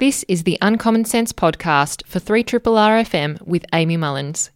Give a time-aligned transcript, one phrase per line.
[0.00, 4.50] This is the Uncommon Sense podcast for 3 R FM with Amy Mullins.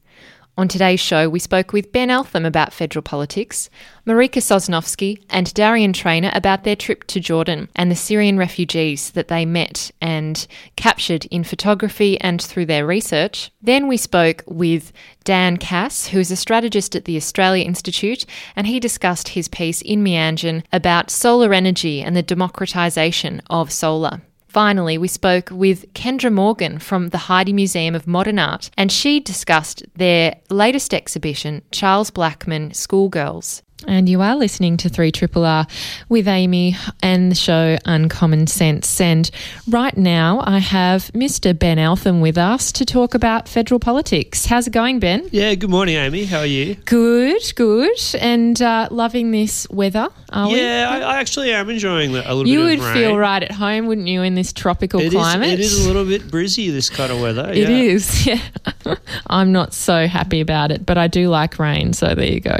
[0.56, 3.68] On today's show, we spoke with Ben Eltham about federal politics,
[4.06, 9.28] Marika Sosnowski and Darrian Traynor about their trip to Jordan and the Syrian refugees that
[9.28, 10.46] they met and
[10.76, 13.50] captured in photography and through their research.
[13.60, 18.24] Then we spoke with Dan Cass, who is a strategist at the Australia Institute,
[18.56, 24.22] and he discussed his piece in Meanjin about solar energy and the democratisation of solar.
[24.54, 29.18] Finally, we spoke with Kendrah Morgan from the Heide Museum of Modern Art, and she
[29.18, 33.62] discussed their latest exhibition, Charles Blackman Schoolgirls.
[33.86, 35.66] And you are listening to 3 Triple R
[36.08, 39.00] with Amy and the show Uncommon Sense.
[39.00, 39.30] And
[39.68, 41.58] right now I have Mr.
[41.58, 44.46] Ben Eltham with us to talk about federal politics.
[44.46, 45.28] How's it going, Ben?
[45.30, 46.24] Yeah, good morning, Amy.
[46.24, 46.74] How are you?
[46.74, 47.98] Good, good.
[48.20, 50.60] And uh, loving this weather, are we?
[50.60, 53.42] Yeah, I, I, actually am enjoying the, a little you bit You would feel right
[53.42, 55.60] at home, wouldn't you, in this tropical it climate?
[55.60, 57.50] Is, it is a little bit brizzy, this kind of weather.
[57.50, 57.68] It yeah.
[57.68, 58.26] is.
[58.26, 58.40] yeah.
[59.28, 62.58] I'm not so happy about it, but I do like rain, so there you go.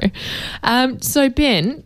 [0.63, 1.85] Um, so, Ben,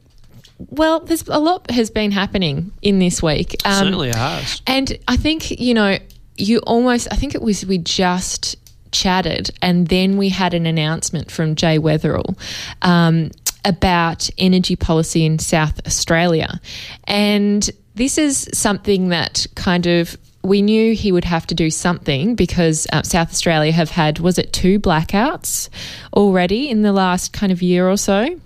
[0.58, 3.56] well, there's a lot has been happening in this week.
[3.64, 4.62] Um, Certainly has.
[4.66, 5.98] And I think, you know,
[6.36, 8.56] you almost, I think it was we just
[8.90, 12.38] chatted and then we had an announcement from Jay Weatherill
[12.82, 13.30] um,
[13.64, 16.60] about energy policy in South Australia.
[17.04, 22.34] And this is something that kind of we knew he would have to do something
[22.34, 25.68] because uh, South Australia have had, was it two blackouts
[26.14, 28.40] already in the last kind of year or so?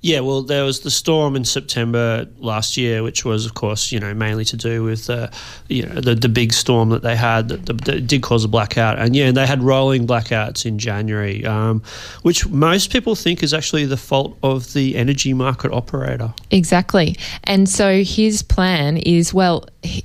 [0.00, 3.98] Yeah, well, there was the storm in September last year, which was, of course, you
[3.98, 5.28] know, mainly to do with, uh,
[5.68, 8.98] you know, the, the big storm that they had that, that, did cause a blackout.
[8.98, 11.82] And yeah, they had rolling blackouts in January, um,
[12.22, 16.32] which most people think is actually the fault of the energy market operator.
[16.50, 17.16] Exactly.
[17.44, 19.64] And so his plan is, well,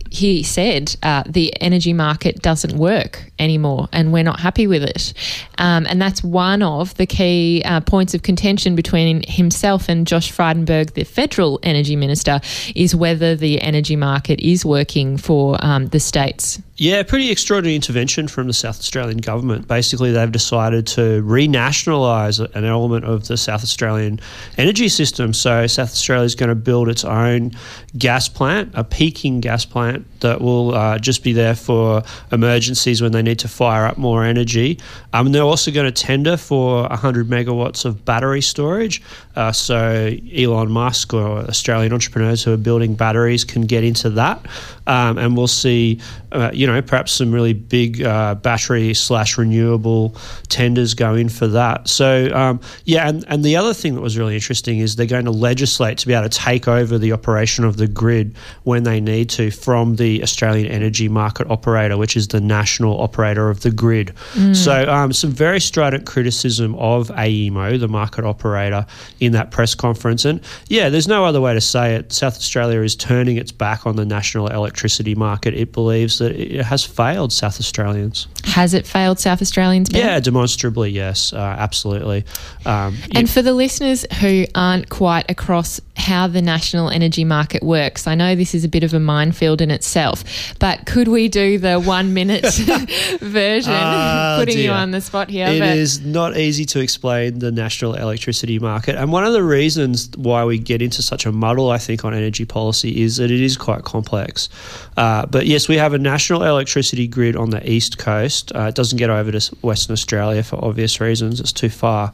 [0.10, 5.14] he said uh, the energy market doesn't work anymore and we're not happy with it.
[5.58, 10.32] Um, and that's one of the key uh, points of contention between himself and Josh
[10.32, 12.40] Frydenberg, the federal energy minister,
[12.76, 16.62] is whether the energy market is working for um, the states.
[16.76, 19.68] Yeah, pretty extraordinary intervention from the South Australian government.
[19.68, 24.20] Basically, they've decided to renationalise an element of the South Australian
[24.58, 25.34] energy system.
[25.34, 27.52] So, South Australia is going to build its own
[27.96, 32.02] gas plant, a peaking gas plant that will uh, just be there for
[32.32, 34.80] emergencies when they need to fire up more energy.
[35.14, 39.00] Um, they're also going to tender for 100 megawatts of battery storage.
[39.36, 44.44] Uh, so, Elon Musk or Australian entrepreneurs who are building batteries can get into that.
[44.88, 46.02] Um, and we'll see.
[46.32, 50.16] Uh, you know, perhaps some really big uh, battery slash renewable
[50.48, 51.90] tenders go in for that.
[51.90, 55.26] So, um, yeah, and, and the other thing that was really interesting is they're going
[55.26, 59.02] to legislate to be able to take over the operation of the grid when they
[59.02, 63.72] need to from the Australian Energy Market Operator, which is the national operator of the
[63.72, 64.14] grid.
[64.36, 64.56] Mm.
[64.56, 68.86] So, um, some very strident criticism of AEMO, the market operator,
[69.20, 70.24] in that press conference.
[70.24, 72.14] And yeah, there's no other way to say it.
[72.14, 75.54] South Australia is turning its back on the national electricity market.
[75.56, 78.28] It believes that it has failed South Australians.
[78.46, 79.90] Has it failed South Australians?
[79.90, 80.02] Ben?
[80.02, 82.26] Yeah, demonstrably, yes, uh, absolutely.
[82.66, 88.08] Um, and for the listeners who aren't quite across how the national energy market works,
[88.08, 90.24] I know this is a bit of a minefield in itself,
[90.60, 92.46] but could we do the one minute
[93.22, 93.74] version?
[93.74, 94.66] Uh, putting dear.
[94.66, 95.48] you on the spot here.
[95.48, 98.96] It is not easy to explain the national electricity market.
[98.96, 102.14] And one of the reasons why we get into such a muddle, I think, on
[102.14, 104.50] energy policy is that it is quite complex.
[104.98, 108.52] Uh, but yes, we have a national electricity grid on the east coast.
[108.56, 112.14] Uh, it doesn't get over to Western Australia for obvious reasons; it's too far.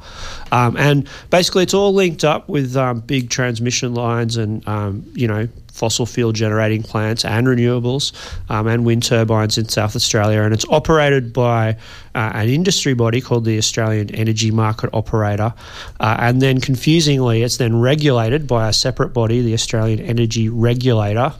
[0.51, 5.27] Um, and basically, it's all linked up with um, big transmission lines and um, you
[5.27, 5.47] know
[5.79, 8.11] fossil fuel generating plants and renewables
[8.49, 10.41] um, and wind turbines in South Australia.
[10.41, 11.77] And it's operated by
[12.15, 15.53] uh, an industry body called the Australian Energy Market Operator.
[15.99, 21.33] Uh, and then confusingly, it's then regulated by a separate body, the Australian Energy Regulator.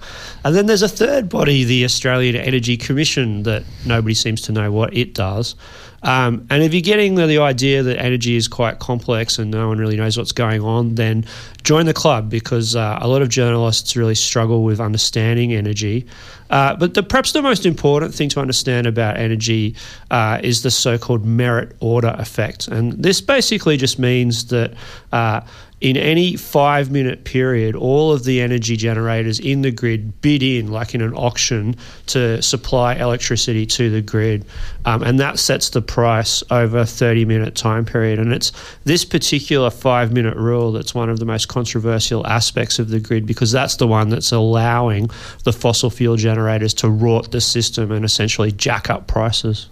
[0.45, 4.72] And then there's a third body, the Australian Energy Commission, that nobody seems to know
[4.72, 5.55] what it does.
[6.03, 9.67] Um, and if you're getting the, the, idea that energy is quite complex and no
[9.67, 11.25] one really knows what's going on, then
[11.63, 16.05] join the club because uh, a lot of journalists really struggle with understanding energy.
[16.49, 19.75] Uh, but the, perhaps the most important thing to understand about energy
[20.11, 22.67] uh, is the so called merit order effect.
[22.67, 24.73] And this basically just means that
[25.11, 25.41] uh,
[25.81, 30.72] in any five minute period, all of the energy generators in the grid bid in,
[30.72, 31.76] like in an auction,
[32.08, 34.46] to supply electricity to the grid.
[34.85, 38.20] Um, and that sets the price over a 30 minute time period.
[38.20, 38.52] And it's
[38.84, 43.26] this particular five minute rule that's one of the most controversial aspects of the grid
[43.26, 45.09] because that's the one that's allowing
[45.46, 49.70] the fossil fuel generators to rot the system and essentially jack up prices.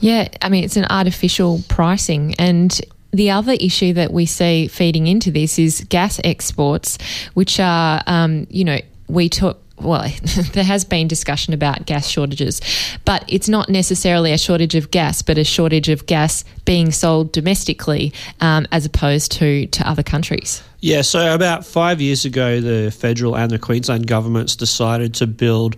[0.00, 2.34] Yeah, I mean, it's an artificial pricing.
[2.38, 2.80] And
[3.12, 6.98] the other issue that we see feeding into this is gas exports,
[7.34, 8.78] which are, um, you know,
[9.08, 10.02] we took well,
[10.52, 12.60] there has been discussion about gas shortages,
[13.04, 17.32] but it's not necessarily a shortage of gas, but a shortage of gas being sold
[17.32, 20.62] domestically um, as opposed to, to other countries.
[20.80, 25.76] Yeah, so about five years ago, the federal and the Queensland governments decided to build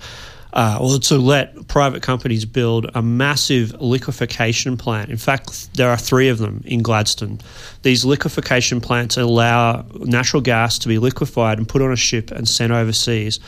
[0.52, 5.10] uh, or to let private companies build a massive liquefaction plant.
[5.10, 7.40] In fact, there are three of them in Gladstone.
[7.82, 12.48] These liquefaction plants allow natural gas to be liquefied and put on a ship and
[12.48, 13.40] sent overseas.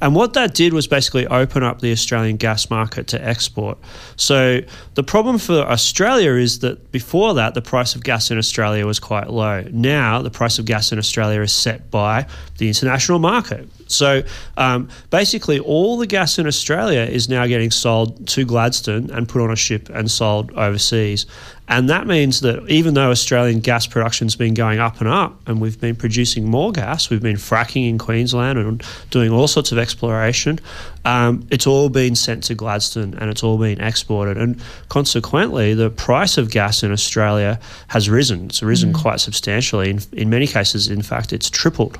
[0.00, 3.78] And what that did was basically open up the Australian gas market to export.
[4.16, 4.60] So
[4.94, 9.00] the problem for Australia is that before that, the price of gas in Australia was
[9.00, 9.64] quite low.
[9.72, 12.26] Now, the price of gas in Australia is set by
[12.58, 13.68] the international market.
[13.92, 14.22] So
[14.56, 19.42] um, basically, all the gas in Australia is now getting sold to Gladstone and put
[19.42, 21.26] on a ship and sold overseas.
[21.68, 25.60] And that means that even though Australian gas production's been going up and up, and
[25.60, 29.78] we've been producing more gas, we've been fracking in Queensland and doing all sorts of
[29.78, 30.58] exploration,
[31.04, 34.36] um, it's all been sent to Gladstone and it's all been exported.
[34.36, 37.58] And consequently, the price of gas in Australia
[37.88, 38.46] has risen.
[38.46, 39.00] It's risen mm.
[39.00, 39.88] quite substantially.
[39.88, 41.96] In, in many cases, in fact, it's tripled.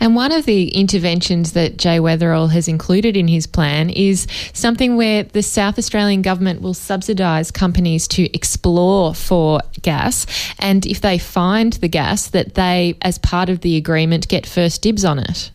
[0.00, 4.96] And one of the interventions that Jay Weatherill has included in his plan is something
[4.96, 10.26] where the South Australian government will subsidise companies to explore for gas.
[10.58, 14.82] And if they find the gas, that they, as part of the agreement, get first
[14.82, 15.50] dibs on it.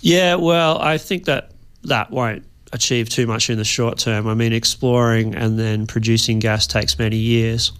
[0.00, 1.50] Yeah, well, I think that
[1.84, 4.26] that won't achieve too much in the short term.
[4.26, 7.72] I mean, exploring and then producing gas takes many years.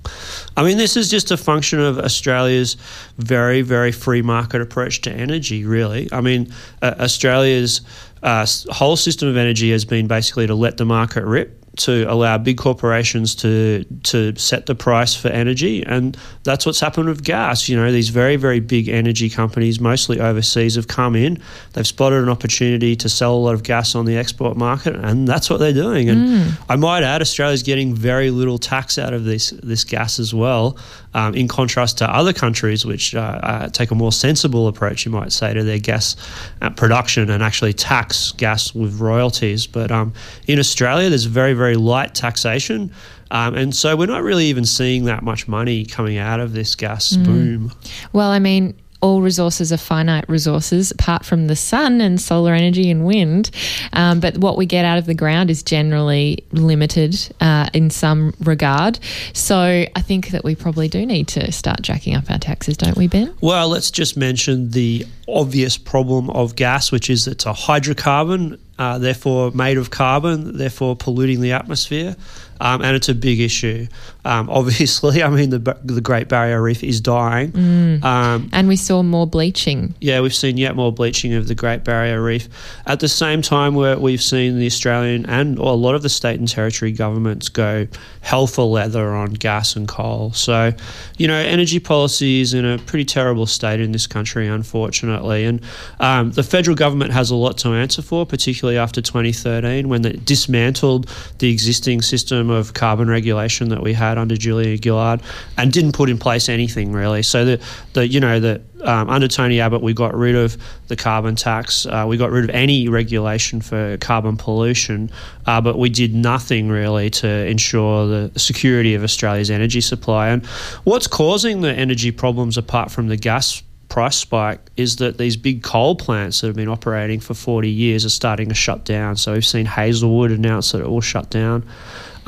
[0.56, 2.76] I mean, this is just a function of Australia's
[3.18, 6.08] very, very free market approach to energy, really.
[6.12, 6.52] I mean,
[6.82, 7.80] uh, Australia's
[8.22, 12.38] uh, whole system of energy has been basically to let the market rip to allow
[12.38, 17.69] big corporations to to set the price for energy, and that's what's happened with gas.
[17.69, 21.40] You know, these very very big energy companies, mostly overseas, have come in.
[21.73, 25.28] They've spotted an opportunity to sell a lot of gas on the export market, and
[25.28, 26.08] that's what they're doing.
[26.08, 26.52] And mm.
[26.69, 30.79] I might add, Australia's getting very little tax out of this this gas as well,
[31.16, 35.10] um, in contrast to other countries which uh, uh, take a more sensible approach, you
[35.10, 36.14] might say, to their gas
[36.60, 39.66] uh, production and actually tax gas with royalties.
[39.66, 40.12] But um,
[40.46, 42.92] in Australia, there's very very very light taxation.
[43.32, 46.76] Um, and so we're not really even seeing that much money coming out of this
[46.76, 47.24] gas mm.
[47.24, 47.72] boom.
[48.12, 48.76] Well, I mean,
[49.06, 53.53] all resources are finite resources apart from the sun and solar energy and wind.
[53.93, 58.35] Um, but what we get out of the ground is generally limited uh, in some
[58.41, 58.99] regard.
[59.32, 59.58] So
[59.94, 63.06] I think that we probably do need to start jacking up our taxes, don't we,
[63.06, 63.32] Ben?
[63.41, 68.99] Well, let's just mention the obvious problem of gas, which is it's a hydrocarbon uh,
[68.99, 72.17] therefore made of carbon, therefore polluting the atmosphere.
[72.61, 73.87] Um, and it's a big issue.
[74.26, 77.52] Um, obviously, I mean, the, the Great Barrier Reef is dying.
[77.52, 78.05] Mm.
[78.05, 79.94] Um, and we saw more bleaching.
[80.00, 82.49] Yeah, we've seen yet more bleaching of the Great Barrier Reef.
[82.87, 86.38] At the same time, where we've seen the Australian and a lot of the state
[86.38, 87.87] and territory governments go
[88.20, 90.32] hell for leather on gas and coal.
[90.32, 90.72] So,
[91.17, 95.44] you know, energy policy is in a pretty terrible state in this country, unfortunately.
[95.44, 95.61] And
[96.00, 100.12] um, the federal government has a lot to answer for, particularly after 2013 when they
[100.12, 101.08] dismantled
[101.38, 105.23] the existing system of carbon regulation that we had under Julia Gillard
[105.56, 107.23] and didn't put in place anything really.
[107.23, 110.56] So the, the you know the um, under Tony Abbott, we got rid of
[110.89, 111.87] the carbon tax.
[111.87, 115.11] Uh, we got rid of any regulation for carbon pollution,
[115.46, 120.29] uh, but we did nothing really to ensure the security of Australia's energy supply.
[120.29, 120.44] And
[120.85, 125.63] what's causing the energy problems, apart from the gas price spike is that these big
[125.63, 129.17] coal plants that have been operating for 40 years are starting to shut down.
[129.17, 131.67] So we've seen Hazelwood announce that it will shut down.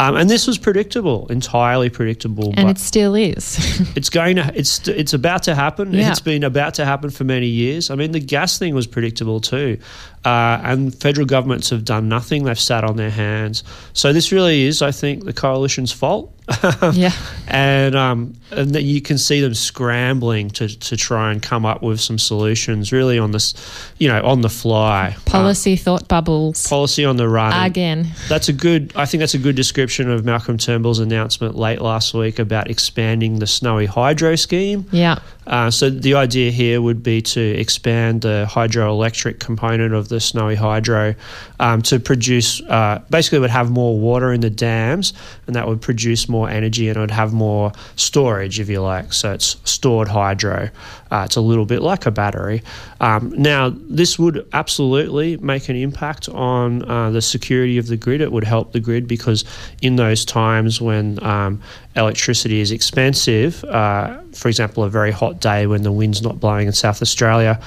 [0.00, 2.54] Um, and this was predictable, entirely predictable.
[2.56, 3.58] And it still is.
[3.96, 4.52] it's going to.
[4.54, 5.92] It's it's about to happen.
[5.92, 6.10] Yeah.
[6.10, 7.90] It's been about to happen for many years.
[7.90, 9.78] I mean, the gas thing was predictable too,
[10.24, 12.44] uh, and federal governments have done nothing.
[12.44, 13.64] They've sat on their hands.
[13.92, 16.34] So this really is, I think, the coalition's fault.
[16.92, 17.12] yeah.
[17.46, 22.00] And um, and you can see them scrambling to, to try and come up with
[22.00, 23.54] some solutions, really on this,
[23.98, 25.14] you know, on the fly.
[25.26, 26.66] Policy uh, thought bubbles.
[26.66, 27.52] Policy on the run.
[27.52, 28.08] Again.
[28.28, 28.92] That's a good.
[28.96, 33.38] I think that's a good description of Malcolm Turnbull's announcement late last week about expanding
[33.40, 34.86] the Snowy Hydro scheme.
[34.90, 35.18] Yeah.
[35.48, 40.54] Uh, so the idea here would be to expand the hydroelectric component of the Snowy
[40.54, 41.14] Hydro
[41.58, 45.14] um, to produce, uh, basically, would have more water in the dams,
[45.48, 49.12] and that would produce more energy, and it would have more storage, if you like.
[49.12, 50.70] So it's stored hydro.
[51.10, 52.62] Uh, it's a little bit like a battery.
[53.00, 58.20] Um, now, this would absolutely make an impact on uh, the security of the grid.
[58.20, 59.44] It would help the grid because
[59.80, 61.62] in those times when um,
[61.96, 66.66] electricity is expensive, uh, for example, a very hot day when the wind's not blowing
[66.66, 67.58] in South Australia,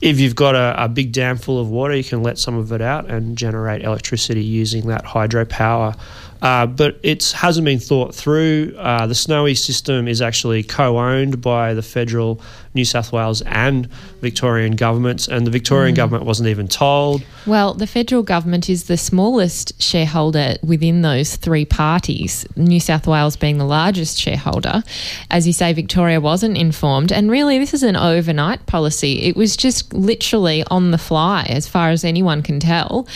[0.00, 2.72] if you've got a, a big dam full of water, you can let some of
[2.72, 5.96] it out and generate electricity using that hydropower.
[6.40, 8.74] Uh, but it hasn't been thought through.
[8.78, 12.40] Uh, the Snowy system is actually co owned by the federal,
[12.78, 15.96] New South Wales, and Victorian governments, and the Victorian mm.
[15.96, 17.24] government wasn't even told.
[17.44, 23.34] Well, the federal government is the smallest shareholder within those three parties, New South Wales
[23.36, 24.84] being the largest shareholder.
[25.28, 29.22] As you say, Victoria wasn't informed, and really, this is an overnight policy.
[29.22, 33.08] It was just literally on the fly, as far as anyone can tell.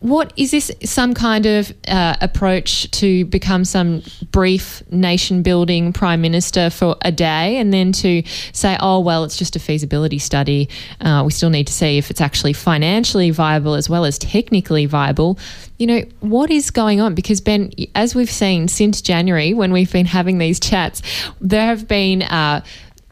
[0.00, 6.20] What is this some kind of uh, approach to become some brief nation building prime
[6.20, 8.22] minister for a day and then to
[8.52, 10.68] say, oh, well, it's just a feasibility study.
[11.00, 14.84] Uh, we still need to see if it's actually financially viable as well as technically
[14.84, 15.38] viable.
[15.78, 17.14] You know, what is going on?
[17.14, 21.00] Because, Ben, as we've seen since January when we've been having these chats,
[21.40, 22.22] there have been.
[22.22, 22.62] Uh,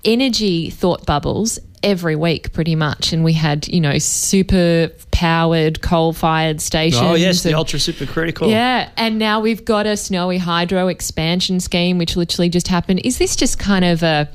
[0.04, 6.12] energy thought bubbles every week pretty much and we had you know super powered coal
[6.12, 9.96] fired stations oh yes and, the ultra super critical yeah and now we've got a
[9.96, 14.28] snowy hydro expansion scheme which literally just happened is this just kind of a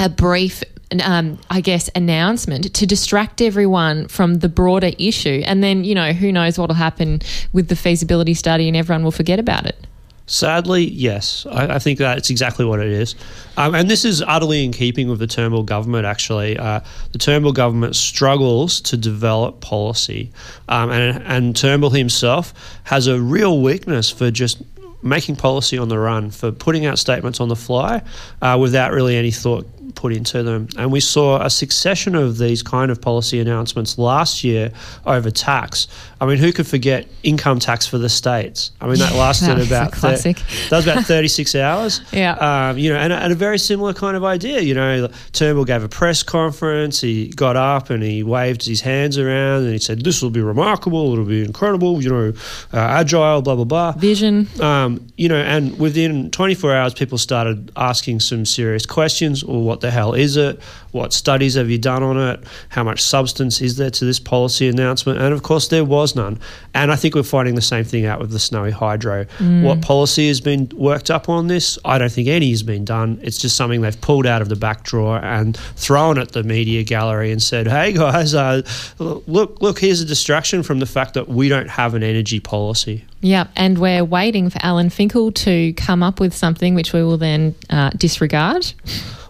[0.00, 0.64] a brief
[1.02, 5.42] um, I guess, announcement to distract everyone from the broader issue.
[5.44, 7.20] And then, you know, who knows what will happen
[7.52, 9.86] with the feasibility study and everyone will forget about it.
[10.26, 11.44] Sadly, yes.
[11.50, 13.16] I, I, think that's exactly what it is.
[13.56, 16.56] Um, and this is utterly in keeping with the Turnbull government, actually.
[16.56, 16.80] Uh,
[17.10, 20.30] the Turnbull government struggles to develop policy.
[20.68, 22.54] Um, and, and Turnbull himself
[22.84, 24.62] has a real weakness for just
[25.02, 28.00] making policy on the run, for putting out statements on the fly
[28.40, 30.68] uh, without really any thought put into them.
[30.76, 34.72] And we saw a succession of these kind of policy announcements last year
[35.06, 35.88] over tax.
[36.20, 38.72] I mean, who could forget income tax for the states?
[38.80, 40.38] I mean, that lasted that about classic.
[40.38, 42.00] Thir- that was about thirty six hours.
[42.12, 44.60] Yeah, um, you know, and, and, a very similar kind of idea.
[44.60, 47.00] You know, Turnbull gave a press conference.
[47.00, 50.42] He got up and he waved his hands around and he said, "This will be
[50.42, 51.12] remarkable.
[51.12, 52.02] It'll be incredible.
[52.02, 52.32] You know,
[52.72, 53.42] uh, agile.
[53.42, 54.48] Blah blah blah." Vision.
[54.60, 59.42] Um, you know, and within twenty four hours, people started asking some serious questions.
[59.42, 60.60] Or what the hell is it?
[60.92, 62.40] What studies have you done on it?
[62.70, 65.20] How much substance is there to this policy announcement?
[65.20, 66.40] And of course, there was none.
[66.74, 69.24] And I think we're finding the same thing out with the Snowy Hydro.
[69.38, 69.62] Mm.
[69.62, 71.78] What policy has been worked up on this?
[71.84, 73.20] I don't think any has been done.
[73.22, 76.82] It's just something they've pulled out of the back drawer and thrown at the media
[76.82, 78.62] gallery and said, "Hey guys, uh,
[78.98, 83.04] look, look, here's a distraction from the fact that we don't have an energy policy."
[83.20, 87.18] Yeah, and we're waiting for Alan Finkel to come up with something which we will
[87.18, 88.72] then uh, disregard.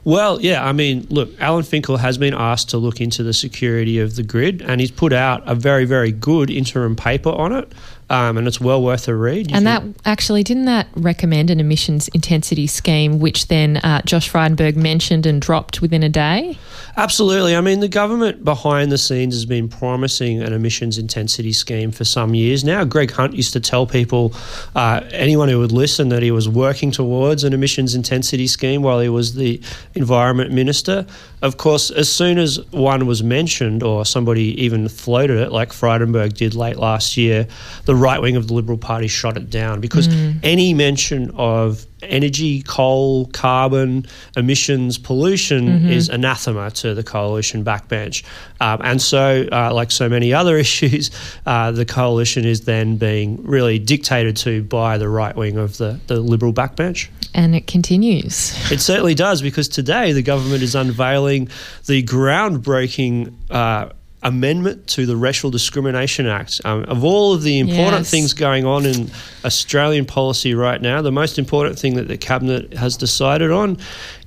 [0.04, 3.98] Well, yeah, I mean, look, Alan Finkel has been asked to look into the security
[3.98, 7.70] of the grid, and he's put out a very, very good interim paper on it
[8.10, 9.52] um, and it's well worth a read.
[9.52, 9.96] And think?
[9.96, 15.26] that actually didn't that recommend an emissions intensity scheme, which then uh, Josh Frydenberg mentioned
[15.26, 16.58] and dropped within a day?
[16.96, 17.54] Absolutely.
[17.54, 22.04] I mean, the government behind the scenes has been promising an emissions intensity scheme for
[22.04, 22.84] some years now.
[22.84, 24.34] Greg Hunt used to tell people,
[24.74, 28.98] uh, anyone who would listen, that he was working towards an emissions intensity scheme while
[28.98, 29.60] he was the
[29.94, 31.06] environment minister.
[31.42, 36.34] Of course, as soon as one was mentioned or somebody even floated it, like Frydenberg
[36.34, 37.48] did late last year,
[37.86, 40.38] the right wing of the Liberal Party shot it down because mm.
[40.42, 44.06] any mention of energy, coal, carbon,
[44.36, 45.88] emissions, pollution mm-hmm.
[45.88, 48.22] is anathema to the coalition backbench.
[48.60, 51.10] Um, and so, uh, like so many other issues,
[51.46, 56.00] uh, the coalition is then being really dictated to by the right wing of the,
[56.06, 57.08] the Liberal backbench.
[57.34, 58.54] And it continues.
[58.70, 61.48] It certainly does because today the government is unveiling
[61.86, 63.34] the groundbreaking.
[63.50, 63.90] Uh,
[64.22, 66.60] amendment to the Racial Discrimination Act.
[66.64, 68.10] Um, of all of the important yes.
[68.10, 69.10] things going on in
[69.44, 73.78] Australian policy right now, the most important thing that the Cabinet has decided on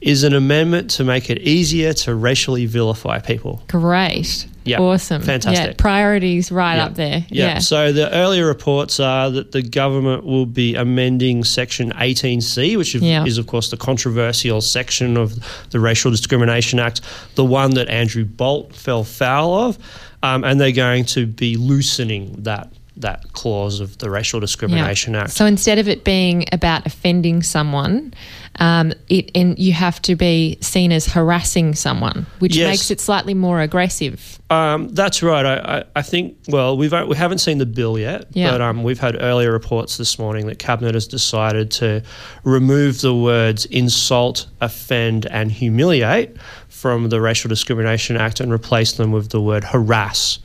[0.01, 3.61] is an amendment to make it easier to racially vilify people.
[3.67, 4.47] Great.
[4.65, 4.79] Yeah.
[4.79, 5.21] Awesome.
[5.21, 5.67] Fantastic.
[5.67, 7.25] Yeah, priorities right up there.
[7.29, 7.45] Yeah.
[7.45, 7.59] yeah.
[7.59, 13.37] So the earlier reports are that the government will be amending Section 18C, which is,
[13.37, 15.35] of course, the controversial section of
[15.71, 17.01] the Racial Discrimination Act,
[17.35, 19.77] the one that Andrew Bolt fell foul of.
[20.21, 25.21] Um, and they're going to be loosening that that clause of the Racial Discrimination yeah.
[25.21, 25.31] Act.
[25.31, 28.13] So instead of it being about offending someone,
[28.59, 32.69] um, it and you have to be seen as harassing someone, which Yes.
[32.69, 34.32] makes it slightly more aggressive.
[34.49, 35.45] Um, that's right.
[35.45, 36.37] I, I, I think.
[36.47, 38.51] Well, we've we haven't seen the bill yet, Yeah.
[38.51, 42.03] but um, we've had earlier reports this morning that cabinet has decided to
[42.43, 46.37] remove the words "insult," "offend," and "humiliate"
[46.69, 50.37] from the Racial Discrimination Act and replace them with the word "harass."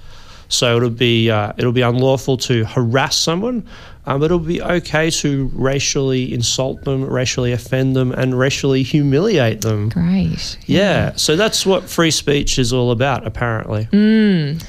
[0.49, 3.67] So it'll be uh, it'll be unlawful to harass someone,
[4.09, 9.61] um, but it'll be okay to racially insult them, racially offend them, and racially humiliate
[9.61, 9.91] them.
[9.91, 10.57] Great.
[10.65, 13.87] Yeah, so that's what free speech is all about, apparently.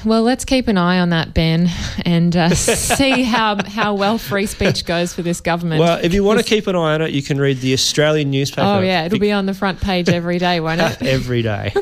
[0.04, 1.70] Well, let's keep an eye on that, Ben,
[2.04, 5.80] and uh, see how how well free speech goes for this government.
[5.80, 8.30] Well, if you want to keep an eye on it, you can read the Australian
[8.30, 8.68] newspaper.
[8.68, 11.00] Oh yeah, it'll be on the front page every day, won't it?
[11.02, 11.72] every day.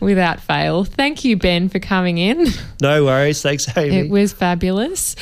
[0.00, 0.84] Without fail.
[0.84, 2.48] Thank you, Ben, for coming in.
[2.82, 3.40] no worries.
[3.40, 3.96] Thanks, Amy.
[3.96, 5.16] It was fabulous.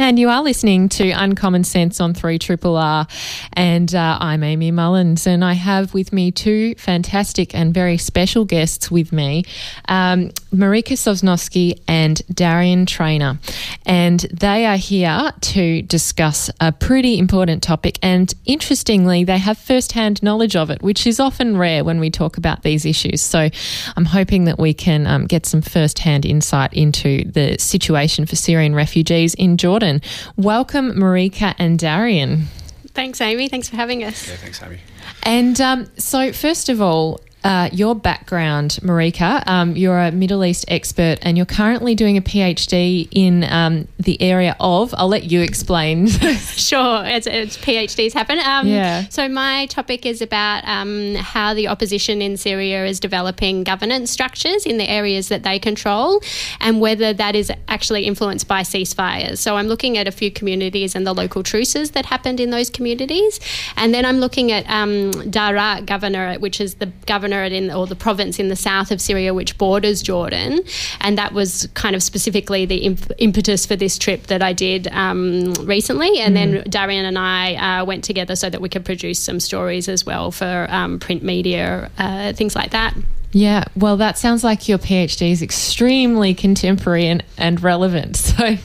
[0.00, 3.08] And you are listening to Uncommon Sense on 3 Triple R.
[3.54, 5.26] And uh, I'm Amy Mullins.
[5.26, 9.44] And I have with me two fantastic and very special guests with me
[9.88, 13.40] um, Marika Sosnowski and Darrian Traynor.
[13.86, 17.98] And they are here to discuss a pretty important topic.
[18.00, 22.08] And interestingly, they have first hand knowledge of it, which is often rare when we
[22.08, 23.20] talk about these issues.
[23.20, 23.48] So
[23.96, 28.36] I'm hoping that we can um, get some first hand insight into the situation for
[28.36, 29.87] Syrian refugees in Jordan.
[30.36, 32.46] Welcome, Marika and Darrian.
[32.94, 33.48] Thanks, Amy.
[33.48, 34.28] Thanks for having us.
[34.28, 34.80] Yeah, thanks, Amy.
[35.22, 40.64] And um, so, first of all, uh, your background, Marika, um, you're a Middle East
[40.68, 45.40] expert and you're currently doing a PhD in um, the area of, I'll let you
[45.40, 46.08] explain.
[46.58, 48.38] Sure, it's, it's PhDs happen.
[48.38, 49.08] Um, Yeah.
[49.08, 54.66] So my topic is about um, how the opposition in Syria is developing governance structures
[54.66, 56.20] in the areas that they control,
[56.60, 59.38] and whether that is actually influenced by ceasefires.
[59.38, 62.70] So I'm looking at a few communities and the local truces that happened in those
[62.70, 63.40] communities,
[63.76, 66.86] and then I'm looking at um, Daraa Governorate, which is the
[67.28, 70.60] governorate in or the province in the south of Syria which borders Jordan,
[71.00, 74.88] and that was kind of specifically the imp- impetus for this trip that I did
[74.88, 76.18] um, recently.
[76.18, 79.88] And then Darrian and I uh, went together so that we could produce some stories
[79.88, 82.94] as well for um, print media, uh, things like that.
[83.32, 88.16] Yeah, well, that sounds like your PhD is extremely contemporary and, and relevant.
[88.38, 88.56] So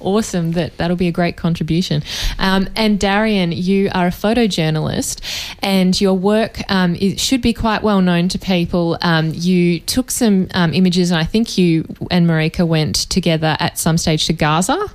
[0.00, 2.02] awesome that that'll be a great contribution.
[2.40, 5.20] Um, and Darrian, you are a photojournalist,
[5.62, 8.98] and your work um, should be quite well known to people.
[9.02, 13.78] Um, you took some um, images, and I think you and Marika went together at
[13.78, 14.90] some stage to Gaza.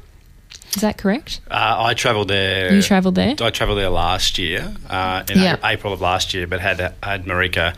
[0.76, 1.40] Is that correct?
[1.50, 2.74] Uh, I travelled there.
[2.74, 3.34] You travelled there?
[3.40, 5.56] I travelled there last year, uh, in Yeah.
[5.64, 7.76] April of last year, but had had Marika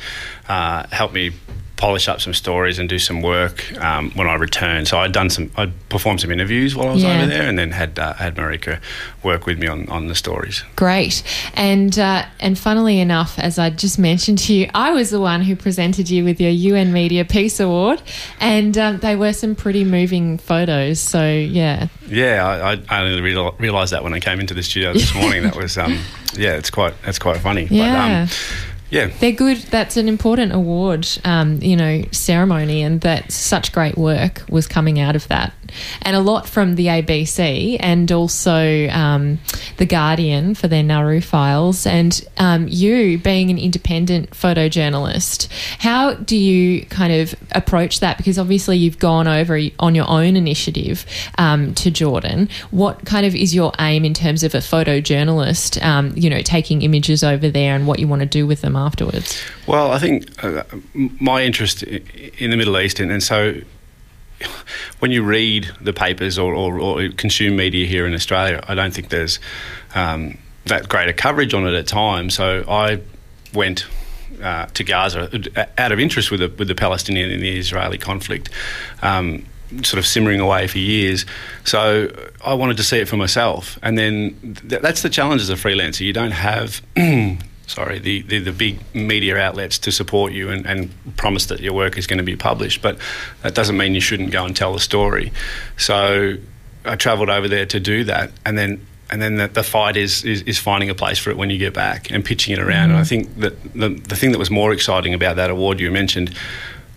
[0.50, 1.32] uh, help me
[1.78, 4.88] polish up some stories and do some work um, when I returned.
[4.88, 7.18] So I'd done some, I'd performed some interviews while I was Yeah.
[7.18, 8.82] over there, and then had uh, had Marika
[9.24, 10.64] work with me on, on the stories.
[10.76, 11.22] Great,
[11.54, 15.42] and uh, and funnily enough, as I just mentioned to you, I was the one
[15.44, 18.02] who presented you with your UN Media Peace Award,
[18.40, 21.00] and um, they were some pretty moving photos.
[21.00, 24.64] So yeah, Yeah, I, I I only real, realised that when I came into the
[24.64, 25.44] studio this morning.
[25.44, 26.00] that was, um,
[26.36, 27.68] yeah, it's quite, it's quite funny.
[27.70, 28.26] Yeah.
[28.26, 29.08] But, um, yeah.
[29.20, 29.58] they're good.
[29.58, 35.00] That's an important award, um, you know, ceremony, and that such great work was coming
[35.00, 35.54] out of that,
[36.02, 39.40] and a lot from the ABC and also um,
[39.78, 45.48] the Guardian for their Nauru files, and um, you being an independent photojournalist.
[45.80, 48.18] How do you kind of approach that?
[48.18, 51.06] Because obviously you've gone over on your own initiative
[51.38, 52.50] um, to Jordan.
[52.72, 55.84] What kind of is your aim in terms of a photojournalist?
[55.84, 58.77] Um, you know, taking images over there and what you want to do with them
[58.78, 59.42] afterwards.
[59.66, 60.64] Well, I think uh,
[60.94, 63.56] my interest in the Middle East, and, and so
[65.00, 68.94] when you read the papers or, or, or consume media here in Australia, I don't
[68.94, 69.40] think there's
[69.96, 72.36] um, that greater coverage on it at times.
[72.36, 73.02] So I
[73.54, 73.88] went
[74.42, 77.98] uh, to Gaza uh, out of interest with the, with the Palestinian and the Israeli
[77.98, 78.50] conflict.
[79.02, 79.46] Um,
[79.84, 81.26] sort of simmering away for years.
[81.66, 82.10] So
[82.44, 83.78] I wanted to see it for myself.
[83.84, 86.02] And then th- that's the challenge as a freelancer.
[86.02, 86.82] You don't have,
[87.68, 91.74] sorry, the, the, the big media outlets to support you and, and promise that your
[91.74, 92.82] work is going to be published.
[92.82, 92.98] But
[93.44, 95.32] that doesn't mean you shouldn't go and tell the story.
[95.78, 96.36] So
[96.86, 98.32] I travelled over there to do that.
[98.46, 101.38] And then and then the, the fight is, is, is finding a place for it
[101.38, 102.92] when you get back and pitching it around.
[102.92, 105.90] And I think that the, the thing that was more exciting about that award you
[105.92, 106.36] mentioned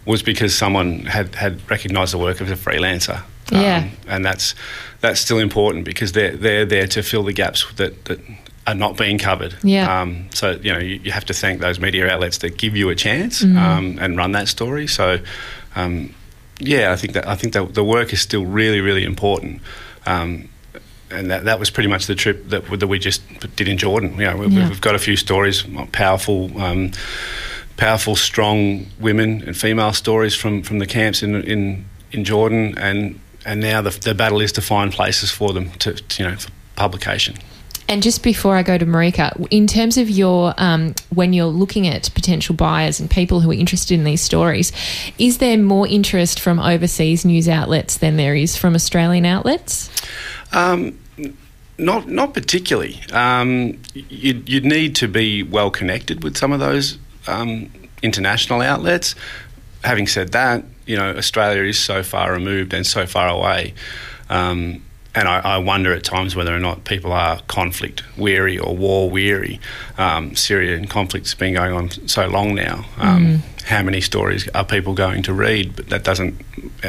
[0.06, 3.22] was because someone had, had recognised the work of a freelancer.
[3.52, 3.85] Yeah.
[3.85, 4.54] Um, and that's
[5.00, 8.20] that's still important because they're they're there to fill the gaps that, that
[8.66, 9.55] are not being covered.
[9.62, 10.01] Yeah.
[10.03, 12.88] Um, so you know you, you have to thank those media outlets that give you
[12.90, 14.87] a chance um, and run that story.
[14.87, 15.18] So
[15.77, 16.14] um,
[16.59, 19.61] yeah, I think that I think that the work is still really really important.
[20.07, 20.49] Um,
[21.12, 23.20] and that, that was pretty much the trip that, that we just
[23.57, 24.12] did in Jordan.
[24.12, 24.68] You know, we, Yeah.
[24.68, 26.92] we've got a few stories, powerful, um,
[27.77, 33.18] powerful, strong women and female stories from, from the camps in, in in Jordan, and
[33.44, 36.37] and now the, the battle is to find places for them to, to, you know
[36.37, 37.37] for publication.
[37.90, 41.88] And just before I go to Marika, in terms of your um, when you're looking
[41.88, 44.70] at potential buyers and people who are interested in these stories,
[45.18, 49.90] is there more interest from overseas news outlets than there is from Australian outlets?
[50.53, 51.00] Um,
[51.79, 53.00] not not particularly.
[53.12, 57.72] Um, you'd, you'd need to be well connected with some of those um,
[58.05, 59.16] international outlets.
[59.83, 63.74] Having said that, you know Australia is so far removed and so far away.
[64.29, 68.77] Um, and I, I wonder at times whether or not people are conflict weary or
[68.77, 69.61] war weary.
[69.99, 72.85] Um, Syrian conflict's been going on so long now.
[72.99, 75.77] Um, How many stories are people going to read?
[75.77, 76.35] But that doesn't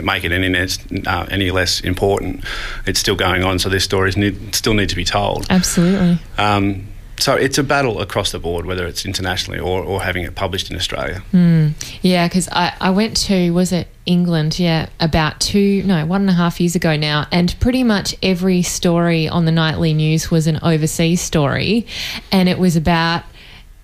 [0.03, 2.43] make it any less, uh, any less important.
[2.86, 5.45] It's still going on, so these stories need, still need to be told.
[5.49, 6.19] Absolutely.
[6.38, 6.88] Um,
[7.21, 10.71] so it's a battle across the board, whether it's internationally or, or having it published
[10.71, 11.19] in Australia.
[11.31, 11.69] Hmm.
[12.01, 14.57] Yeah, because I, I went to, was it England?
[14.57, 17.27] Yeah, about two, no, one and a half years ago now.
[17.31, 21.86] And pretty much every story on the nightly news was an overseas story.
[22.31, 23.23] And it was about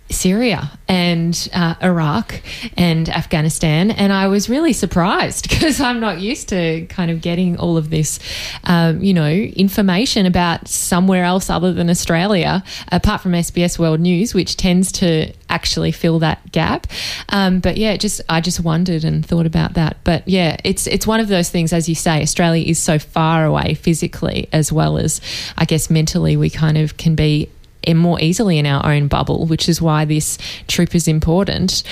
[0.10, 2.42] Syria and uh, Iraq
[2.78, 3.92] and Afghanistan.
[3.92, 7.90] And I was really surprised because I'm not used to kind of getting all of
[7.90, 8.20] this,
[8.64, 14.34] um, you know, information about somewhere else other than Australia, apart from SBS World News,
[14.34, 16.88] which tends to actually fill that gap.
[17.30, 19.98] Um, but yeah, just I just wondered and thought about that.
[20.04, 23.46] But yeah, it's it's one of those things, as you say, Australia is so far
[23.46, 25.22] away physically as well as
[25.58, 26.38] I guess mentally.
[26.38, 27.50] We kind of can be
[27.96, 30.38] more easily in our own bubble, which is why this
[30.68, 31.84] trip is important.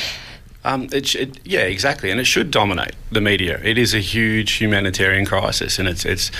[0.65, 3.61] Um, it, it, yeah, exactly, and it should dominate the media.
[3.63, 6.31] It is a huge humanitarian crisis, and it's it's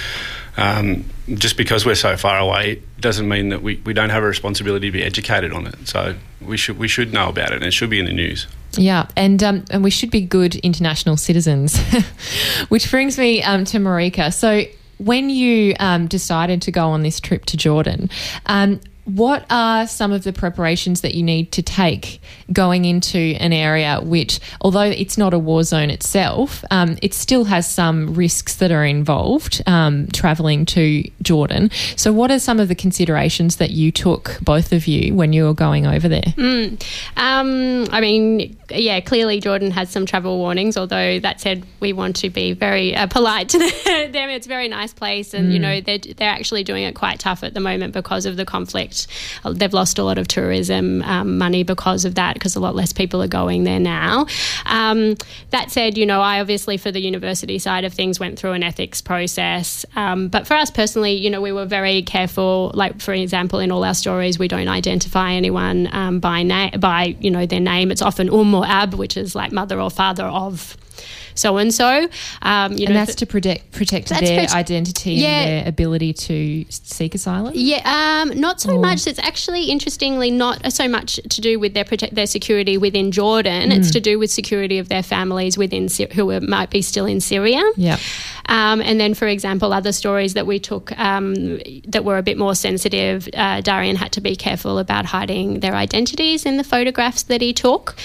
[0.58, 1.06] um,
[1.36, 4.88] just because we're so far away doesn't mean that we, we don't have a responsibility
[4.88, 5.88] to be educated on it.
[5.88, 8.48] So we should we should know about it, and it should be in the news.
[8.72, 11.80] Yeah, and um, and we should be good international citizens,
[12.70, 14.34] which brings me um, to Marika.
[14.34, 14.64] So
[14.98, 18.10] when you um, decided to go on this trip to Jordan.
[19.06, 22.20] What are some of the preparations that you need to take
[22.52, 27.46] going into an area which, although it's not a war zone itself, um, it still
[27.46, 31.70] has some risks that are involved um, traveling to Jordan?
[31.96, 35.46] So, what are some of the considerations that you took, both of you, when you
[35.46, 36.34] were going over there?
[37.16, 40.78] Um, I mean, yeah, clearly Jordan has some travel warnings.
[40.78, 44.30] Although that said, we want to be very uh, polite to them.
[44.30, 47.44] It's a very nice place, and you know they're they're actually doing it quite tough
[47.44, 48.95] at the moment because of the conflict.
[49.44, 52.94] They've lost a lot of tourism um, money because of that, because a lot less
[52.94, 54.28] people are going there now.
[54.66, 55.16] Um,
[55.52, 58.64] that said, you know, I obviously for the university side of things went through an
[58.64, 62.72] ethics process, um, but for us personally, you know, we were very careful.
[62.74, 67.16] Like for example, in all our stories, we don't identify anyone um, by name by
[67.20, 67.92] you know their name.
[67.92, 70.78] It's often um or ab, which is like mother or father of
[71.36, 72.08] so and so.
[72.42, 75.28] Um, you and know, that's to protect protect their identity Yeah.
[75.28, 77.54] and their ability to seek asylum.
[77.56, 77.82] Yeah,
[78.26, 79.06] um, not so much.
[79.08, 83.72] It's actually interestingly not so much to do with their protect their security within Jordan.
[83.72, 87.22] It's to do with security of their families within Sy- who might be still in
[87.22, 87.62] Syria.
[87.76, 87.98] Yeah.
[88.48, 92.38] Um, and then, for example, other stories that we took um, that were a bit
[92.38, 97.24] more sensitive, uh, Darrian had to be careful about hiding their identities in the photographs
[97.24, 97.96] that he took.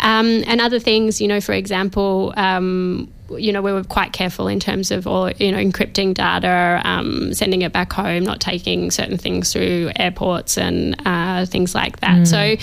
[0.00, 4.48] Um, and other things, you know, for example, um, you know, we were quite careful
[4.48, 8.90] in terms of all, you know, encrypting data, um, sending it back home, not taking
[8.90, 12.26] certain things through airports and uh, things like that.
[12.26, 12.56] So,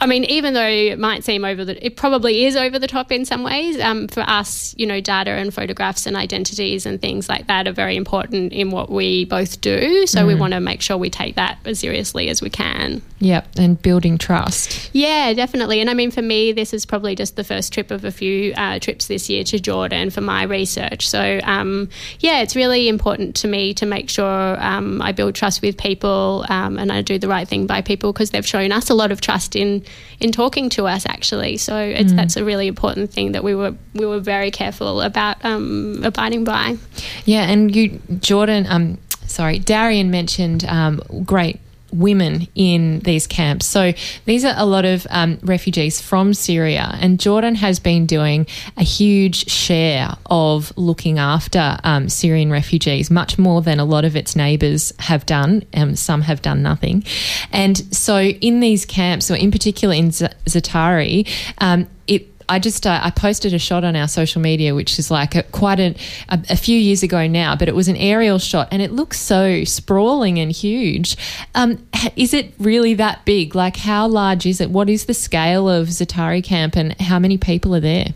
[0.00, 3.12] I mean, even though it might seem over the, it probably is over the top
[3.12, 3.78] in some ways.
[3.80, 7.72] Um, for us, you know, data and photographs and identities and things like that are
[7.72, 10.06] very important in what we both do.
[10.06, 13.02] So we want to make sure we take that as seriously as we can.
[13.20, 13.48] Yep.
[13.58, 14.90] And building trust.
[14.92, 15.80] Yeah, definitely.
[15.80, 18.52] And I mean, for me, this is probably just the first trip of a few
[18.54, 21.08] uh, trips this year to Jordan for my research.
[21.08, 21.88] So, um,
[22.20, 26.44] yeah, it's really important to me to make sure um, I build trust with people
[26.48, 29.10] um, and I do the right thing by people because they've shown us a lot
[29.12, 29.84] of trust in
[30.20, 31.06] in talking to us.
[31.06, 35.00] Actually, so it's that's a really important thing that we were we were very careful
[35.00, 36.76] about um, abiding by.
[37.24, 37.48] Yeah.
[37.48, 41.60] And you, Jordan, um, sorry, Darrian mentioned um, great
[41.92, 43.66] women in these camps.
[43.66, 43.92] So
[44.24, 48.46] these are a lot of um, refugees from Syria, and Jordan has been doing
[48.76, 54.16] a huge share of looking after um, Syrian refugees, much more than a lot of
[54.16, 55.64] its neighbours have done.
[55.94, 57.04] Some have done nothing.
[57.52, 62.86] And so in these camps, or in particular in Z- Za'atari, um, it I just
[62.86, 65.94] uh, I posted a shot on our social media, which is like a, quite a,
[66.28, 69.20] a, a, few years ago now, but it was an aerial shot, and it looks
[69.20, 71.16] so sprawling and huge.
[71.54, 73.54] Um, is it really that big?
[73.54, 74.70] Like, how large is it?
[74.70, 78.06] What is the scale of Za'atari camp, and how many people are there?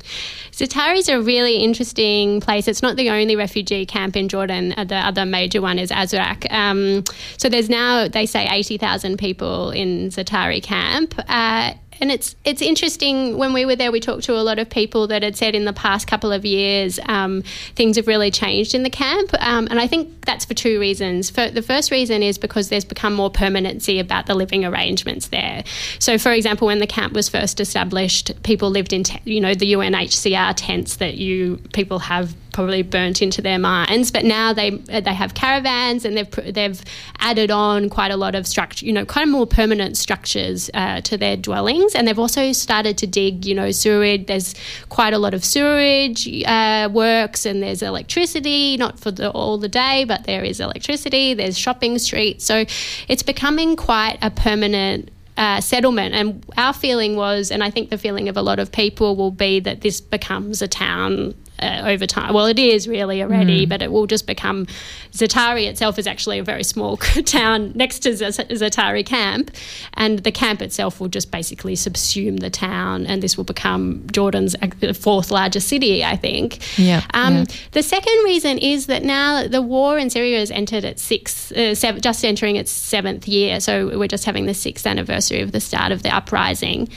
[0.53, 2.69] Za'atari is a really interesting place.
[2.69, 4.75] It's not the only refugee camp in Jordan.
[4.77, 6.51] Uh, the other major one is Azraq.
[6.53, 7.05] Um,
[7.39, 11.15] so there's now, they say, 80,000 people in Za'atari camp.
[11.29, 14.69] Uh, and it's it's interesting when we were there we talked to a lot of
[14.69, 17.43] people that had said in the past couple of years um,
[17.77, 19.33] things have really changed in the camp.
[19.39, 21.31] Um, and I think that's for two reasons.
[21.31, 25.63] For, the first reason is because there's become more permanency about the living arrangements there.
[26.01, 29.55] So for example when the camp was first established people lived in te- you know
[29.55, 34.11] the UNHCR tents that you people have probably burnt into their minds.
[34.11, 36.83] But now they they have caravans and they've they've
[37.19, 41.01] added on quite a lot of structure, you know, kind of more permanent structures uh,
[41.03, 44.27] to their dwellings, and they've also started to dig, you know, sewage.
[44.27, 44.55] There's
[44.89, 49.69] quite a lot of sewage uh, works, and there's electricity, not for the, all the
[49.69, 51.35] day, but there is electricity.
[51.35, 52.65] There's shopping streets, so
[53.09, 56.15] it's becoming quite a permanent uh, settlement.
[56.15, 59.31] And our feeling was, and I think the feeling of a lot of people will
[59.31, 62.35] be that this becomes a town uh, over time.
[62.35, 63.69] Well, it is really already, mm.
[63.69, 64.67] but it will just become.
[65.13, 66.97] Za'atari itself is actually a very small
[67.27, 69.51] town next to Za'atari camp,
[69.95, 74.57] and the camp itself will just basically subsume the town, and this will become Jordan's
[74.95, 76.61] fourth largest city, I think.
[76.79, 77.03] Yeah.
[77.15, 77.45] Um, yeah.
[77.73, 81.75] The second reason is that now the war in Syria has entered its sixth, uh,
[81.75, 83.61] seven, just entering its seventh year.
[83.61, 86.89] So we're just having the sixth anniversary of the start of the uprising.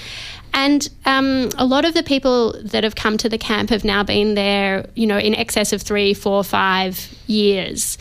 [0.55, 4.03] And um, a lot of the people that have come to the camp have now
[4.03, 7.97] been there, you know, in excess of three, four, five years.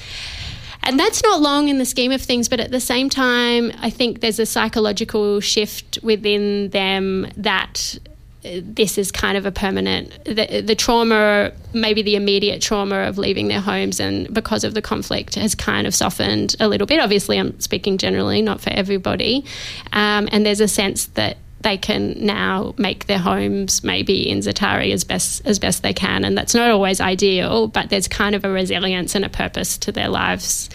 [0.85, 3.91] And that's not long in the scheme of things, but at the same time, I
[3.91, 7.99] think there's a psychological shift within them that
[8.45, 13.17] uh, this is kind of a permanent the, the, trauma maybe the immediate trauma of
[13.17, 17.01] leaving their homes and because of the conflict has kind of softened a little bit
[17.01, 19.43] obviously i'm speaking generally not for everybody
[19.95, 24.93] um, and there's a sense that they can now make their homes maybe in Za'atari
[24.93, 27.67] as best as best they can, and that's not always ideal.
[27.67, 30.71] But there's kind of a resilience and a purpose to their lives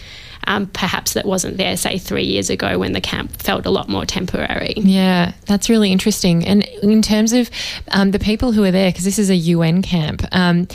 [0.49, 3.87] um, perhaps that wasn't there, say, three years ago when the camp felt a lot
[3.87, 4.73] more temporary.
[4.77, 6.45] Yeah, that's really interesting.
[6.45, 7.49] And in terms of
[7.91, 10.67] um, the people who are there, because this is a UN camp, um,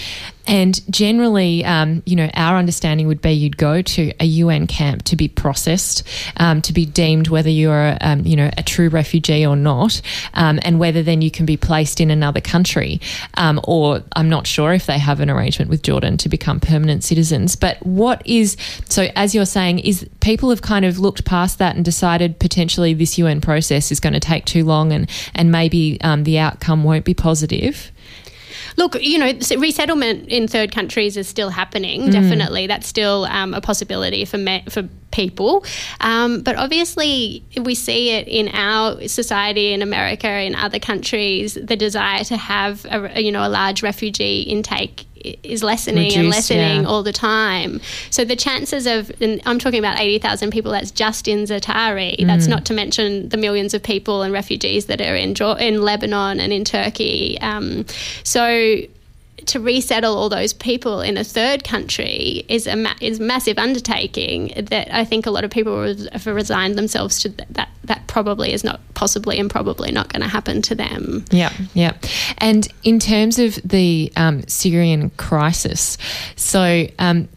[0.46, 5.02] and generally, um, you know, our understanding would be you'd go to a UN camp
[5.04, 9.46] to be processed, um, to be deemed whether you're, um, you know, a true refugee
[9.46, 10.00] or not,
[10.34, 13.00] um, and whether then you can be placed in another country.
[13.34, 17.04] Um, or I'm not sure if they have an arrangement with Jordan to become permanent
[17.04, 17.56] citizens.
[17.56, 18.56] But what is,
[18.88, 22.92] so as you're saying, is people have kind of looked past that and decided potentially
[22.92, 26.84] this UN process is going to take too long and, and maybe um, the outcome
[26.84, 27.90] won't be positive?
[28.76, 32.08] Look, you know, resettlement in third countries is still happening.
[32.08, 32.12] Mm.
[32.12, 35.64] Definitely, that's still um, a possibility for me- for people.
[36.00, 41.76] Um, but obviously, we see it in our society in America, in other countries, the
[41.76, 45.06] desire to have a, you know a large refugee intake
[45.42, 46.88] is lessening Reduced, and lessening yeah.
[46.88, 47.80] all the time.
[48.10, 49.10] So the chances of,
[49.46, 52.18] I'm talking about 80,000 people, that's just in Za'atari.
[52.18, 52.26] Mm.
[52.26, 56.40] That's not to mention the millions of people and refugees that are in, in Lebanon
[56.40, 57.38] and in Turkey.
[57.40, 57.86] Um,
[58.22, 58.82] so
[59.46, 64.52] to resettle all those people in a third country is a ma- is massive undertaking
[64.56, 68.52] that I think a lot of people have resigned themselves to that, that that probably
[68.52, 71.24] is not possibly and probably not going to happen to them.
[71.30, 71.92] Yeah, yeah.
[72.38, 75.98] And in terms of the um, Syrian crisis,
[76.36, 77.28] so um,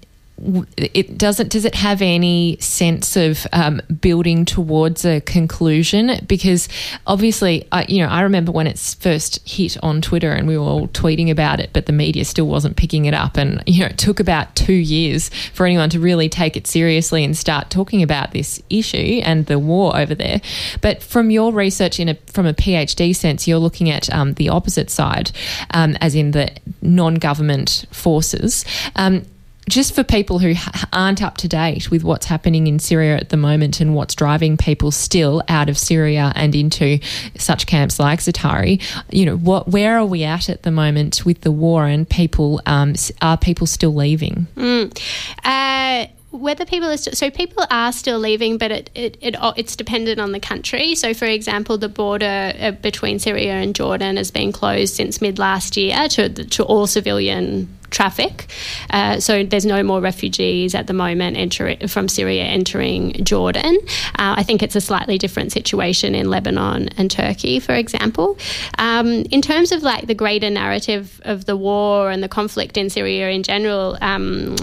[0.78, 6.20] it doesn't does it have any sense of um, building towards a conclusion?
[6.28, 6.70] Because
[7.08, 10.64] obviously I, you know I remember when it's first hit on Twitter and we were
[10.64, 13.36] all tweeting about it but the media still wasn't picking it up.
[13.36, 17.24] And you know it took about 2 years for anyone to really take it seriously
[17.24, 20.40] and start talking about this issue and the war over there.
[20.82, 24.50] But from your research in a from a PhD sense you're looking at um, the
[24.50, 25.32] opposite side
[25.72, 28.64] um, as in the non-government forces.
[28.96, 29.26] Um,
[29.70, 30.54] just for people who
[30.94, 34.58] aren't up to date with what's happening in Syria at the moment and what's driving
[34.58, 37.00] people still out of Syria and into
[37.38, 41.42] such camps like Za'atari, you know, what where are we at at the moment with
[41.42, 44.48] the war and people um, are people still leaving?
[44.56, 44.98] Mm.
[45.44, 50.20] Uh, whether people are so people are still leaving, but it, it, it, it's dependent
[50.20, 50.96] on the country.
[50.96, 55.40] So, for example, the border uh, between Syria and Jordan has been closed since mid
[55.40, 58.48] last year to to all civilian traffic.
[58.90, 63.78] Uh, so there's no more refugees at the moment entering from Syria entering Jordan.
[64.16, 68.38] Uh, I think it's a slightly different situation in Lebanon and Turkey, for example.
[68.78, 72.90] Um, in terms of like the greater narrative of the war and the conflict in
[72.90, 74.56] Syria in general, um,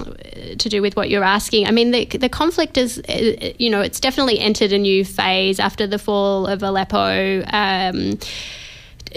[0.58, 3.80] to do with what you're asking, I mean the the conflict is, uh, you know,
[3.80, 7.42] it's definitely entered a new phase after the fall of Aleppo.
[7.48, 8.18] Um,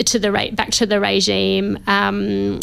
[0.06, 1.80] to the back to the regime.
[1.88, 2.60] Um,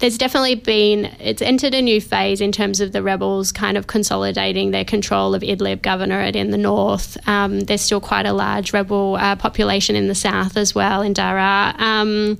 [0.00, 3.86] there's definitely been it's entered a new phase in terms of the rebels kind of
[3.86, 7.16] consolidating their control of Idlib governorate in the north.
[7.28, 11.14] Um, there's still quite a large rebel uh, population in the south as well in
[11.14, 11.78] Daraa.
[11.78, 12.38] Um,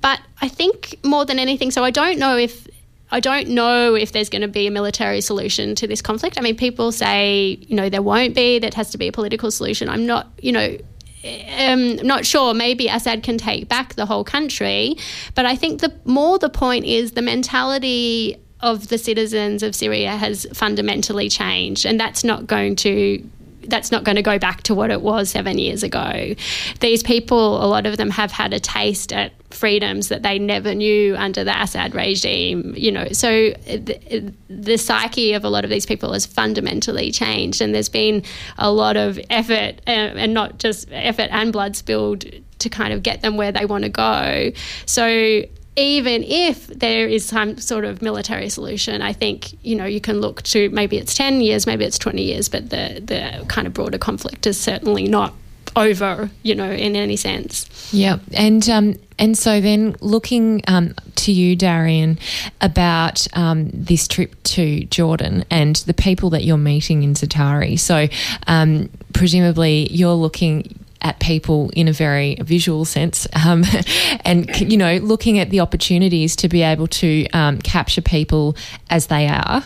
[0.00, 2.66] but I think more than anything, so I don't know if
[3.10, 6.38] I don't know if there's going to be a military solution to this conflict.
[6.38, 9.50] I mean, people say, you know, there won't be, that has to be a political
[9.50, 9.90] solution.
[9.90, 10.78] I'm not, you know,
[11.24, 12.54] um, not sure.
[12.54, 14.96] Maybe Assad can take back the whole country,
[15.34, 20.16] but I think the more the point is the mentality of the citizens of Syria
[20.16, 23.28] has fundamentally changed, and that's not going to
[23.68, 26.34] that's not going to go back to what it was seven years ago.
[26.80, 30.74] These people, a lot of them have had a taste at freedoms that they never
[30.74, 33.08] knew under the Assad regime, you know.
[33.12, 37.88] So the, the psyche of a lot of these people has fundamentally changed, and there's
[37.88, 38.22] been
[38.58, 42.24] a lot of effort, uh, and not just effort and blood spilled
[42.58, 44.52] to kind of get them where they want to go.
[44.86, 45.42] So
[45.76, 50.20] even if there is some sort of military solution, I think you know you can
[50.20, 53.72] look to maybe it's ten years, maybe it's twenty years, but the the kind of
[53.72, 55.34] broader conflict is certainly not
[55.74, 57.92] over, you know, in any sense.
[57.92, 62.18] Yeah, and um, and so then looking um, to you, Darrian,
[62.60, 67.78] about um, this trip to Jordan and the people that you're meeting in Za'atari.
[67.78, 68.08] So
[68.46, 73.64] um, presumably you're looking at people in a very visual sense um,
[74.24, 78.56] and you know looking at the opportunities to be able to um, capture people
[78.88, 79.64] as they are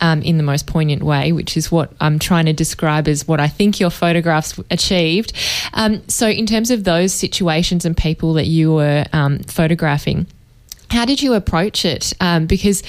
[0.00, 3.40] um, in the most poignant way, which is what I'm trying to describe as what
[3.40, 5.32] I think your photographs achieved.
[5.72, 10.26] Um, so, in terms of those situations and people that you were um, photographing,
[10.90, 12.12] how did you approach it?
[12.20, 12.82] Um, because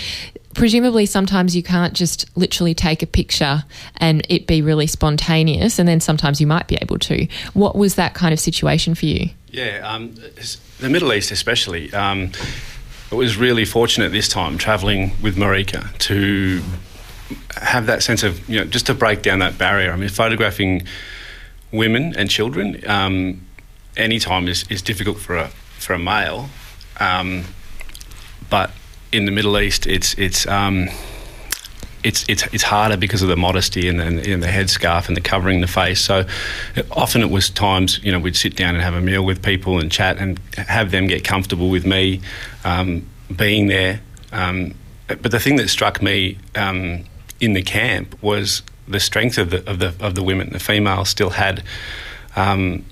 [0.57, 3.63] presumably sometimes you can't just literally take a picture
[3.97, 7.27] and it be really spontaneous and then sometimes you might be able to.
[7.53, 9.29] What was that kind of situation for you?
[9.51, 10.15] Yeah um,
[10.79, 12.31] the middle east especially um,
[13.11, 16.61] it was really fortunate this time travelling with marika to
[17.55, 19.91] have that sense of you know just to break down that barrier.
[19.91, 20.87] I mean photographing
[21.71, 23.45] women and children um,
[23.95, 26.49] anytime is, is difficult for a for a male
[26.99, 27.43] um,
[28.49, 28.71] but
[29.17, 30.89] in the Middle East, it's it's um,
[32.03, 35.21] it's it's it's harder because of the modesty and, and, and, the headscarf and the
[35.21, 35.99] covering the face.
[35.99, 36.25] So
[36.91, 39.79] often it was times you know we'd sit down and have a meal with people
[39.79, 42.21] and chat and have them get comfortable with me
[42.63, 44.01] um, being there.
[44.31, 44.75] Um,
[45.07, 47.03] but the thing that struck me um,
[47.39, 50.51] in the camp was the strength of the of the of the women.
[50.53, 51.63] The females still had
[52.35, 52.85] um,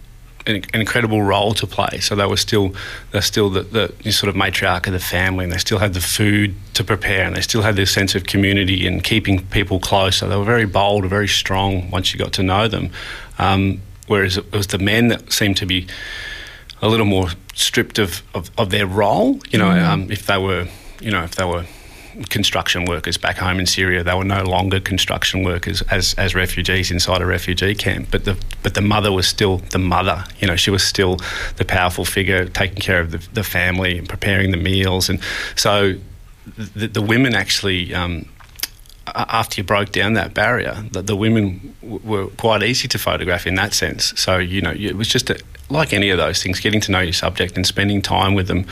[0.47, 1.99] an, incredible role to play.
[1.99, 2.75] So they were still
[3.11, 6.01] they're still the, the sort of matriarch of the family, and they still had the
[6.01, 10.17] food to prepare, and they still had this sense of community and keeping people close.
[10.17, 12.91] So they were very bold, very strong once you got to know them.
[13.37, 15.87] Um, whereas it was the men that seemed to be
[16.81, 19.39] a little more stripped of, of, of their role.
[19.49, 19.91] You know, mm-hmm.
[19.91, 20.67] um, if they were,
[21.01, 21.65] you know, if they were
[22.29, 24.03] construction workers back home in Syria.
[24.03, 28.09] They were no longer construction workers as, as refugees inside a refugee camp.
[28.11, 30.23] But the but the mother was still the mother.
[30.39, 31.17] You know, she was still
[31.57, 35.09] the powerful figure taking care of the, the family and preparing the meals.
[35.09, 35.19] And
[35.55, 35.95] so
[36.57, 37.93] the, the women actually.
[37.93, 38.29] Um,
[39.13, 43.53] after you broke down that barrier, the, the women were quite easy to photograph in
[43.53, 44.19] that sense.
[44.19, 47.01] So you know, it was just a, like any of those things, getting to know
[47.01, 48.65] your subject and spending time with them,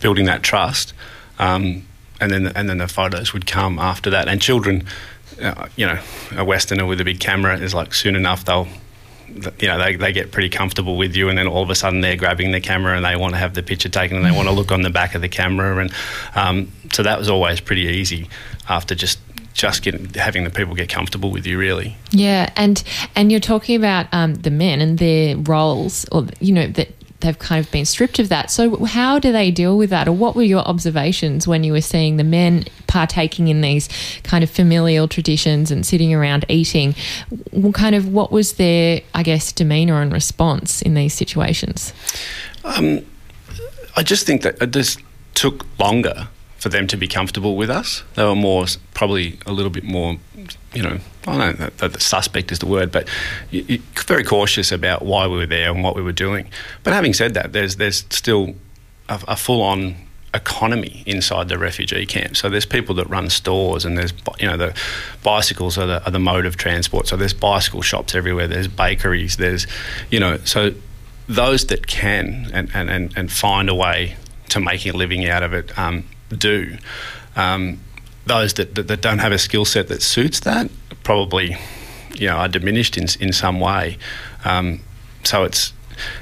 [0.00, 0.94] building that trust.
[1.40, 1.84] Um,
[2.22, 4.28] and then and then the photos would come after that.
[4.28, 4.84] And children,
[5.42, 5.98] uh, you know,
[6.36, 8.68] a Westerner with a big camera is like soon enough they'll.
[9.58, 12.02] You know, they, they get pretty comfortable with you, and then all of a sudden
[12.02, 14.46] they're grabbing the camera and they want to have the picture taken and they want
[14.46, 15.78] to look on the back of the camera.
[15.78, 15.90] And
[16.34, 18.28] um, so that was always pretty easy
[18.68, 19.18] after just
[19.54, 22.82] just getting having the people get comfortable with you really yeah and
[23.14, 26.88] and you're talking about um, the men and their roles or you know that
[27.22, 28.50] they've kind of been stripped of that.
[28.50, 31.80] So, how do they deal with that, or what were your observations when you were
[31.80, 33.88] seeing the men partaking in these
[34.22, 36.94] kind of familial traditions and sitting around eating?
[37.50, 41.92] What kind of what was their, I guess, demeanour and response in these situations?
[42.64, 43.04] Um,
[43.96, 45.00] I just think that it just
[45.34, 46.28] took longer
[46.62, 48.04] for them to be comfortable with us.
[48.14, 50.16] They were more, probably a little bit more,
[50.72, 53.08] you know, I don't know that the suspect is the word, but
[54.06, 56.48] very cautious about why we were there and what we were doing.
[56.84, 58.54] But having said that, there's there's still
[59.08, 59.96] a, a full on
[60.34, 62.36] economy inside the refugee camp.
[62.36, 64.72] So there's people that run stores, and there's you know the
[65.24, 67.08] bicycles are the, are the mode of transport.
[67.08, 68.46] So there's bicycle shops everywhere.
[68.46, 69.36] There's bakeries.
[69.36, 69.66] There's
[70.12, 70.74] you know so
[71.28, 74.16] those that can and and, and, and find a way
[74.50, 76.04] to making a living out of it um,
[76.38, 76.76] do.
[77.36, 77.80] Um,
[78.26, 80.70] those that, that, that don't have a skill set that suits that
[81.02, 81.56] probably
[82.14, 83.98] you know are diminished in in some way.
[84.44, 84.80] Um,
[85.24, 85.72] so it's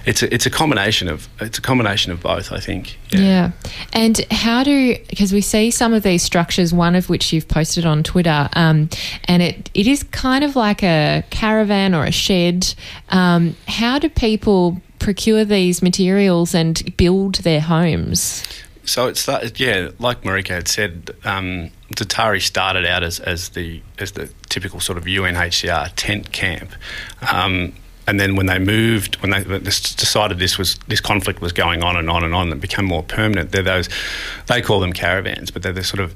[0.05, 2.53] it's a, it's a combination of it's a combination of both.
[2.53, 2.99] I think.
[3.11, 3.21] Yeah.
[3.21, 3.51] yeah.
[3.93, 7.87] And how do because we see some of these structures, one of which you've posted
[7.87, 8.89] on Twitter, um,
[9.25, 12.75] and it it is kind of like a caravan or a shed.
[13.11, 18.45] Um, how do people procure these materials and build their homes?
[18.91, 19.29] So it's
[19.61, 24.81] yeah, like Marika had said, um, Za'atari started out as, as the as the typical
[24.81, 26.73] sort of UNHCR tent camp.
[27.33, 27.73] Um,
[28.09, 31.95] and then when they moved, when they decided this was this conflict was going on
[31.95, 33.89] and on and on, and become more permanent, they're those
[34.49, 36.13] they call them caravans, but they're the sort of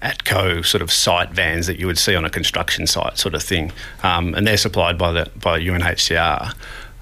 [0.00, 3.42] ATCO sort of site vans that you would see on a construction site, sort of
[3.42, 6.54] thing, um, and they're supplied by the by UNHCR.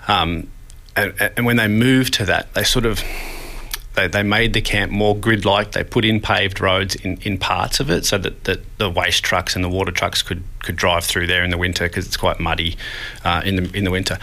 [0.08, 0.48] Um,
[0.96, 3.00] and, and when they moved to that, they sort of
[3.94, 5.72] they, they made the camp more grid like.
[5.72, 9.22] They put in paved roads in, in parts of it so that, that the waste
[9.22, 12.16] trucks and the water trucks could, could drive through there in the winter because it's
[12.16, 12.76] quite muddy
[13.24, 14.18] uh, in, the, in the winter.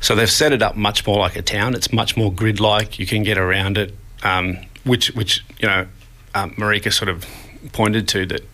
[0.00, 1.74] So they've set it up much more like a town.
[1.74, 2.98] It's much more grid like.
[2.98, 5.86] You can get around it, um, which, which, you know,
[6.34, 7.26] um, Marika sort of
[7.72, 8.46] pointed to that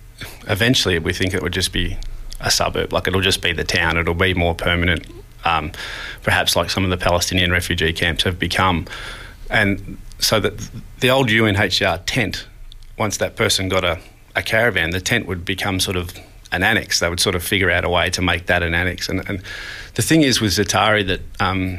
[0.49, 1.97] eventually we think it would just be
[2.41, 5.07] a suburb, like it'll just be the town, it'll be more permanent,
[5.45, 5.73] um,
[6.23, 8.87] perhaps like some of the Palestinian refugee camps have become.
[9.51, 12.47] And so that the old UNHCR tent,
[12.99, 13.99] once that person got a,
[14.37, 16.13] a caravan, the tent would become sort of
[16.53, 17.01] an annex.
[17.01, 19.09] They would sort of figure out a way to make that an annex.
[19.09, 19.43] And, and
[19.95, 21.79] the thing is with Za'atari that um,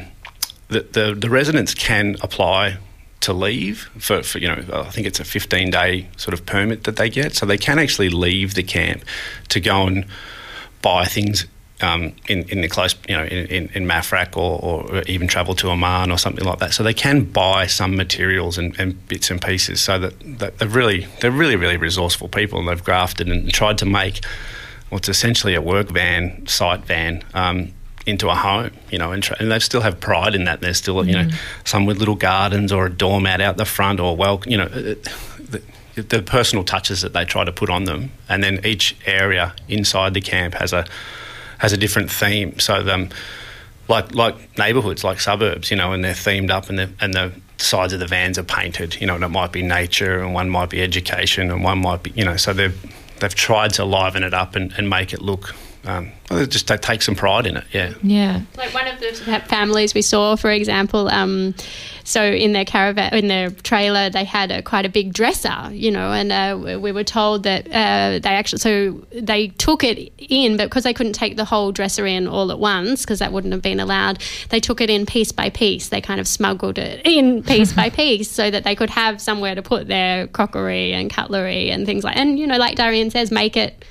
[0.70, 2.78] the, the, the residents can apply
[3.22, 6.86] to leave for, for, you know I think it's a 15 day sort of permit
[6.86, 9.04] that they get so they can actually leave the camp
[9.50, 10.08] to go and
[10.82, 11.46] buy things
[11.84, 15.56] um, in, in the close, you know, in, in, in Mafraq or, or, even travel
[15.56, 16.74] to Amman or something like that.
[16.74, 19.82] So they can buy some materials and, and bits and pieces.
[19.82, 23.78] So that, that, they're really they're really really resourceful people, and they've grafted and tried
[23.80, 24.24] to make
[24.90, 27.24] what's essentially a work van, site van.
[27.34, 27.74] Um,
[28.08, 30.60] into a home, you know, and, tra- and, they still have pride in that.
[30.60, 31.36] There's still, you know, mm.
[31.64, 35.62] some with little gardens or a doormat out the front, or well, you know, the,
[35.96, 40.14] the personal touches that they try to put on them, and then each area inside
[40.14, 40.86] the camp has a
[41.62, 42.58] has a different theme.
[42.60, 43.10] So, um,
[43.88, 47.32] like like neighbourhoods, like suburbs, you know, and they're themed up, and the and the
[47.58, 49.00] sides of the vans are painted.
[49.00, 52.02] You know, and it might be nature, and one might be education, and one might
[52.02, 52.78] be, you know, so they've
[53.20, 55.54] they've tried to liven it up and, and make it look
[55.84, 57.64] um, well, just they take some pride in it.
[57.72, 57.94] Yeah.
[58.04, 58.42] Yeah.
[58.56, 61.56] Like one of the families we saw, for example, um,
[62.04, 65.90] so in their caravan, in their trailer, they had a, quite a big dresser, you
[65.90, 70.56] know, and uh, we were told that uh, they actually, so they took it in,
[70.58, 73.54] but because they couldn't take the whole dresser in all at once, because that wouldn't
[73.54, 75.90] have been allowed, they took it in piece by piece.
[75.90, 79.56] They kind of smuggled it in piece by piece so that they could have somewhere
[79.56, 83.32] to put their crockery and cutlery and things like, and you know, like Darrian says,
[83.32, 83.84] make it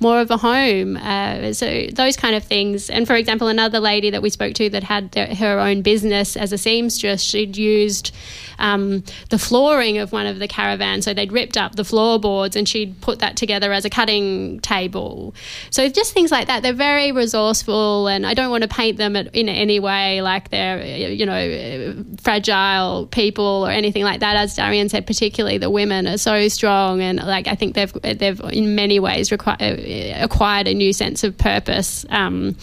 [0.00, 0.96] more of a home.
[0.96, 2.90] Uh, so those kind of things.
[2.90, 6.36] And for example, another lady that we spoke to that had their, her own business
[6.36, 8.14] as a seamstress, she'd used
[8.58, 11.04] um, the flooring of one of the caravans.
[11.04, 15.34] So they'd ripped up the floorboards and she'd put that together as a cutting table.
[15.70, 16.62] So just things like that.
[16.62, 21.08] They're very resourceful, and I don't want to paint them in any way like they're
[21.08, 24.36] you know fragile people or anything like that.
[24.36, 28.40] As Darrian said, particularly the women are so strong, and like I think they've they've
[28.52, 32.56] in many ways requ- acquired a new sense of purpose um,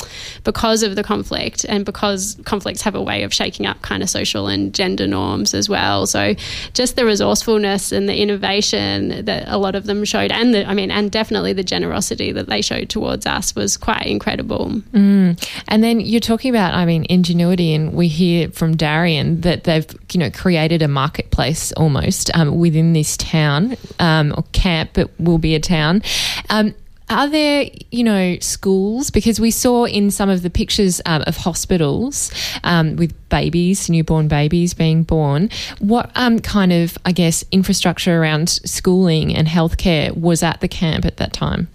[0.44, 4.10] because of the conflict, and because conflicts have a way of shaking up kind of
[4.10, 6.06] social and gender norms as well well.
[6.06, 6.36] So
[6.74, 10.74] just the resourcefulness and the innovation that a lot of them showed, and the, I
[10.74, 14.70] mean, and definitely the generosity that they showed towards us was quite incredible.
[14.94, 15.44] Mm.
[15.68, 19.86] And then you're talking about, I mean, ingenuity, and we hear from Darrian that they've,
[20.12, 25.40] you know, created a marketplace almost um, within this town um, or camp, but will
[25.40, 26.04] be a town.
[26.50, 26.76] Um,
[27.10, 29.10] are there, you know, schools?
[29.10, 32.32] Because we saw in some of the pictures um, of hospitals
[32.64, 35.50] um, with babies, newborn babies being born.
[35.80, 41.06] What um, kind of, I guess, infrastructure around schooling and healthcare was at the camp
[41.06, 41.68] at that time?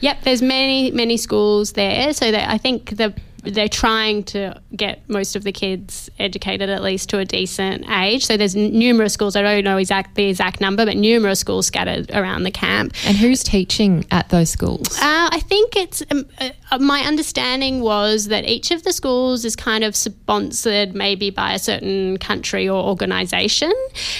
[0.00, 2.12] Yep, there's many, many schools there.
[2.12, 7.08] So I think the they're trying to get most of the kids educated at least
[7.10, 8.26] to a decent age.
[8.26, 9.36] So there's numerous schools.
[9.36, 12.94] I don't know exact the exact number, but numerous schools scattered around the camp.
[13.06, 14.96] And who's teaching at those schools?
[14.98, 19.56] Uh, I think it's um, uh, my understanding was that each of the schools is
[19.56, 23.72] kind of sponsored maybe by a certain country or organisation,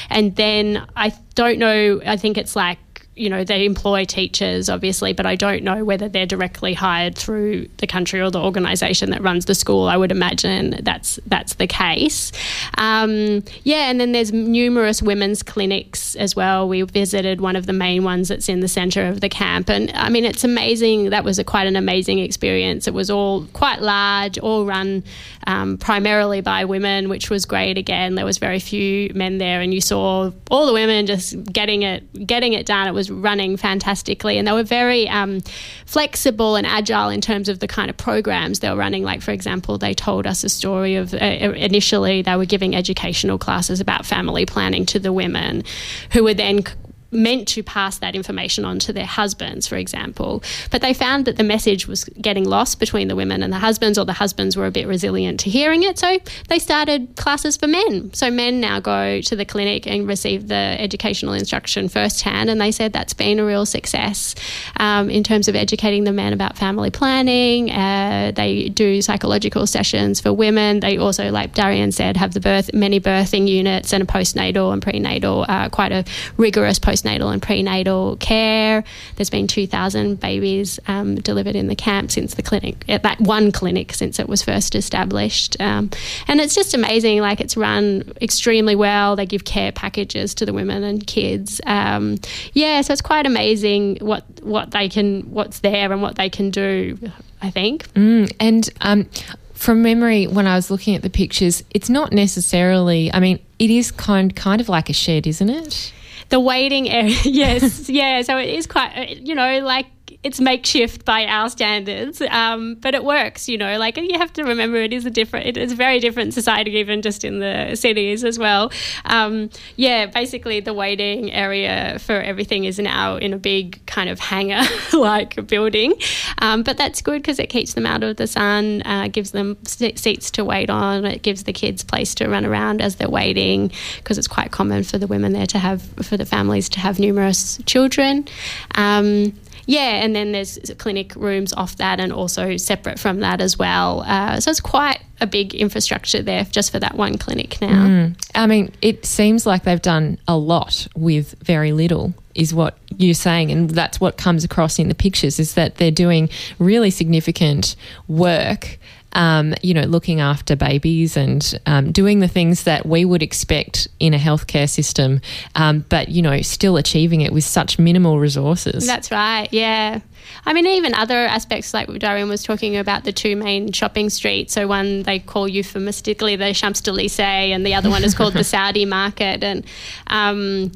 [0.08, 2.00] and then I don't know.
[2.04, 2.78] I think it's like
[3.20, 7.68] you know, they employ teachers, obviously, but I don't know whether they're directly hired through
[7.76, 9.88] the country or the organisation that runs the school.
[9.88, 12.32] I would imagine that's that's the case.
[12.78, 16.66] Um, yeah, and then there's numerous women's clinics as well.
[16.66, 19.92] We visited one of the main ones that's in the centre of the camp, and
[19.94, 21.10] I mean, it's amazing.
[21.10, 22.88] That was a, quite an amazing experience.
[22.88, 25.04] It was all quite large, all run
[25.46, 27.76] um, primarily by women, which was great.
[27.76, 31.82] Again, there was very few men there, and you saw all the women just getting
[31.82, 32.88] it getting it done.
[32.88, 35.40] It was running fantastically, and they were very um,
[35.86, 39.02] flexible and agile in terms of the kind of programs they were running.
[39.02, 43.38] Like, for example, they told us a story of uh, initially they were giving educational
[43.38, 45.64] classes about family planning to the women,
[46.12, 46.64] who were then
[47.12, 50.42] meant to pass that information on to their husbands, for example.
[50.70, 53.98] But they found that the message was getting lost between the women and the husbands,
[53.98, 55.98] or the husbands were a bit resilient to hearing it.
[55.98, 58.12] So they started classes for men.
[58.14, 62.50] So men now go to the clinic and receive the educational instruction firsthand.
[62.50, 64.34] And they said that's been a real success
[64.76, 67.70] um, in terms of educating the men about family planning.
[67.70, 70.80] Uh, they do psychological sessions for women.
[70.80, 74.82] They also, like Darrian said, have the birth many birthing units and a postnatal and
[74.82, 76.04] prenatal, uh, quite a
[76.36, 78.84] rigorous post postnatal and prenatal care.
[79.16, 83.52] There's been 2,000 babies um, delivered in the camp since the clinic, at that one
[83.52, 85.60] clinic since it was first established.
[85.60, 85.90] Um,
[86.28, 87.20] and it's just amazing.
[87.20, 89.16] Like it's run extremely well.
[89.16, 91.60] They give care packages to the women and kids.
[91.66, 92.18] Um,
[92.52, 96.50] yeah, so it's quite amazing what what they can, what's there, and what they can
[96.50, 96.98] do.
[97.42, 97.90] I think.
[97.94, 99.08] Mm, and um,
[99.54, 103.10] from memory, when I was looking at the pictures, it's not necessarily.
[103.12, 105.92] I mean, it is kind kind of like a shed, isn't it?
[106.30, 107.16] The waiting area.
[107.24, 108.22] yes, yeah.
[108.22, 109.86] So it is quite, uh, you know, like
[110.22, 113.48] it's makeshift by our standards, um, but it works.
[113.48, 115.98] You know, like you have to remember it is a different, it is a very
[115.98, 118.70] different society, even just in the cities as well.
[119.06, 124.18] Um, yeah, basically the waiting area for everything is now in a big kind of
[124.20, 124.62] hangar
[124.92, 125.94] like building,
[126.38, 129.56] um, but that's good because it keeps them out of the sun, uh, gives them
[129.64, 133.72] seats to wait on, it gives the kids place to run around as they're waiting
[133.96, 136.98] because it's quite common for the women there to have for the families to have
[136.98, 138.26] numerous children.
[138.74, 139.32] Um,
[139.66, 144.00] yeah, and then there's clinic rooms off that and also separate from that as well.
[144.06, 147.86] Uh, so it's quite a big infrastructure there just for that one clinic now.
[147.86, 148.24] Mm.
[148.34, 153.12] I mean, it seems like they've done a lot with very little is what you're
[153.12, 157.74] saying and that's what comes across in the pictures is that they're doing really significant
[158.06, 158.78] work
[159.12, 163.88] um, you know, looking after babies and um, doing the things that we would expect
[163.98, 165.20] in a healthcare system,
[165.54, 168.86] um, but, you know, still achieving it with such minimal resources.
[168.86, 170.00] That's right, yeah.
[170.46, 174.52] I mean, even other aspects, like Darrian was talking about the two main shopping streets.
[174.52, 178.44] So, one they call euphemistically the Champs Elysees, and the other one is called the
[178.44, 179.42] Saudi Market.
[179.42, 179.66] And,
[180.06, 180.72] um,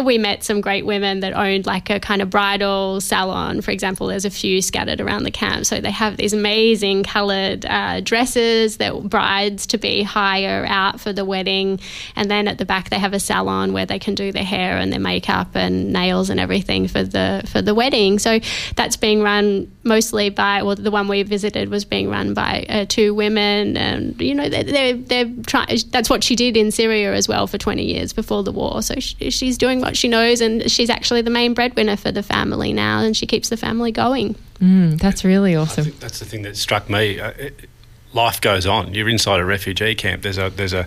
[0.00, 3.60] we met some great women that owned like a kind of bridal salon.
[3.60, 5.66] For example, there's a few scattered around the camp.
[5.66, 11.12] So they have these amazing coloured uh, dresses that brides to be hire out for
[11.12, 11.78] the wedding.
[12.16, 14.78] And then at the back, they have a salon where they can do their hair
[14.78, 18.18] and their makeup and nails and everything for the for the wedding.
[18.18, 18.40] So
[18.76, 22.86] that's being run mostly by, well, the one we visited was being run by uh,
[22.88, 23.76] two women.
[23.76, 27.46] And, you know, they're, they're, they're trying, that's what she did in Syria as well
[27.46, 28.80] for 20 years before the war.
[28.80, 32.22] So she, she's doing what she knows, and she's actually the main breadwinner for the
[32.22, 34.34] family now, and she keeps the family going.
[34.60, 35.92] Mm, that's really awesome.
[35.98, 37.20] that's the thing that struck me.
[37.20, 37.68] Uh, it,
[38.12, 38.94] life goes on.
[38.94, 40.22] You're inside a refugee camp.
[40.22, 40.86] There's a there's a,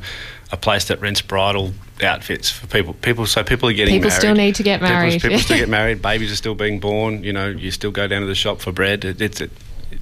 [0.51, 2.93] a place that rents bridal outfits for people.
[2.93, 4.19] People so people are getting people married.
[4.19, 5.13] still need to get married.
[5.13, 6.01] People, people still get married.
[6.01, 7.23] Babies are still being born.
[7.23, 9.05] You know, you still go down to the shop for bread.
[9.05, 9.51] It, it's it,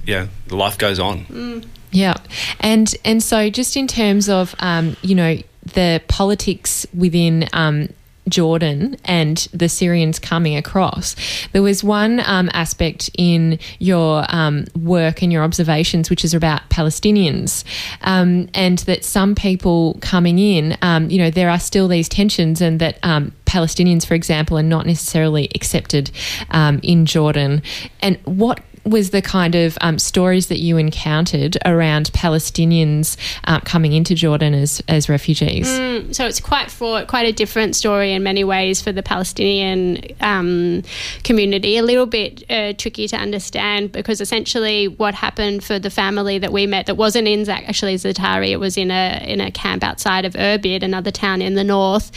[0.06, 1.24] yeah, the life goes on.
[1.26, 1.66] Mm.
[1.90, 2.14] Yeah,
[2.60, 7.88] and and so just in terms of um, you know the politics within um,
[8.28, 11.14] Jordan and the Syrians coming across.
[11.52, 16.68] There was one um, aspect in your um, work and your observations, which is about
[16.70, 17.64] Palestinians,
[18.02, 22.60] um, and that some people coming in, um, you know, there are still these tensions,
[22.60, 26.10] and that um, Palestinians, for example, are not necessarily accepted
[26.50, 27.62] um, in Jordan.
[28.00, 33.92] And what was the kind of um, stories that you encountered around Palestinians uh, coming
[33.92, 35.66] into Jordan as, as refugees?
[35.68, 39.98] Mm, so it's quite fraught, quite a different story in many ways for the Palestinian
[40.20, 40.82] um,
[41.22, 41.76] community.
[41.76, 46.52] A little bit uh, tricky to understand because essentially what happened for the family that
[46.52, 50.24] we met that wasn't in actually Za'atari, it was in a in a camp outside
[50.24, 52.10] of Irbid, another town in the north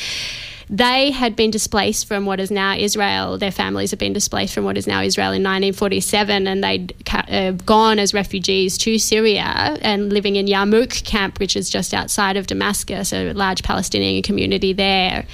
[0.70, 3.38] they had been displaced from what is now Israel.
[3.38, 7.52] Their families had been displaced from what is now Israel in 1947, and they'd uh,
[7.52, 12.48] gone as refugees to Syria and living in Yarmouk camp, which is just outside of
[12.48, 15.26] Damascus, a large Palestinian community there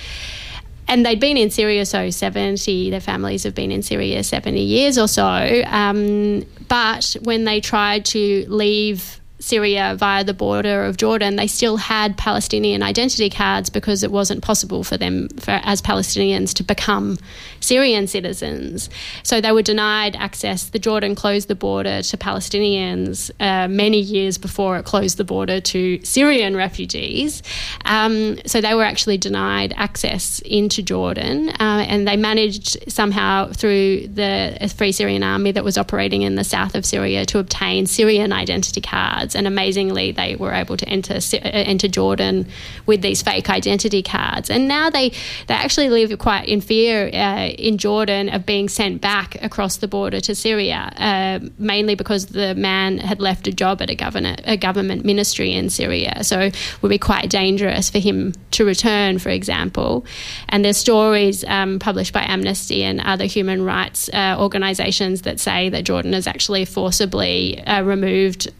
[0.88, 4.98] and they'd been in Syria so 70, their families have been in Syria 70 years
[4.98, 5.64] or so.
[5.66, 11.76] Um, but when they tried to leave Syria via the border of Jordan, they still
[11.76, 17.18] had Palestinian identity cards because it wasn't possible for them, for, as Palestinians, to become
[17.60, 18.90] Syrian citizens.
[19.24, 20.70] So they were denied access.
[20.70, 25.60] The Jordan closed the border to Palestinians uh, many years before it closed the border
[25.60, 27.44] to Syrian refugees.
[27.84, 34.08] Um, so they were actually denied access into Jordan, uh, and they managed somehow through
[34.08, 38.32] the Free Syrian Army that was operating in the south of Syria to obtain Syrian
[38.32, 42.46] identity cards cards, and amazingly, they were able to enter uh, enter Jordan
[42.86, 44.50] with these fake identity cards.
[44.50, 45.12] And now they
[45.48, 49.88] they actually live quite in fear uh, in Jordan of being sent back across the
[49.88, 54.42] border to Syria, uh, mainly because the man had left a job at a government
[54.46, 56.24] a government ministry in Syria.
[56.24, 60.06] So it would be quite dangerous for him to return, for example.
[60.50, 65.70] And there's stories um, published by Amnesty and other human rights uh, organisations that say
[65.70, 68.52] that Jordan has actually forcibly uh, removed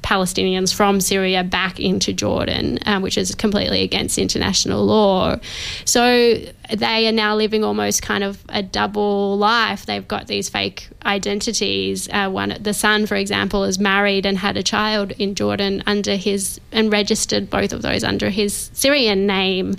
[0.54, 5.38] Palestinians from Syria back into Jordan, um, which is completely against international law.
[5.86, 6.38] So
[6.74, 9.86] they are now living almost kind of a double life.
[9.86, 12.08] They've got these fake identities.
[12.10, 16.16] Uh, one, the son, for example, is married and had a child in Jordan under
[16.16, 19.76] his and registered both of those under his Syrian name.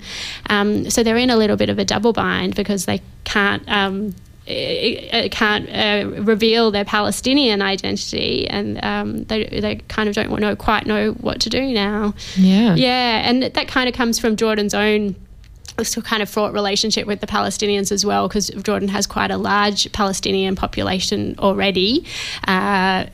[0.49, 4.13] Um, so they're in a little bit of a double bind because they can't um,
[4.45, 10.85] can't uh, reveal their Palestinian identity, and um, they they kind of don't know quite
[10.85, 12.13] know what to do now.
[12.35, 15.15] Yeah, yeah, and that kind of comes from Jordan's own
[15.83, 19.37] still kind of fraught relationship with the Palestinians as well, because Jordan has quite a
[19.37, 22.05] large Palestinian population already.
[22.47, 23.05] Uh,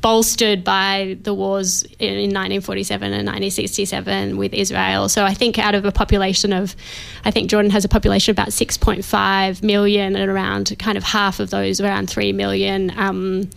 [0.00, 5.08] bolstered by the wars in 1947 and 1967 with Israel.
[5.08, 6.76] So I think out of a population of,
[7.24, 11.40] I think Jordan has a population of about 6.5 million, and around kind of half
[11.40, 13.50] of those, around 3 million, um,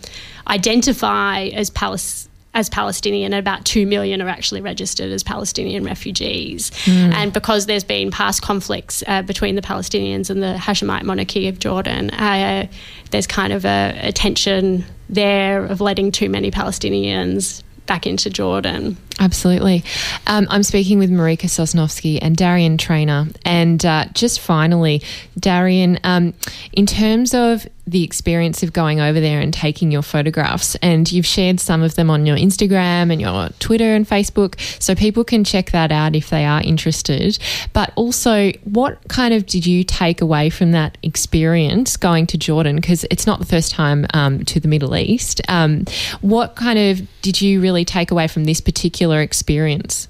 [0.46, 6.70] identify as Palestinian as Palestinian, and about 2 million are actually registered as Palestinian refugees.
[6.84, 7.14] Mm.
[7.14, 11.60] And because there's been past conflicts uh, between the Palestinians and the Hashemite monarchy of
[11.60, 12.66] Jordan, uh,
[13.12, 18.96] there's kind of a, a tension there of letting too many Palestinians back into Jordan.
[19.18, 19.82] Absolutely.
[20.28, 23.26] Um, I'm speaking with Marika Sosnowski and Darrian Traynor.
[23.44, 25.02] And uh, just finally,
[25.38, 26.32] Darrian, um,
[26.72, 31.26] in terms of the experience of going over there and taking your photographs, and you've
[31.26, 35.44] shared some of them on your Instagram and your Twitter and Facebook, so people can
[35.44, 37.38] check that out if they are interested.
[37.72, 42.76] But also, what kind of did you take away from that experience going to Jordan?
[42.76, 45.40] Because it's not the first time um, to the Middle East.
[45.48, 45.84] Um,
[46.20, 49.20] what kind of did you really take away from this particular?
[49.30, 50.08] experience?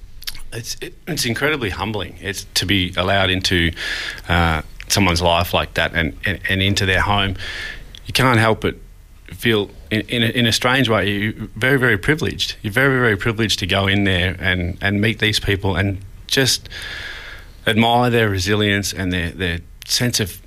[0.53, 2.17] It's it, it's incredibly humbling.
[2.21, 3.73] It's to be allowed into
[4.29, 7.37] uh, someone's life like that and, and, and, into their home.
[8.07, 8.77] You can't help but
[9.29, 12.57] feel in, in a, in, a, strange way you're very very privileged.
[12.63, 16.69] You're very very privileged to go in there and, and meet these people and just
[17.67, 20.41] admire their resilience and their, their sense of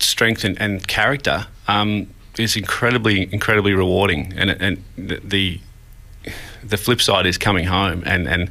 [0.00, 1.46] strength and, and character.
[1.68, 5.60] Um, is incredibly incredibly rewarding and and the,
[6.62, 8.50] the flip side is coming home and, and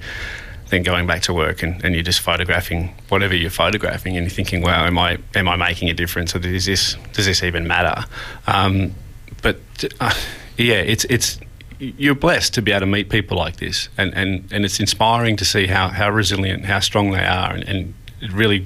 [0.74, 4.36] then going back to work and, and you're just photographing whatever you're photographing and you're
[4.36, 7.68] thinking, wow, am I am I making a difference or does this does this even
[7.68, 8.06] matter?
[8.48, 8.94] Um,
[9.42, 9.58] but
[10.00, 10.14] uh,
[10.58, 11.40] yeah, it's it's
[11.80, 15.36] you're blessed to be able to meet people like this and, and, and it's inspiring
[15.36, 17.94] to see how, how resilient, how strong they are and, and
[18.32, 18.66] really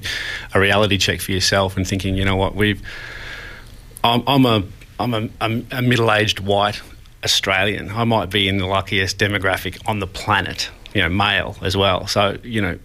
[0.54, 2.80] a reality check for yourself and thinking, you know what, we've
[4.04, 4.62] I'm, I'm a
[5.00, 5.28] I'm a,
[5.70, 6.80] a middle-aged white
[7.24, 7.90] Australian.
[7.90, 12.06] I might be in the luckiest demographic on the planet, you know, male as well.
[12.06, 12.78] So, you know,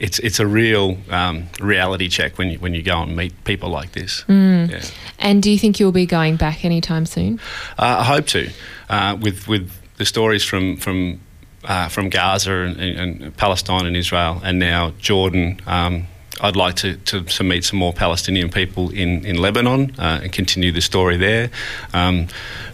[0.00, 3.70] it's it's a real um, reality check when you when you go and meet people
[3.70, 4.24] like this.
[4.28, 4.70] Mm.
[4.70, 4.82] Yeah.
[5.18, 7.40] And do you think you'll be going back anytime soon?
[7.78, 8.50] Uh, I hope to.
[8.88, 11.20] Uh, with with the stories from from
[11.64, 15.60] uh, from Gaza and, and, Palestine and Israel, and now Jordan.
[15.66, 16.06] Um,
[16.40, 20.32] I'd like to, to, to, meet some more Palestinian people in, in Lebanon uh, and
[20.32, 21.50] continue the story there.
[21.92, 22.26] Um,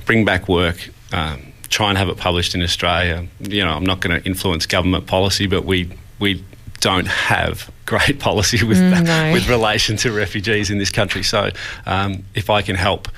[0.06, 3.26] bring back work um, try and have it published in Australia.
[3.40, 6.42] You know, I'm not going to influence government policy, but we we
[6.80, 9.32] don't have great policy with Mm, no.
[9.32, 11.22] with relation to refugees in this country.
[11.22, 11.50] So,
[11.86, 13.08] um, if I can help.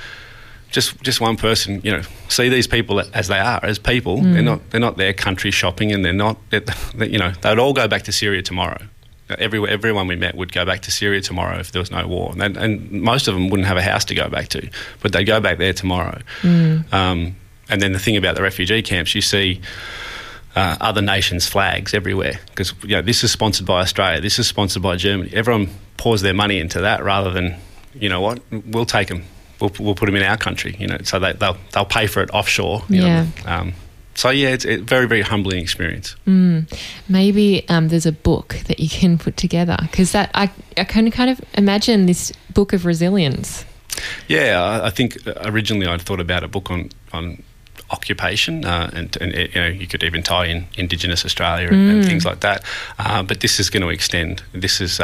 [0.72, 4.18] Just, just one person, you know, see these people as they are, as people.
[4.18, 4.32] Mm.
[4.34, 6.60] They're not, they're not there country shopping, and they're not, they're,
[6.94, 8.78] they- you know, they'd all go back to Syria tomorrow.
[9.36, 12.32] Every, everyone we met would go back to Syria tomorrow if there was no war,
[12.40, 14.70] and, and most of them wouldn't have a house to go back to,
[15.02, 16.20] but they'd go back there tomorrow.
[16.44, 17.34] Um,
[17.70, 19.60] and then the thing about the refugee camps, you see
[20.56, 24.46] uh, other nations' flags everywhere because you know this is sponsored by Australia, this is
[24.46, 25.30] sponsored by Germany.
[25.32, 27.54] Everyone pours their money into that rather than,
[27.94, 29.22] you know what, we'll take them,
[29.60, 30.76] we'll, we'll put them in our country.
[30.78, 32.82] You know, so they, they'll they'll pay for it offshore.
[32.88, 33.06] you know.
[33.06, 33.26] Yeah.
[33.46, 33.74] Um,
[34.14, 36.16] so yeah, it's a very very humbling experience.
[37.08, 41.10] Maybe um, there's a book that you can put together because that I, I can
[41.10, 43.64] kind of imagine this book of resilience.
[44.28, 47.42] Yeah, I, I think originally I'd thought about a book on on
[47.90, 52.04] occupation, uh, and, and you know you could even tie in Indigenous Australia and, and
[52.04, 52.64] things like that.
[52.98, 54.42] Uh, but this is going to extend.
[54.52, 55.00] This is.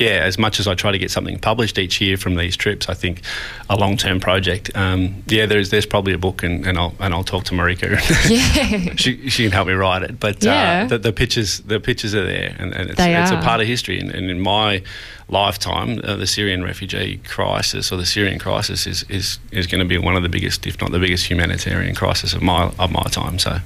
[0.00, 2.56] Uh, yeah, as much as I try to get something published each year from these
[2.56, 3.22] trips, I think
[3.68, 4.70] a long-term project.
[4.74, 7.88] Um, yeah, there's there's probably a book, and, and I'll and I'll talk to Marika.
[8.28, 8.94] Yeah.
[8.96, 10.20] she, she can help me write it.
[10.20, 10.82] But Yeah.
[10.84, 13.66] uh, the, the pictures the pictures are there, and, and it's, it's a part of
[13.66, 13.98] history.
[14.00, 14.82] And, and in my
[15.28, 19.84] lifetime, uh, the Syrian refugee crisis or the Syrian crisis is, is, is going to
[19.84, 23.02] be one of the biggest, if not the biggest, humanitarian crisis of my of my
[23.10, 23.38] time.
[23.38, 23.58] So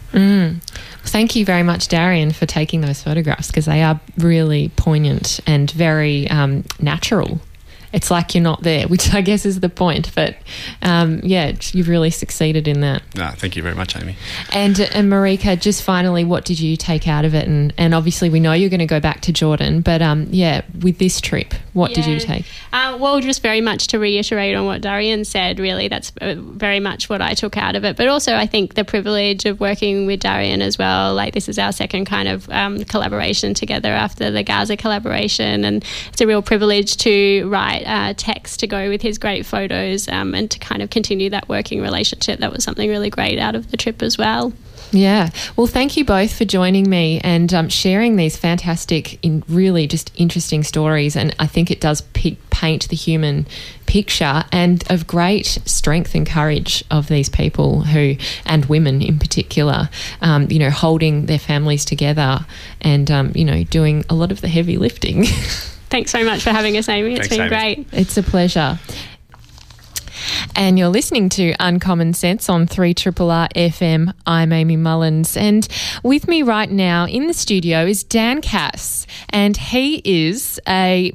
[1.04, 5.70] Thank you very much, Darrian, for taking those photographs because they are really poignant and
[5.70, 7.40] very um, natural.
[7.92, 10.14] It's like you're not there, which I guess is the point.
[10.14, 10.36] But
[10.80, 13.02] um, yeah, you've really succeeded in that.
[13.16, 14.16] no, thank you very much, Amy.
[14.52, 17.46] And, and Marika, just finally, what did you take out of it?
[17.46, 20.62] And, and obviously, we know you're going to go back to Jordan, but um, yeah,
[20.80, 22.44] with this trip, what did you take?
[22.72, 26.80] Uh, well, just very much to reiterate on what Darrian said, really, that's uh, very
[26.80, 27.96] much what I took out of it.
[27.96, 31.14] But also, I think the privilege of working with Darrian as well.
[31.14, 35.64] Like, this is our second kind of um, collaboration together after the Gaza collaboration.
[35.64, 40.08] And it's a real privilege to write uh, text to go with his great photos
[40.08, 42.40] um, and to kind of continue that working relationship.
[42.40, 44.52] That was something really great out of the trip as well.
[44.92, 45.30] Yeah.
[45.56, 50.12] Well, thank you both for joining me and um, sharing these fantastic, in really just
[50.14, 51.16] interesting stories.
[51.16, 53.46] And I think it does pi- paint the human
[53.86, 59.88] picture and of great strength and courage of these people who, and women in particular,
[60.20, 62.44] um, you know, holding their families together
[62.82, 65.24] and, um, you know, doing a lot of the heavy lifting.
[65.88, 67.14] Thanks so much for having us, Amy.
[67.14, 67.48] It's Thanks, been Amy.
[67.84, 67.86] great.
[67.92, 68.78] It's a pleasure.
[70.54, 74.12] And you're listening to Uncommon Sense on 3 Triple R FM.
[74.26, 75.36] I'm Amy Mullins.
[75.36, 75.66] And
[76.02, 79.06] with me right now in the studio is Dan Cass.
[79.30, 81.12] And he is a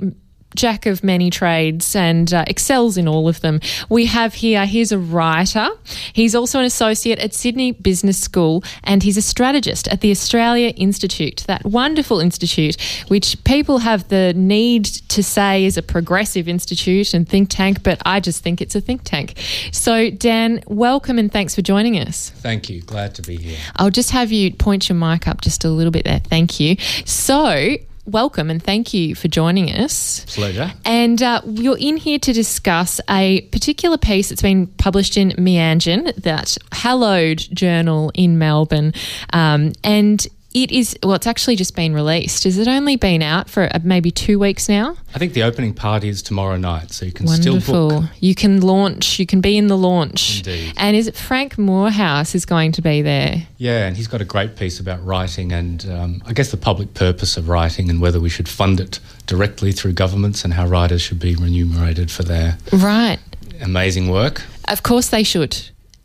[0.58, 3.62] jack of many trades and uh, excels in all of them.
[3.89, 5.70] We have here, he's a writer.
[6.12, 10.70] He's also an associate at Sydney Business School and he's a strategist at the Australia
[10.76, 12.76] Institute, that wonderful institute
[13.08, 18.01] which people have the need to say is a progressive institute and think tank, but
[18.05, 19.36] I just think it's a think tank.
[19.72, 22.32] So, Dan, welcome and thanks for joining us.
[22.32, 22.82] Thank you.
[22.82, 23.58] Glad to be here.
[23.76, 26.20] I'll just have you point your mic up just a little bit there.
[26.20, 26.78] Thank you.
[27.05, 27.78] So,
[28.08, 30.26] welcome and thank you for joining us.
[30.26, 30.74] Pleasure.
[30.86, 36.16] And uh, you're in here to discuss a particular piece that's been published in Meanjin,
[36.16, 38.93] that hallowed journal in Melbourne.
[39.34, 40.26] Um, and
[40.64, 42.43] it is, well, it's actually just been released.
[42.45, 44.97] Has it only been out for uh, maybe two weeks now?
[45.14, 47.68] I think the opening party is tomorrow night, so you can still book.
[47.68, 48.01] Wonderful.
[48.01, 48.10] book.
[48.20, 50.39] You can launch, you can be in the launch.
[50.39, 50.74] Indeed.
[50.78, 53.47] And is it Frank Moorhouse is going to be there?
[53.58, 56.93] Yeah, and he's got a great piece about writing and um, I guess the public
[56.93, 61.01] purpose of writing and whether we should fund it directly through governments and how writers
[61.01, 63.20] should be remunerated for their Right.
[63.62, 64.43] amazing work.
[64.68, 65.58] Of course, they should.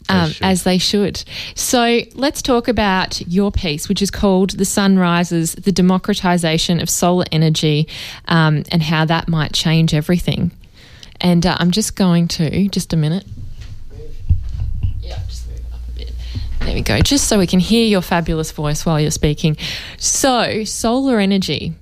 [0.09, 0.33] Um.
[0.41, 1.23] As they should.
[1.55, 6.91] So let's talk about your piece, which is called The Sun Rises The Democratization of
[6.91, 7.89] Solar Energy
[8.27, 10.51] um, and How That Might Change Everything.
[11.21, 13.25] And uh, I'm just going to, just a minute.
[15.01, 16.13] Yeah, just move up a bit.
[16.61, 19.57] There we go, just so we can hear your fabulous voice while you're speaking.
[19.99, 21.75] So, solar energy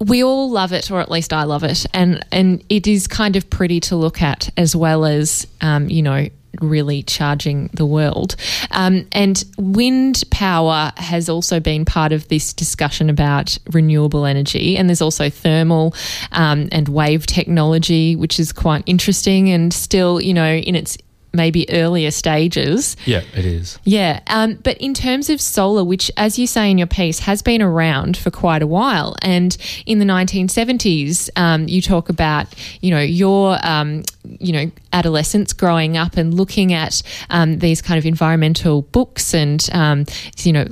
[0.00, 3.36] we all love it, or at least I love it, and and it is kind
[3.36, 6.28] of pretty to look at as well as um, you know
[6.60, 8.36] really charging the world.
[8.70, 14.88] Um, and wind power has also been part of this discussion about renewable energy, and
[14.88, 15.94] there's also thermal
[16.32, 20.98] um, and wave technology, which is quite interesting and still you know in its
[21.36, 22.96] maybe earlier stages.
[23.04, 23.78] Yeah, it is.
[23.84, 27.42] Yeah, um, but in terms of solar, which, as you say in your piece, has
[27.42, 32.46] been around for quite a while, and in the 1970s, um, you talk about
[32.80, 37.98] you know your um, you know adolescence growing up and looking at um, these kind
[37.98, 40.04] of environmental books and um,
[40.38, 40.66] you know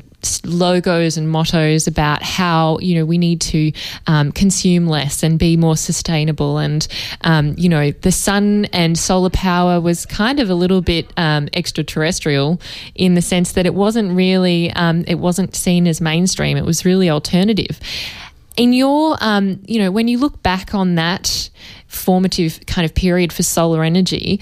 [0.45, 3.73] logos and mottos about how you know we need to
[4.07, 6.59] um, consume less and be more sustainable.
[6.59, 6.87] And
[7.23, 11.49] um, you know the sun and solar power was kind of a little bit um,
[11.53, 12.61] extraterrestrial
[12.95, 16.57] in the sense that it wasn't really um, it wasn't seen as mainstream.
[16.57, 17.81] It was really alternative.
[18.57, 21.51] In your um, you know when you look back on that
[21.87, 24.41] formative kind of period for solar energy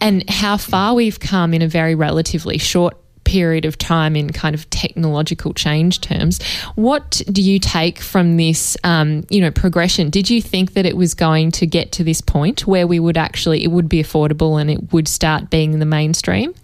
[0.00, 2.96] and how far we've come in a very relatively short
[3.28, 6.42] period of time in kind of technological change terms.
[6.76, 10.08] What do you take from this, um, you know, progression?
[10.08, 13.18] Did you think that it was going to get to this point where we would
[13.18, 16.54] actually, it would be affordable and it would start being the mainstream?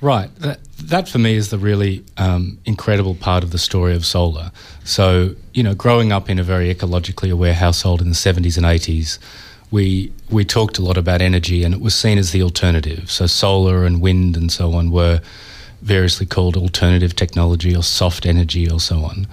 [0.00, 0.34] Right.
[0.40, 4.50] That, that for me is the really um, incredible part of the story of solar.
[4.82, 8.66] So, you know, growing up in a very ecologically aware household in the 70s and
[8.66, 9.20] 80s,
[9.70, 13.08] we we talked a lot about energy and it was seen as the alternative.
[13.08, 15.20] So solar and wind and so on were
[15.82, 19.26] variously called alternative technology or soft energy or so on.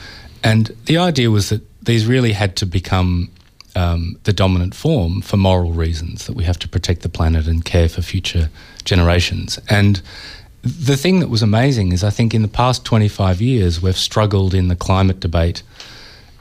[0.44, 3.30] And the idea was that these really had to become
[3.76, 7.64] um, the dominant form for moral reasons, that we have to protect the planet and
[7.64, 8.50] care for future
[8.86, 9.60] generations.
[9.70, 10.02] And
[10.64, 14.54] the thing that was amazing is I think in the past 25 years, we've struggled
[14.54, 15.62] in the climate debate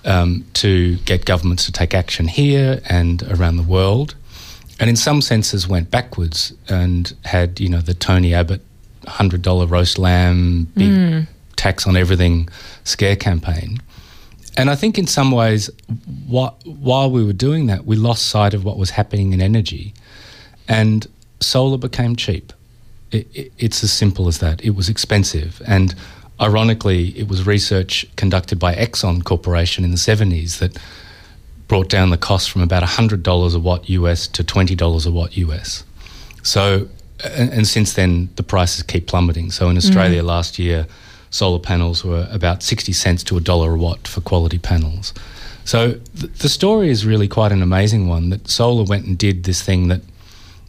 [0.04, 4.14] um, to get governments to take action here and around the world.
[4.80, 8.62] And in some senses went backwards and had, you know, the Tony Abbott
[9.06, 11.26] hundred dollar roast lamb, big mm.
[11.56, 12.48] tax on everything
[12.84, 13.80] scare campaign.
[14.56, 15.70] And I think in some ways,
[16.26, 19.92] while we were doing that, we lost sight of what was happening in energy,
[20.66, 21.06] and
[21.40, 22.52] solar became cheap.
[23.12, 24.64] It, it, it's as simple as that.
[24.64, 25.94] It was expensive, and
[26.40, 30.78] ironically, it was research conducted by Exxon Corporation in the seventies that
[31.68, 35.10] brought down the cost from about hundred dollars a watt US to twenty dollars a
[35.10, 35.84] watt US.
[36.42, 36.88] So
[37.24, 39.50] and, and, since then the prices keep plummeting.
[39.50, 40.26] So in Australia mm.
[40.26, 40.86] last year,
[41.30, 45.14] solar panels were about sixty cents to a dollar a watt for quality panels.
[45.64, 48.30] So th- the story is really quite an amazing one.
[48.30, 50.02] That solar went and did this thing that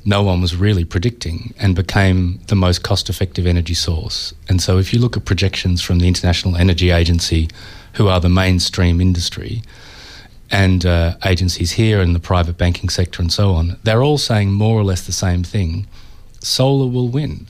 [0.05, 4.33] no one was really predicting and became the most cost-effective energy source.
[4.47, 7.49] And so if you look at projections from the International Energy Agency,
[7.93, 9.61] who are the mainstream industry,
[10.49, 14.51] and uh, agencies here and the private banking sector and so on, they're all saying
[14.51, 15.87] more or less the same thing
[16.41, 17.47] solar will win.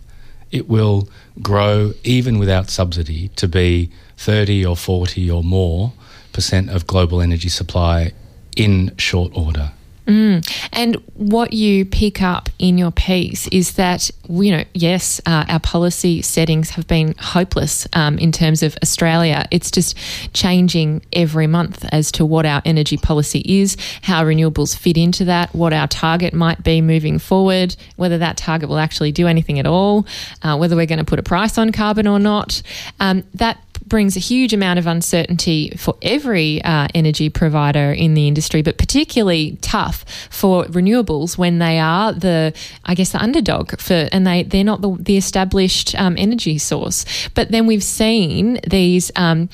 [0.52, 1.10] It will
[1.42, 5.94] grow even without subsidy to be 30 or 40 or more
[6.34, 8.14] percent of global energy supply
[8.56, 9.72] in short order.
[10.08, 10.50] Mm.
[10.72, 15.60] And what you pick up in your piece is that, you know, yes, uh, our
[15.60, 19.46] policy settings have been hopeless um, in terms of Australia.
[19.52, 19.98] It's just
[20.34, 25.54] changing every month as to what our energy policy is, how renewables fit into that,
[25.54, 29.68] what our target might be moving forward, whether that target will actually do anything at
[29.68, 30.08] all,
[30.42, 32.62] uh, whether we're going to put a price on carbon or not.
[33.02, 38.28] Um, that brings a huge amount of uncertainty for every uh, energy provider in the
[38.28, 42.54] industry, but particularly tough for renewables when they are the,
[42.86, 47.06] I guess, the underdog for, and they they're not the, the established um, energy source.
[47.34, 49.50] But then we've seen these um,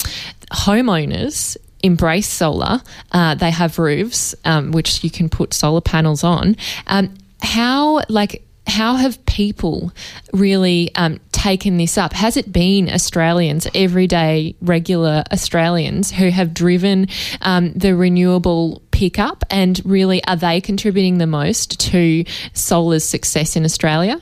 [0.51, 2.81] homeowners embrace solar.
[3.11, 6.55] Uh, they have roofs, um, which you can put solar panels on.
[6.87, 9.91] Um, how like how have people
[10.31, 12.13] really um, taken this up?
[12.13, 17.07] Has it been Australians, everyday, regular Australians, who have driven
[17.41, 19.43] um, the renewable pickup?
[19.49, 22.23] And really, are they contributing the most to
[22.53, 24.21] solar's success in Australia?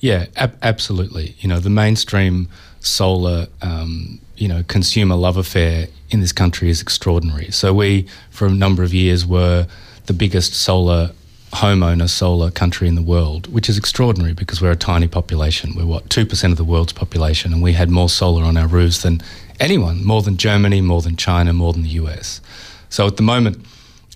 [0.00, 1.36] Yeah, ab- absolutely.
[1.38, 2.48] You know, the mainstream
[2.80, 7.52] solar, um, you know, consumer love affair in this country is extraordinary.
[7.52, 9.68] So we, for a number of years, were
[10.06, 11.12] the biggest solar
[11.56, 15.74] homeowner solar country in the world, which is extraordinary because we're a tiny population.
[15.74, 19.02] We're what, 2% of the world's population, and we had more solar on our roofs
[19.02, 19.20] than
[19.60, 22.40] anyone, more than Germany, more than China, more than the US.
[22.88, 23.64] So at the moment,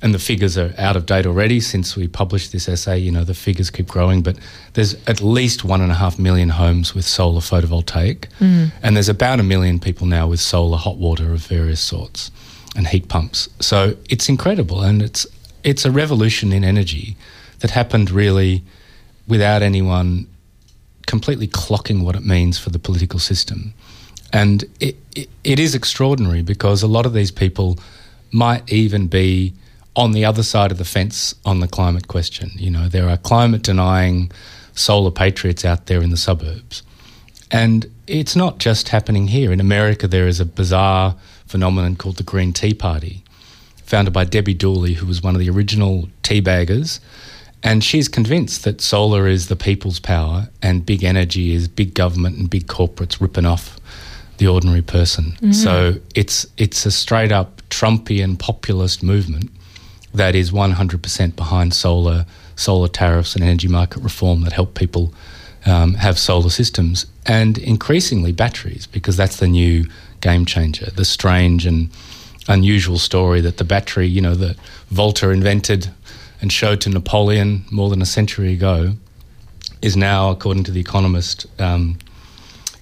[0.03, 3.25] and the figures are out of date already since we published this essay, you know,
[3.25, 4.37] the figures keep growing, but
[4.73, 8.73] there's at least one and a half million homes with solar photovoltaic, mm.
[8.83, 12.31] and there's about a million people now with solar hot water of various sorts
[12.77, 13.49] and heat pumps.
[13.61, 15.27] So it's incredible, and it's
[15.65, 17.17] it's a revolution in energy
[17.61, 18.63] that happened really
[19.29, 20.27] without anyone
[21.07, 23.75] completely clocking what it means for the political system.
[24.33, 27.79] And it, it, it is extraordinary because a lot of these people
[28.33, 29.53] might even be
[29.97, 32.51] on the other side of the fence on the climate question.
[32.55, 34.31] You know, there are climate denying
[34.75, 36.83] solar patriots out there in the suburbs.
[37.51, 39.53] And it's not just happening here.
[39.53, 43.20] In America, there is a bizarre phenomenon called the Green Tea Party,
[43.91, 47.01] founded by Debbie Dooley, who was one of the original teabaggers.
[47.65, 52.39] And she's convinced that solar is the people's power and big energy is big government
[52.39, 53.81] and big corporates ripping off
[54.39, 55.33] the ordinary person.
[55.33, 55.53] Mm-hmm.
[55.53, 59.51] So it's it's a straight up Trumpian populist movement
[60.15, 65.13] that is 100% behind solar solar tariffs and energy market reform that help people
[65.67, 69.85] um, have solar systems and increasingly batteries because that's the new
[70.21, 70.91] game changer.
[70.91, 71.91] The strange and
[72.49, 74.57] unusual story that the battery, you know, that
[74.91, 75.91] Volta invented
[76.41, 78.95] and showed to Napoleon more than a century ago,
[79.83, 81.99] is now, according to The Economist, um,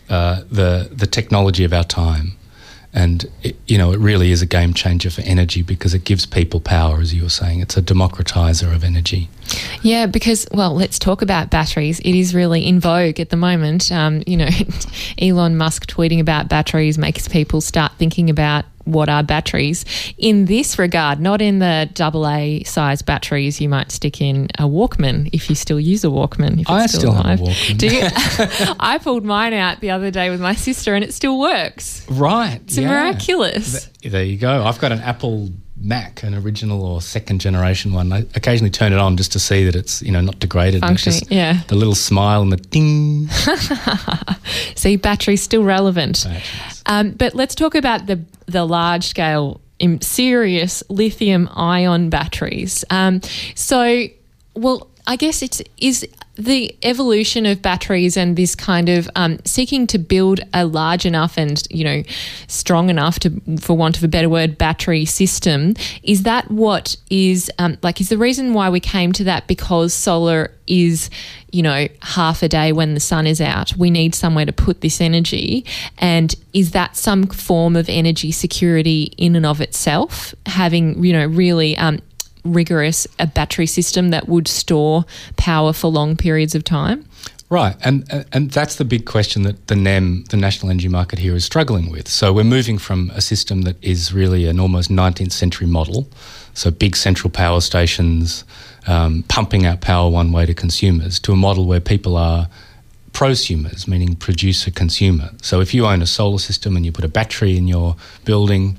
[0.08, 2.32] uh, the the technology of our time.
[2.94, 6.24] And it, you know it really is a game changer for energy because it gives
[6.24, 7.60] people power as you were saying.
[7.60, 9.28] It's a democratizer of energy.
[9.82, 12.00] Yeah because well let's talk about batteries.
[12.00, 13.92] It is really in vogue at the moment.
[13.92, 14.48] Um, you know
[15.20, 19.84] elon musk tweeting about batteries makes people start thinking about what are batteries
[20.16, 24.64] in this regard, not in the double A size batteries you might stick in a
[24.64, 26.64] Walkman if you still use a Walkman.
[26.68, 27.78] I still, still have a Walkman.
[27.78, 28.02] Do you?
[28.80, 32.06] I pulled mine out the other day with my sister and it still works.
[32.08, 32.60] Right.
[32.64, 32.88] It's yeah.
[32.88, 33.86] miraculous.
[34.02, 34.64] There you go.
[34.64, 35.50] I've got an Apple
[35.80, 38.12] Mac, an original or second generation one.
[38.12, 40.80] I occasionally turn it on just to see that it's you know not degraded.
[40.80, 41.62] Functioning, yeah.
[41.68, 43.28] The little smile and the ding.
[44.74, 46.26] see, battery's still relevant.
[46.86, 49.60] Um, but let's talk about the the large scale,
[50.00, 52.84] serious lithium ion batteries.
[52.90, 53.20] Um,
[53.54, 54.06] so,
[54.54, 56.06] well, I guess it's is
[56.38, 61.36] the evolution of batteries and this kind of um, seeking to build a large enough
[61.36, 62.02] and you know
[62.46, 63.30] strong enough to
[63.60, 65.74] for want of a better word battery system
[66.04, 69.48] is that what is um, like is the reason why we came to that?
[69.48, 71.10] Because solar is
[71.50, 73.76] you know half a day when the sun is out.
[73.76, 75.64] We need somewhere to put this energy.
[75.98, 80.34] And is that some form of energy security in and of itself?
[80.46, 81.98] Having you know really um,
[82.44, 85.04] rigorous a battery system that would store
[85.36, 87.04] power for long periods of time?
[87.50, 91.34] Right, and and that's the big question that the NEM, the National Energy Market here,
[91.34, 92.06] is struggling with.
[92.06, 96.08] So we're moving from a system that is really an almost 19th century model,
[96.52, 98.44] so big central power stations
[98.86, 102.48] um, pumping out power one way to consumers, to a model where people are
[103.12, 105.30] prosumers, meaning producer consumer.
[105.40, 108.78] So if you own a solar system and you put a battery in your building,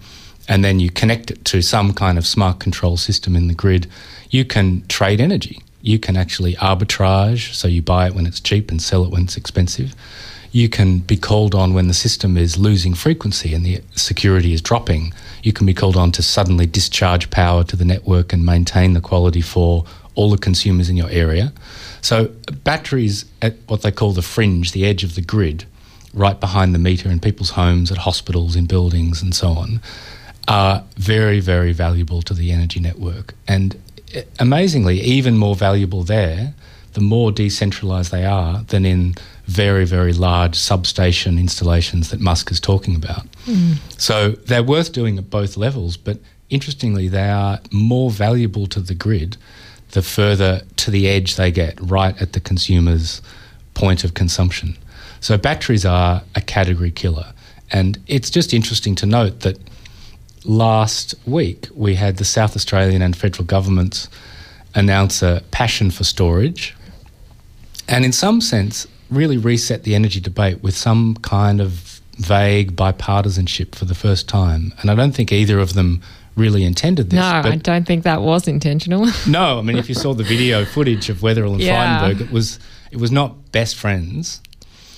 [0.49, 3.87] and then you connect it to some kind of smart control system in the grid,
[4.31, 5.61] you can trade energy.
[5.81, 9.23] You can actually arbitrage, so you buy it when it's cheap and sell it when
[9.23, 9.95] it's expensive.
[10.51, 14.61] You can be called on when the system is losing frequency and the security is
[14.61, 15.13] dropping.
[15.43, 19.01] You can be called on to suddenly discharge power to the network and maintain the
[19.01, 19.85] quality for
[20.15, 21.53] all the consumers in your area.
[22.01, 22.29] So,
[22.63, 25.65] batteries at what they call the fringe, the edge of the grid,
[26.11, 29.79] right behind the meter in people's homes, at hospitals, in buildings, and so on,
[30.49, 33.33] are very, very valuable to the energy network.
[33.47, 33.81] And
[34.39, 36.53] amazingly, even more valuable there,
[36.93, 39.13] the more decentralized they are than in
[39.45, 43.31] very, very large substation installations that Musk is talking about.
[43.45, 43.77] Mm.
[44.01, 46.17] So they're worth doing at both levels, but
[46.49, 49.37] interestingly, they are more valuable to the grid
[49.91, 53.21] the further to the edge they get, right at the consumer's
[53.73, 54.77] point of consumption.
[55.19, 57.33] So batteries are a category killer.
[57.71, 59.57] And it's just interesting to note that
[60.49, 64.09] last week we had the South Australian and federal governments
[64.73, 66.75] announce a passion for storage
[67.87, 73.75] and, in some sense, really reset the energy debate with some kind of vague bipartisanship
[73.75, 74.73] for the first time.
[74.81, 76.01] And I don't think either of them
[76.35, 77.17] really intended this.
[77.17, 79.07] No, I don't think that was intentional.
[79.27, 82.01] no, I mean, if you saw the video footage of Weatherill and yeah.
[82.01, 82.59] Frydenberg, it was
[82.91, 84.41] it was not best friends.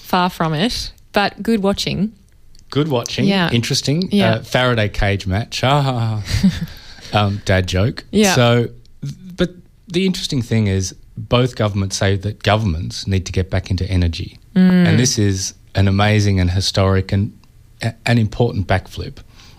[0.03, 2.13] Far from it, but good watching.
[2.71, 3.25] Good watching.
[3.25, 3.51] Yeah.
[3.51, 4.09] Interesting.
[4.11, 4.35] Yeah.
[4.35, 5.61] Uh, Faraday cage match.
[5.63, 6.23] Ah,
[7.13, 8.05] um, dad joke.
[8.11, 8.33] Yeah.
[8.33, 8.69] So,
[9.35, 9.51] but
[9.87, 14.39] the interesting thing is both governments say that governments need to get back into energy.
[14.55, 14.87] Mm.
[14.87, 17.37] And this is an amazing and historic and
[18.05, 19.17] an important backflip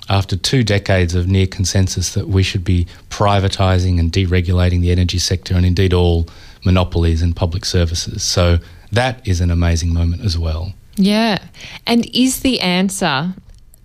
[0.09, 5.19] after two decades of near consensus that we should be privatising and deregulating the energy
[5.19, 6.27] sector and indeed all
[6.65, 8.23] monopolies and public services.
[8.23, 8.59] So
[8.91, 10.73] that is an amazing moment as well.
[10.97, 11.39] Yeah.
[11.87, 13.35] And is the answer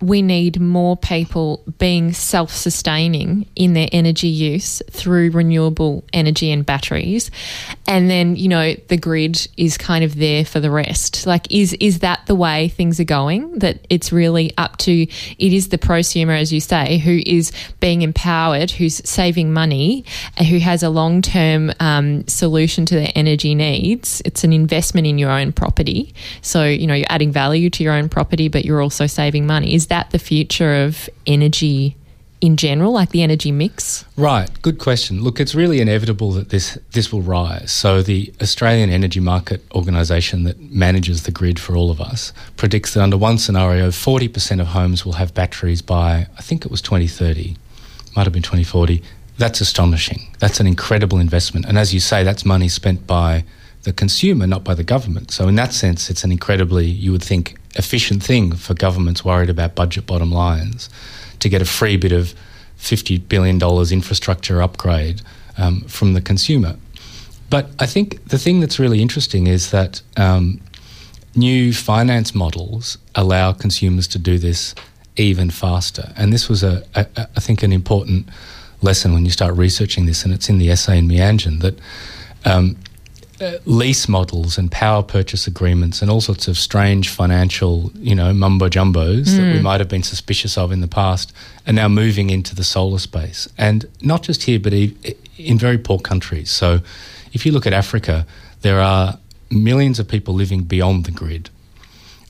[0.00, 6.64] we need more people being self sustaining in their energy use through renewable energy and
[6.64, 7.30] batteries.
[7.86, 11.26] And then, you know, the grid is kind of there for the rest.
[11.26, 13.58] Like, is, is that the way things are going?
[13.58, 18.02] That it's really up to, it is the prosumer, as you say, who is being
[18.02, 20.04] empowered, who's saving money,
[20.48, 24.22] who has a long term um, solution to their energy needs.
[24.24, 26.14] It's an investment in your own property.
[26.40, 29.74] So, you know, you're adding value to your own property, but you're also saving money.
[29.74, 31.96] Is that the future of energy
[32.40, 34.04] in general, like the energy mix?
[34.16, 35.22] Right, good question.
[35.22, 37.72] Look, it's really inevitable that this this will rise.
[37.72, 42.94] So the Australian Energy Market Organisation that manages the grid for all of us predicts
[42.94, 46.82] that under one scenario, 40% of homes will have batteries by I think it was
[46.82, 47.56] 2030,
[48.14, 49.02] might have been 2040.
[49.36, 50.34] That's astonishing.
[50.40, 51.66] That's an incredible investment.
[51.66, 53.44] And as you say, that's money spent by
[53.88, 55.30] the consumer, not by the government.
[55.30, 59.48] So in that sense, it's an incredibly, you would think, efficient thing for governments worried
[59.48, 60.90] about budget bottom lines
[61.38, 62.34] to get a free bit of
[62.78, 63.58] $50 billion
[63.90, 65.22] infrastructure upgrade
[65.56, 66.76] um, from the consumer.
[67.48, 70.60] But I think the thing that's really interesting is that um,
[71.34, 74.74] new finance models allow consumers to do this
[75.16, 76.12] even faster.
[76.14, 78.28] And this was, a, a, a, I think, an important
[78.82, 81.78] lesson when you start researching this, and it's in the essay in Meanjin that
[82.44, 82.76] um,
[83.40, 88.32] uh, lease models and power purchase agreements and all sorts of strange financial, you know,
[88.32, 89.36] mumbo jumbos mm.
[89.36, 89.62] that we hmm.
[89.62, 91.32] might have been suspicious of in the past
[91.66, 93.48] are now moving into the solar space.
[93.56, 96.50] And not just here, but in very poor countries.
[96.50, 96.80] So
[97.32, 98.26] if you look at Africa,
[98.62, 99.18] there are
[99.50, 101.50] millions of people living beyond the grid.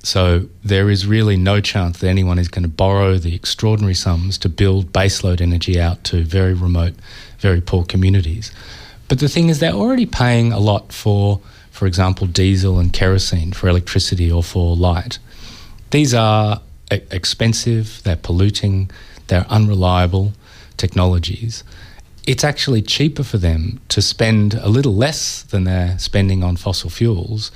[0.03, 4.39] So there is really no chance that anyone is going to borrow the extraordinary sums
[4.39, 6.95] to build baseload energy out to very remote,
[7.39, 8.53] very poor communities.
[9.09, 11.41] But the thing is, they're already paying a lot for,
[11.71, 15.19] for example, diesel and kerosene for electricity or for light.
[15.91, 18.91] These are expensive, they're polluting,
[19.29, 20.35] they're unreliable
[20.77, 21.65] technologies.
[22.27, 26.91] It's actually cheaper for them to spend a little less than they're spending on fossil
[26.91, 27.51] fuels,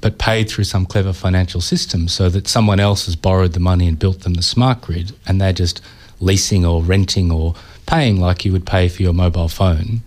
[0.00, 3.88] but paid through some clever financial system so that someone else has borrowed the money
[3.88, 5.80] and built them the smart grid and they're just
[6.20, 7.54] leasing or renting or
[7.86, 10.02] paying like you would pay for your mobile phone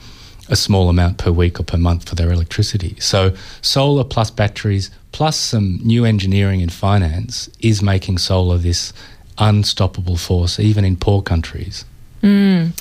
[0.49, 2.95] a small amount per week or per month for their electricity.
[2.99, 8.93] So, solar plus batteries plus some new engineering and finance is making solar this
[9.37, 11.85] unstoppable force, even in poor countries.
[12.21, 12.71] Mm.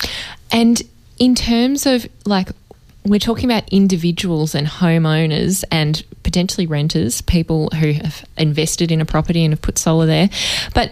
[0.51, 0.81] And
[1.17, 2.49] in terms of like,
[3.05, 9.05] we're talking about individuals and homeowners and potentially renters, people who have invested in a
[9.05, 10.29] property and have put solar there.
[10.73, 10.91] But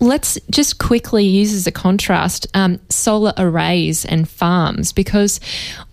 [0.00, 5.40] let's just quickly use as a contrast um, solar arrays and farms because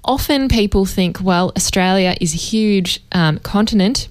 [0.03, 4.07] often people think, well, Australia is a huge um, continent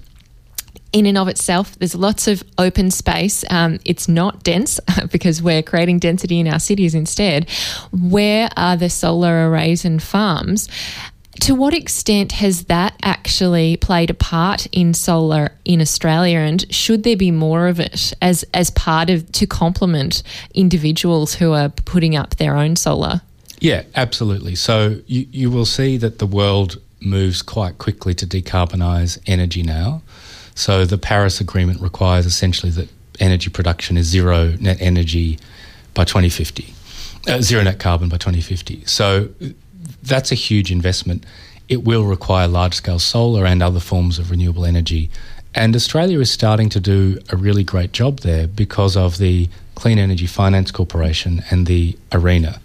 [0.93, 3.45] in and of itself, there's lots of open space.
[3.49, 4.79] Um, it's not dense
[5.11, 7.49] because we're creating density in our cities instead.
[7.91, 10.67] Where are the solar arrays and farms?
[11.41, 17.03] To what extent has that actually played a part in solar in Australia, and should
[17.03, 20.23] there be more of it as as part of to complement
[20.53, 23.21] individuals who are putting up their own solar?
[23.59, 24.55] Yeah, absolutely.
[24.55, 30.03] So you you will see that the world moves quite quickly to decarbonise energy now.
[30.53, 32.89] So the Paris Agreement requires essentially that
[33.19, 35.39] energy production is zero net energy
[35.95, 36.73] by 2050,
[37.27, 38.85] uh, zero net carbon by 2050.
[38.85, 39.29] So
[40.03, 41.25] that's a huge investment.
[41.69, 45.09] It will require large scale solar and other forms of renewable energy.
[45.53, 49.97] And Australia is starting to do a really great job there because of the Clean
[49.97, 52.59] Energy Finance Corporation and the ARENA.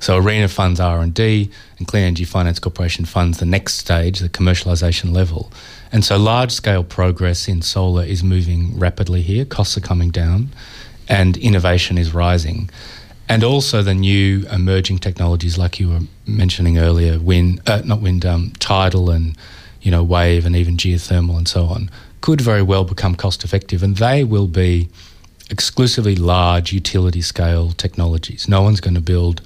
[0.00, 5.12] So ARENA funds R&D and Clean Energy Finance Corporation funds the next stage, the commercialisation
[5.12, 5.50] level.
[5.90, 9.44] And so large scale progress in solar is moving rapidly here.
[9.44, 10.50] Costs are coming down
[11.08, 12.70] and innovation is rising
[13.28, 18.24] and also the new emerging technologies like you were mentioning earlier, wind, uh, not wind,
[18.24, 19.36] um, tidal and
[19.82, 23.82] you know wave and even geothermal and so on, could very well become cost effective,
[23.82, 24.88] and they will be
[25.50, 28.48] exclusively large utility scale technologies.
[28.48, 29.40] No one's going to build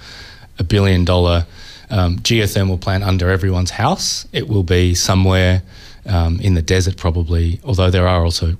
[0.59, 1.47] a billion dollar
[1.91, 4.27] um, geothermal plant under everyone's house.
[4.33, 5.63] It will be somewhere
[6.07, 7.61] um, in the desert, probably.
[7.65, 8.57] Although there are also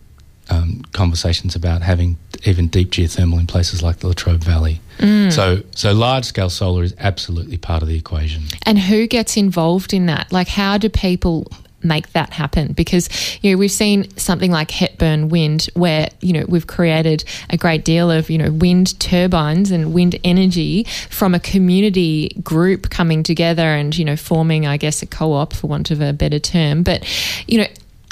[0.51, 4.81] um, conversations about having even deep geothermal in places like the Latrobe Valley.
[4.99, 5.33] Mm.
[5.33, 8.45] So, so large scale solar is absolutely part of the equation.
[8.65, 10.33] And who gets involved in that?
[10.33, 11.47] Like, how do people
[11.85, 13.09] make that happen because
[13.43, 17.85] you know we've seen something like Hepburn Wind where you know we've created a great
[17.85, 23.65] deal of you know wind turbines and wind energy from a community group coming together
[23.65, 27.05] and you know forming I guess a co-op for want of a better term but
[27.49, 27.67] you know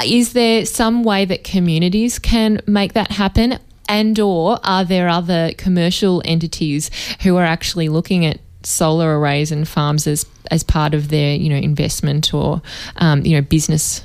[0.04, 3.58] is there some way that communities can make that happen
[3.90, 6.90] and or are there other commercial entities
[7.22, 11.50] who are actually looking at solar arrays and farms as as part of their you
[11.50, 12.62] know investment or
[12.96, 14.04] um, you know business?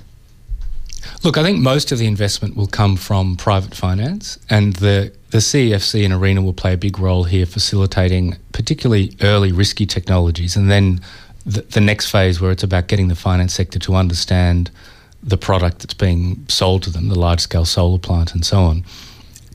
[1.23, 5.37] Look, I think most of the investment will come from private finance, and the the
[5.37, 10.71] CEFC and ARENA will play a big role here, facilitating particularly early risky technologies, and
[10.71, 10.99] then
[11.45, 14.71] the, the next phase where it's about getting the finance sector to understand
[15.21, 18.83] the product that's being sold to them, the large scale solar plant, and so on.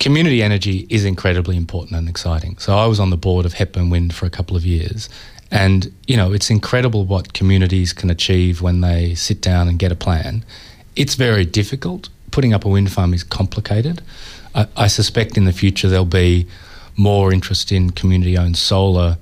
[0.01, 2.57] Community energy is incredibly important and exciting.
[2.57, 5.11] So I was on the board of Hepburn Wind for a couple of years.
[5.51, 9.93] And, you know, it's incredible what communities can achieve when they sit down and get
[9.93, 10.43] a plan.
[10.97, 12.09] It's very difficult.
[12.31, 14.01] Putting up a wind farm is complicated.
[14.55, 16.47] I, I suspect in the future there'll be
[16.97, 19.19] more interest in community owned solar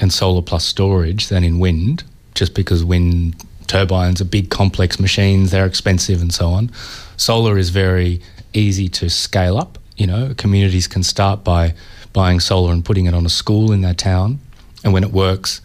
[0.00, 2.04] and solar plus storage than in wind,
[2.34, 6.70] just because wind turbines are big, complex machines, they're expensive and so on.
[7.18, 8.22] Solar is very
[8.54, 9.76] easy to scale up.
[9.96, 11.74] You know, communities can start by
[12.12, 14.40] buying solar and putting it on a school in their town.
[14.84, 15.60] And when it works,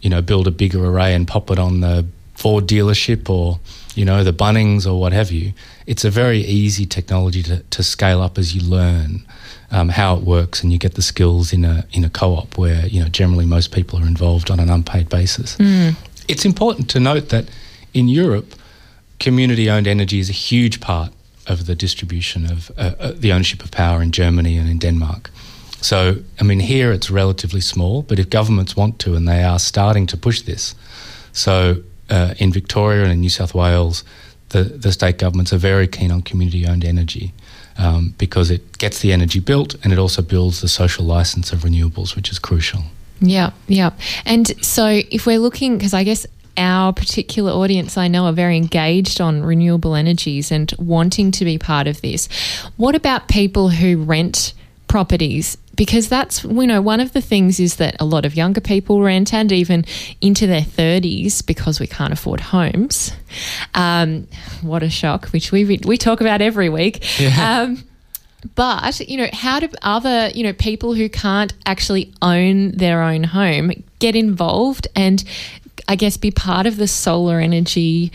[0.00, 3.58] you know, build a bigger array and pop it on the Ford dealership or,
[3.94, 5.52] you know, the Bunnings or what have you.
[5.86, 9.26] It's a very easy technology to, to scale up as you learn
[9.70, 12.86] um, how it works and you get the skills in a in a co-op where
[12.86, 15.56] you know generally most people are involved on an unpaid basis.
[15.56, 15.96] Mm.
[16.28, 17.48] It's important to note that
[17.92, 18.54] in Europe,
[19.18, 21.12] community-owned energy is a huge part
[21.48, 25.30] of the distribution of uh, uh, the ownership of power in Germany and in Denmark.
[25.80, 29.58] So, I mean, here it's relatively small, but if governments want to, and they are
[29.58, 30.74] starting to push this,
[31.32, 34.04] so uh, in Victoria and in New South Wales,
[34.48, 37.32] the, the state governments are very keen on community owned energy
[37.76, 41.60] um, because it gets the energy built and it also builds the social license of
[41.60, 42.82] renewables, which is crucial.
[43.20, 43.90] Yeah, yeah.
[44.24, 46.26] And so if we're looking, because I guess
[46.58, 51.56] our particular audience I know are very engaged on renewable energies and wanting to be
[51.56, 52.28] part of this.
[52.76, 54.52] What about people who rent
[54.88, 55.56] properties?
[55.76, 59.00] Because that's, you know, one of the things is that a lot of younger people
[59.00, 59.84] rent and even
[60.20, 63.12] into their 30s because we can't afford homes.
[63.74, 64.26] Um,
[64.60, 67.20] what a shock, which we, we talk about every week.
[67.20, 67.60] Yeah.
[67.60, 67.84] Um,
[68.54, 73.24] but, you know, how do other, you know, people who can't actually own their own
[73.24, 75.22] home get involved and
[75.86, 78.12] I guess be part of the solar energy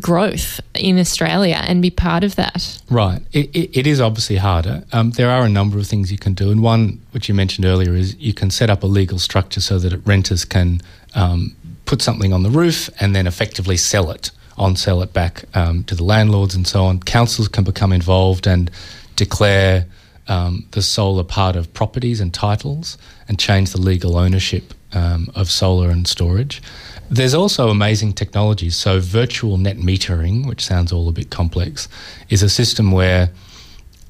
[0.00, 2.80] growth in Australia and be part of that.
[2.88, 3.20] Right.
[3.32, 4.84] It, it, it is obviously harder.
[4.92, 6.50] Um, there are a number of things you can do.
[6.50, 9.78] And one, which you mentioned earlier, is you can set up a legal structure so
[9.78, 10.80] that renters can
[11.14, 11.54] um,
[11.84, 15.84] put something on the roof and then effectively sell it, on sell it back um,
[15.84, 17.00] to the landlords and so on.
[17.00, 18.70] Councils can become involved and
[19.16, 19.86] declare
[20.28, 22.96] um, the solar part of properties and titles
[23.28, 26.62] and change the legal ownership um, of solar and storage.
[27.10, 28.76] There's also amazing technologies.
[28.76, 31.88] So, virtual net metering, which sounds all a bit complex,
[32.28, 33.30] is a system where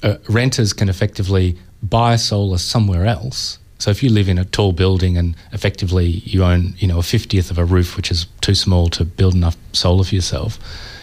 [0.01, 3.59] uh, renters can effectively buy solar somewhere else.
[3.79, 7.03] So, if you live in a tall building and effectively you own, you know, a
[7.03, 10.57] fiftieth of a roof, which is too small to build enough solar for yourself,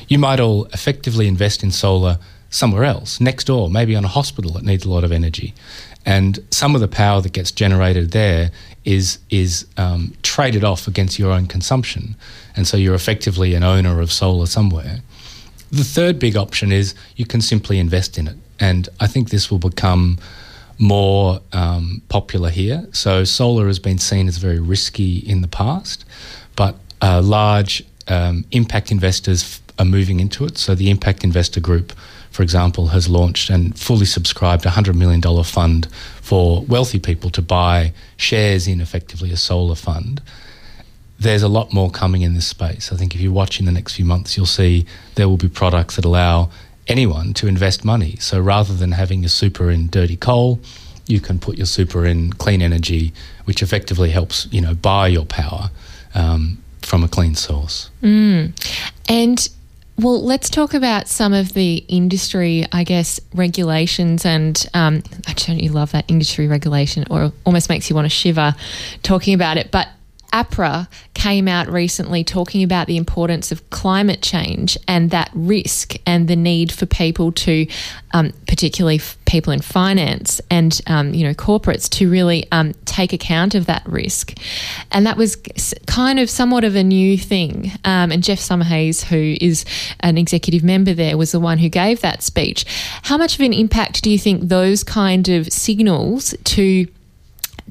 [0.08, 2.18] you might all effectively invest in solar
[2.50, 5.54] somewhere else, next door, maybe on a hospital that needs a lot of energy.
[6.06, 8.50] And some of the power that gets generated there
[8.84, 12.16] is is um, traded off against your own consumption,
[12.56, 15.00] and so you're effectively an owner of solar somewhere.
[15.70, 19.50] The third big option is you can simply invest in it, and I think this
[19.50, 20.18] will become
[20.78, 22.86] more um, popular here.
[22.92, 26.06] So solar has been seen as very risky in the past,
[26.56, 30.56] but uh, large um, impact investors are moving into it.
[30.56, 31.92] So the impact investor group
[32.30, 35.88] for example, has launched and fully subscribed a $100 million fund
[36.20, 40.22] for wealthy people to buy shares in effectively a solar fund.
[41.18, 42.92] There's a lot more coming in this space.
[42.92, 44.86] I think if you watch in the next few months, you'll see
[45.16, 46.50] there will be products that allow
[46.86, 48.16] anyone to invest money.
[48.16, 50.60] So rather than having your super in dirty coal,
[51.06, 53.12] you can put your super in clean energy,
[53.44, 55.70] which effectively helps you know buy your power
[56.14, 57.90] um, from a clean source.
[58.02, 58.52] Mm.
[59.08, 59.48] And
[60.00, 64.24] well, let's talk about some of the industry, I guess, regulations.
[64.24, 68.10] And um, I don't you love that industry regulation, or almost makes you want to
[68.10, 68.54] shiver
[69.02, 69.70] talking about it.
[69.70, 69.88] But
[70.32, 76.28] APRA came out recently talking about the importance of climate change and that risk and
[76.28, 77.66] the need for people to,
[78.12, 83.54] um, particularly people in finance and um, you know corporates, to really um, take account
[83.54, 84.36] of that risk.
[84.90, 85.36] And that was
[85.86, 87.72] kind of somewhat of a new thing.
[87.84, 89.64] Um, and Geoff Summerhayes, who is
[90.00, 92.64] an executive member there, was the one who gave that speech.
[93.02, 96.86] How much of an impact do you think those kind of signals to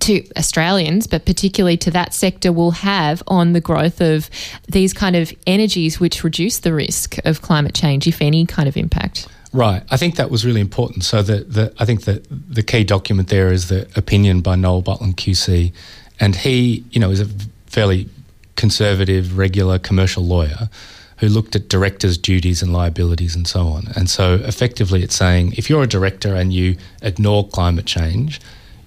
[0.01, 4.29] to Australians, but particularly to that sector, will have on the growth of
[4.67, 8.77] these kind of energies which reduce the risk of climate change, if any kind of
[8.77, 9.27] impact?
[9.51, 9.83] Right.
[9.89, 11.03] I think that was really important.
[11.03, 14.83] So the, the I think that the key document there is the opinion by Noel
[14.83, 15.73] Butland QC,
[16.19, 17.27] and he, you know, is a
[17.65, 18.09] fairly
[18.55, 20.69] conservative, regular commercial lawyer
[21.17, 23.87] who looked at directors' duties and liabilities and so on.
[23.95, 28.39] And so effectively it's saying if you're a director and you ignore climate change,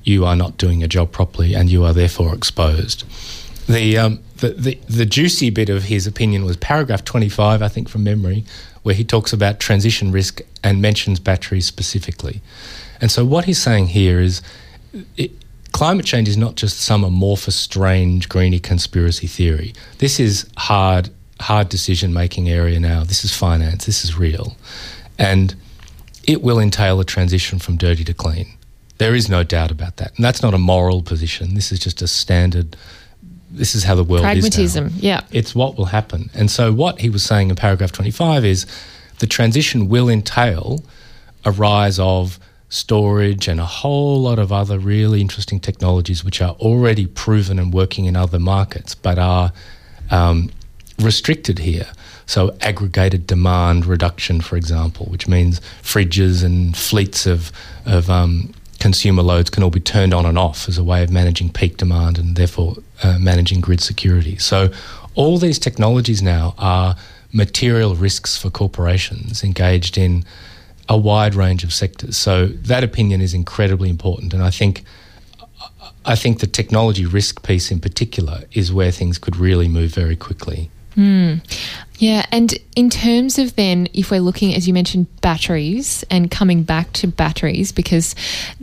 [0.04, 3.04] you are not doing your job properly and you are therefore exposed.
[3.68, 7.88] The, um, the, the, the juicy bit of his opinion was paragraph 25, I think,
[7.88, 8.44] from memory,
[8.82, 12.42] where he talks about transition risk and mentions batteries specifically.
[13.00, 14.42] And so what he's saying here is
[15.16, 15.30] it,
[15.72, 19.72] climate change is not just some amorphous, strange, greeny conspiracy theory.
[19.98, 21.10] This is hard
[21.40, 23.02] hard decision making area now.
[23.02, 24.56] This is finance, this is real.
[25.18, 25.54] And
[26.24, 28.56] it will entail a transition from dirty to clean.
[29.02, 30.14] There is no doubt about that.
[30.16, 31.54] And that's not a moral position.
[31.54, 32.76] This is just a standard
[33.52, 34.74] this is how the world Pragmatism, is.
[34.74, 35.20] Pragmatism, yeah.
[35.30, 36.30] It's what will happen.
[36.34, 38.66] And so what he was saying in paragraph 25 is
[39.18, 40.82] the transition will entail
[41.44, 42.38] a rise of
[42.68, 47.74] storage and a whole lot of other really interesting technologies which are already proven and
[47.74, 49.52] working in other markets but are
[50.10, 50.50] um,
[50.98, 51.88] restricted here.
[52.24, 57.52] So, aggregated demand reduction, for example, which means fridges and fleets of,
[57.84, 61.10] of um, consumer loads can all be turned on and off as a way of
[61.10, 64.36] managing peak demand and therefore uh, managing grid security.
[64.38, 64.72] So,
[65.14, 66.96] all these technologies now are
[67.32, 70.24] material risks for corporations engaged in
[70.88, 72.16] a wide range of sectors.
[72.16, 74.34] So, that opinion is incredibly important.
[74.34, 74.82] And I think
[76.04, 80.16] I think the technology risk piece in particular is where things could really move very
[80.16, 80.70] quickly.
[80.96, 81.40] Mm.
[82.02, 86.64] Yeah, and in terms of then, if we're looking, as you mentioned, batteries and coming
[86.64, 88.16] back to batteries, because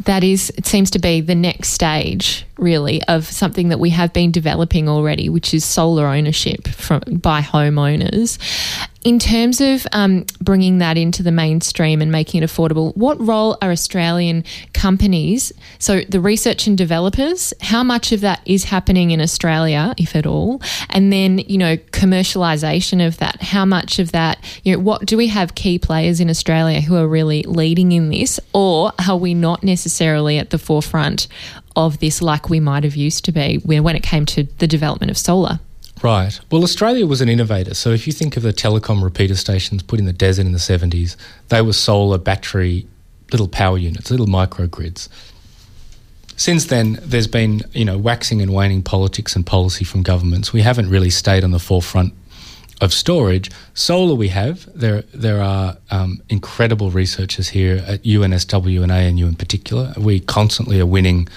[0.04, 4.12] that is, it seems to be the next stage, really, of something that we have
[4.12, 8.38] been developing already, which is solar ownership from by homeowners.
[9.06, 13.58] In terms of um, bringing that into the mainstream and making it affordable, what role
[13.62, 14.44] are Australian
[14.74, 20.18] companies, so the research and developers, how much of that is happening in Australia, if
[20.18, 20.62] at all?
[20.90, 25.18] And then, you know, commercialisation of that, how much of that, you know, what do
[25.18, 29.34] we have key players in Australia who are really leading in this, or are we
[29.34, 31.28] not necessarily at the forefront
[31.76, 35.10] of this like we might have used to be when it came to the development
[35.10, 35.60] of solar?
[36.02, 36.40] Right.
[36.50, 37.74] Well, Australia was an innovator.
[37.74, 40.58] So if you think of the telecom repeater stations put in the desert in the
[40.58, 41.18] 70s,
[41.50, 42.88] they were solar battery
[43.32, 45.10] little power units, little microgrids.
[46.36, 50.54] Since then, there's been, you know, waxing and waning politics and policy from governments.
[50.54, 52.14] We haven't really stayed on the forefront
[52.82, 53.52] of storage.
[53.74, 54.68] Solar, we have.
[54.78, 59.94] There, there are um, incredible researchers here at UNSW and ANU in particular.
[59.98, 61.28] We constantly are winning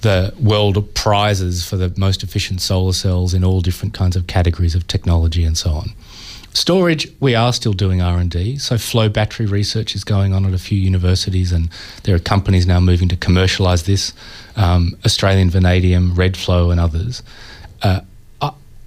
[0.00, 4.74] the world prizes for the most efficient solar cells in all different kinds of categories
[4.74, 5.90] of technology and so on.
[6.52, 8.58] Storage, we are still doing R&D.
[8.58, 11.68] So flow battery research is going on at a few universities and
[12.02, 14.12] there are companies now moving to commercialise this,
[14.56, 17.22] um, Australian Vanadium, Redflow and others.
[17.82, 18.00] Uh,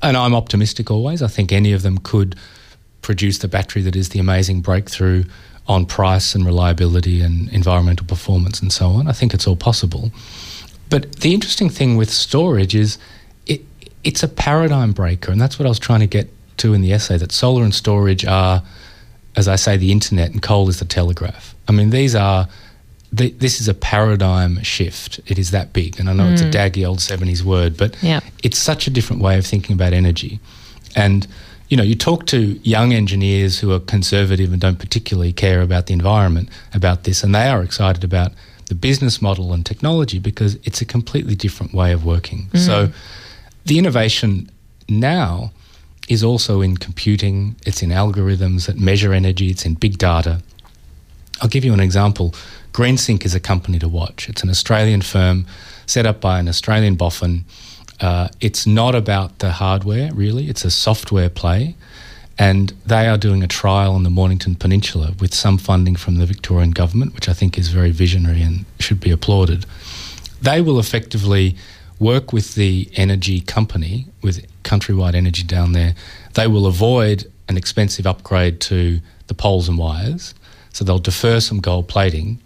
[0.04, 1.22] and I'm optimistic always.
[1.22, 2.36] I think any of them could
[3.02, 5.24] produce the battery that is the amazing breakthrough
[5.68, 9.08] on price and reliability and environmental performance and so on.
[9.08, 10.12] I think it's all possible.
[10.90, 12.98] But the interesting thing with storage is
[13.48, 13.62] it,
[14.04, 16.94] it's a paradigm breaker, and that's what I was trying to get to in the
[16.94, 18.62] essay that solar and storage are,
[19.36, 21.56] as I say, the internet and coal is the telegraph.
[21.68, 22.48] I mean, these are.
[23.14, 25.20] This is a paradigm shift.
[25.28, 26.34] It is that big, and I know mm.
[26.34, 26.52] it's a mm.
[26.52, 27.96] daggy old seventies word, but
[28.42, 30.40] it's such a different way of thinking about energy.
[30.96, 31.28] And
[31.70, 35.86] you know, you talk to young engineers who are conservative and don't particularly care about
[35.86, 38.32] the environment about this, and they are excited about
[38.68, 42.48] the business model and technology because it's a completely different way of working.
[42.54, 42.60] Mm.
[42.60, 42.92] So
[43.66, 44.50] the innovation
[44.90, 45.52] now
[46.10, 50.42] is also in computing, it's in algorithms that measure energy, it's in big data.
[51.42, 52.34] I'll give you an example.
[52.74, 54.28] GreenSync is a company to watch.
[54.28, 55.46] It's an Australian firm
[55.86, 57.46] set up by an Australian boffin.
[58.02, 61.76] Uh, it's not about the hardware, really, it's a software play
[62.38, 66.26] and they are doing a trial on the Mornington Peninsula with some funding from the
[66.26, 69.66] Victorian government, which I think is very visionary and should be applauded.
[70.42, 71.56] They will effectively
[72.00, 75.94] work with the energy company, with Countrywide Energy down there.
[76.34, 80.34] They will avoid an expensive upgrade to the poles and wires,
[80.72, 82.42] so they'll defer some gold plating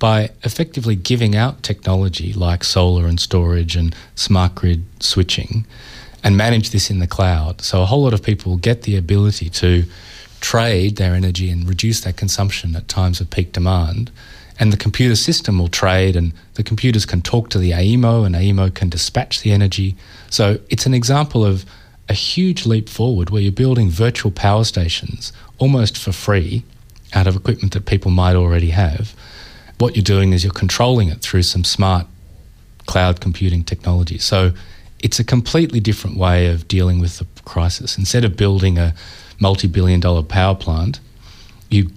[0.00, 5.64] by effectively giving out technology like solar and storage and smart grid switching
[6.24, 7.60] and manage this in the cloud.
[7.60, 9.84] So a whole lot of people get the ability to
[10.40, 14.10] trade their energy and reduce their consumption at times of peak demand.
[14.58, 18.34] And the computer system will trade, and the computers can talk to the AEMO, and
[18.34, 19.96] AEMO can dispatch the energy.
[20.28, 21.64] So it's an example of
[22.10, 26.64] a huge leap forward where you're building virtual power stations almost for free
[27.14, 29.14] out of equipment that people might already have.
[29.80, 32.06] What you're doing is you're controlling it through some smart
[32.86, 34.18] cloud computing technology.
[34.18, 34.52] So
[34.98, 37.96] it's a completely different way of dealing with the crisis.
[37.96, 38.94] Instead of building a
[39.38, 41.00] multi billion dollar power plant,
[41.70, 41.90] you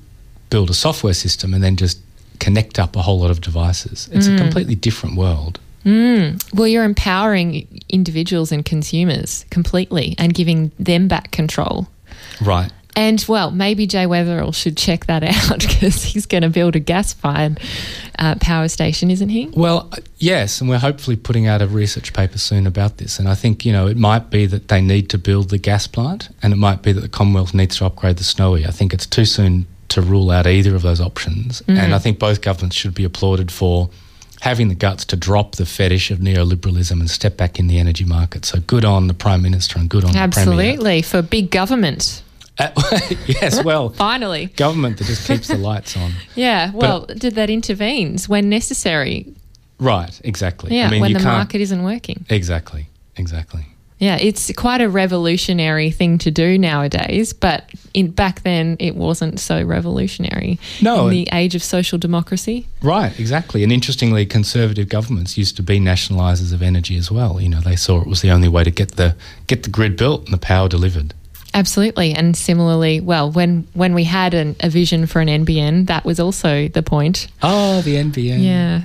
[0.50, 2.00] build a software system and then just
[2.40, 4.10] connect up a whole lot of devices.
[4.14, 4.36] It's mm.
[4.36, 5.60] a completely different world.
[5.86, 6.42] Mm.
[6.54, 11.88] Well, you're empowering individuals and consumers completely and giving them back control.
[12.42, 12.72] Right.
[12.96, 16.80] And well, maybe Jay Weatherill should check that out because he's going to build a
[16.80, 17.60] gas fired
[18.20, 19.48] uh, power station, isn't he?
[19.54, 23.20] Well, uh, yes, and we're hopefully putting out a research paper soon about this.
[23.20, 25.88] And I think, you know, it might be that they need to build the gas
[25.88, 28.66] plant and it might be that the Commonwealth needs to upgrade the Snowy.
[28.66, 31.62] I think it's too soon to rule out either of those options.
[31.64, 31.78] Mm.
[31.78, 33.90] And I think both governments should be applauded for
[34.42, 38.04] having the guts to drop the fetish of neoliberalism and step back in the energy
[38.04, 38.44] market.
[38.44, 41.04] So good on the Prime Minister and good on Absolutely, the Premier.
[41.04, 42.23] for big government.
[42.60, 42.70] Uh,
[43.26, 46.12] yes, well, finally, government that just keeps the lights on.
[46.36, 49.34] Yeah, well, but, did that intervenes when necessary?
[49.80, 50.76] Right, exactly.
[50.76, 52.26] Yeah, I mean, when the market isn't working.
[52.30, 53.66] Exactly, exactly.
[54.04, 59.40] Yeah, it's quite a revolutionary thing to do nowadays, but in back then it wasn't
[59.40, 60.60] so revolutionary.
[60.82, 62.68] No, in the age of social democracy.
[62.82, 63.64] Right, exactly.
[63.64, 67.40] And interestingly, conservative governments used to be nationalisers of energy as well.
[67.40, 69.16] You know, they saw it was the only way to get the
[69.48, 71.14] get the grid built and the power delivered.
[71.54, 76.04] Absolutely, and similarly, well, when when we had an, a vision for an NBN, that
[76.04, 77.28] was also the point.
[77.44, 78.44] Oh, the NBN.
[78.44, 78.82] Yeah,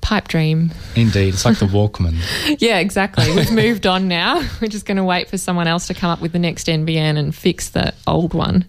[0.00, 0.70] pipe dream.
[0.96, 2.16] Indeed, it's like the Walkman.
[2.60, 3.30] yeah, exactly.
[3.34, 4.36] We've moved on now.
[4.60, 7.18] We're just going to wait for someone else to come up with the next NBN
[7.18, 8.64] and fix the old one.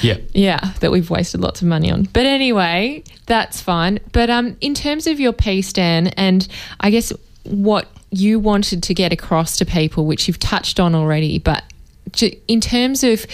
[0.00, 0.16] Yeah.
[0.32, 2.04] Yeah, that we've wasted lots of money on.
[2.04, 4.00] But anyway, that's fine.
[4.12, 6.46] But um, in terms of your piece, Dan, and
[6.80, 7.12] I guess
[7.44, 11.64] what you wanted to get across to people, which you've touched on already, but
[12.22, 13.26] in terms of,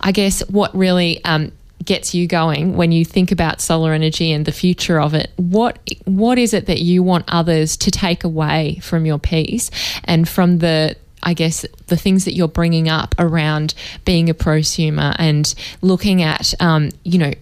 [0.00, 1.52] I guess, what really um,
[1.84, 5.78] gets you going when you think about solar energy and the future of it, what
[6.04, 9.70] what is it that you want others to take away from your piece
[10.04, 13.74] and from the I guess the things that you're bringing up around
[14.04, 15.52] being a prosumer and
[15.82, 17.32] looking at, um, you know,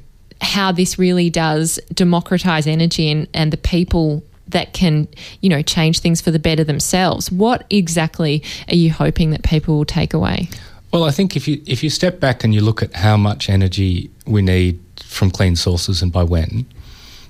[0.40, 5.08] how this really does democratize energy and, and the people that can,
[5.40, 7.32] you know, change things for the better themselves.
[7.32, 10.48] What exactly are you hoping that people will take away?
[10.92, 13.48] Well, I think if you if you step back and you look at how much
[13.48, 16.66] energy we need from clean sources and by when,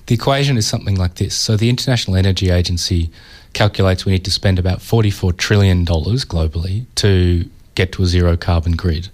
[0.07, 1.35] the equation is something like this.
[1.35, 3.11] So the International Energy Agency
[3.53, 8.73] calculates we need to spend about $44 trillion globally to get to a zero carbon
[8.73, 9.09] grid.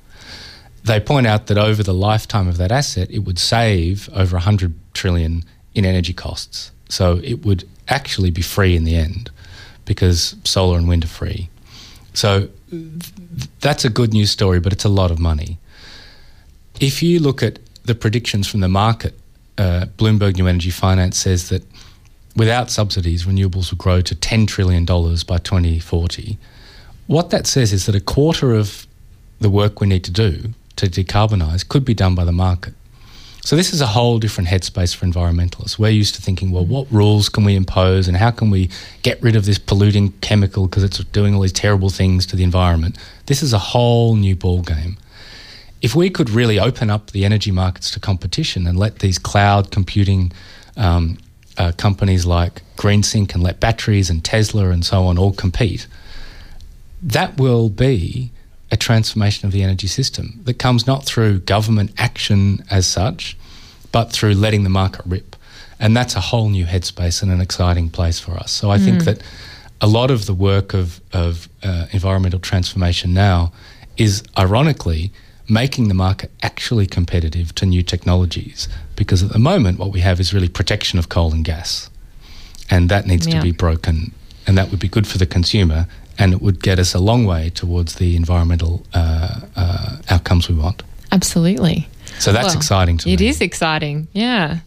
[0.84, 4.74] They point out that over the lifetime of that asset, it would save over 100
[4.94, 5.44] trillion
[5.74, 6.72] in energy costs.
[6.88, 9.30] So it would actually be free in the end
[9.84, 11.48] because solar and wind are free.
[12.14, 12.48] So
[13.60, 15.58] that's a good news story, but it's a lot of money.
[16.80, 19.18] If you look at the predictions from the market,
[19.58, 21.62] uh, Bloomberg New Energy Finance says that
[22.36, 26.38] without subsidies, renewables will grow to $10 trillion by 2040.
[27.06, 28.86] What that says is that a quarter of
[29.40, 32.74] the work we need to do to decarbonise could be done by the market.
[33.44, 35.76] So this is a whole different headspace for environmentalists.
[35.76, 38.70] We're used to thinking, well, what rules can we impose and how can we
[39.02, 42.44] get rid of this polluting chemical because it's doing all these terrible things to the
[42.44, 42.96] environment?
[43.26, 44.96] This is a whole new ball game.
[45.80, 49.72] If we could really open up the energy markets to competition and let these cloud
[49.72, 50.30] computing
[50.76, 51.18] um,
[51.58, 55.88] uh, companies like GreenSync and let batteries and Tesla and so on all compete,
[57.02, 58.30] that will be
[58.72, 63.36] a transformation of the energy system that comes not through government action as such,
[63.92, 65.36] but through letting the market rip.
[65.78, 68.50] And that's a whole new headspace and an exciting place for us.
[68.50, 68.84] So I mm.
[68.84, 69.22] think that
[69.82, 73.52] a lot of the work of, of uh, environmental transformation now
[73.98, 75.12] is ironically
[75.48, 78.68] making the market actually competitive to new technologies.
[78.96, 81.90] Because at the moment, what we have is really protection of coal and gas.
[82.70, 83.36] And that needs yeah.
[83.36, 84.12] to be broken.
[84.46, 85.86] And that would be good for the consumer
[86.18, 90.54] and it would get us a long way towards the environmental uh, uh, outcomes we
[90.54, 90.82] want.
[91.10, 91.88] Absolutely.
[92.18, 93.14] So that's well, exciting to it me.
[93.14, 94.60] It is exciting, yeah.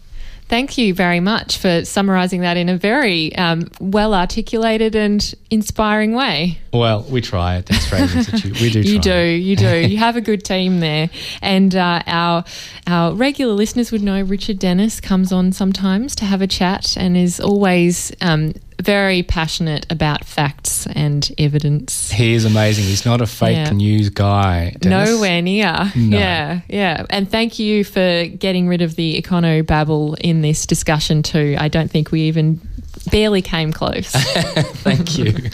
[0.48, 6.14] Thank you very much for summarising that in a very um, well articulated and inspiring
[6.14, 6.60] way.
[6.72, 8.62] Well, we try at the Australian Institute.
[8.62, 8.82] We do.
[8.82, 9.18] you do.
[9.18, 9.78] You do.
[9.88, 11.10] you have a good team there,
[11.42, 12.44] and uh, our
[12.86, 17.18] our regular listeners would know Richard Dennis comes on sometimes to have a chat and
[17.18, 22.12] is always um, very passionate about facts and evidence.
[22.12, 22.86] He is amazing.
[22.86, 23.70] He's not a fake yeah.
[23.72, 24.76] news guy.
[24.80, 25.10] Dennis.
[25.10, 25.92] Nowhere near.
[25.96, 26.18] No.
[26.18, 27.06] Yeah, yeah.
[27.10, 31.56] And thank you for getting rid of the econo babble in this discussion too.
[31.58, 32.62] I don't think we even
[33.06, 34.12] barely came close.
[34.12, 35.32] thank you.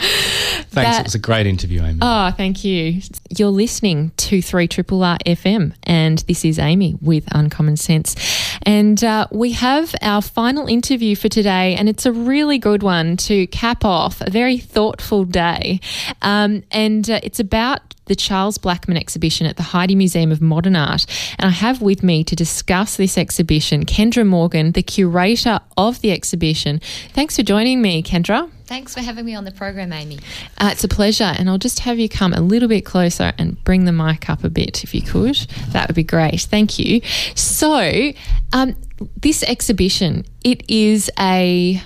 [0.72, 0.74] Thanks.
[0.74, 2.00] That, it was a great interview, Amy.
[2.02, 3.02] Oh, thank you.
[3.30, 8.16] You're listening to 3 Triple R FM, and this is Amy with Uncommon Sense.
[8.64, 13.18] And uh, we have our final interview for today, and it's a really good one
[13.18, 15.82] to cap off a very thoughtful day.
[16.22, 20.76] Um, and uh, it's about the Charles Blackman exhibition at the Heide Museum of Modern
[20.76, 21.06] Art.
[21.40, 26.12] And I have with me to discuss this exhibition Kendrah Morgan, the curator of the
[26.12, 26.82] exhibition.
[27.14, 28.52] Thanks for joining me, Kendrah.
[28.66, 30.20] Thanks for having me on the program, Amy.
[30.58, 31.24] Uh, it's a pleasure.
[31.38, 34.44] And I'll just have you come a little bit closer and bring the mic up
[34.44, 35.38] a bit if you could.
[35.70, 36.42] That would be great.
[36.42, 37.00] Thank you.
[37.34, 38.12] So,
[38.52, 38.76] um,
[39.22, 41.82] this exhibition, it is a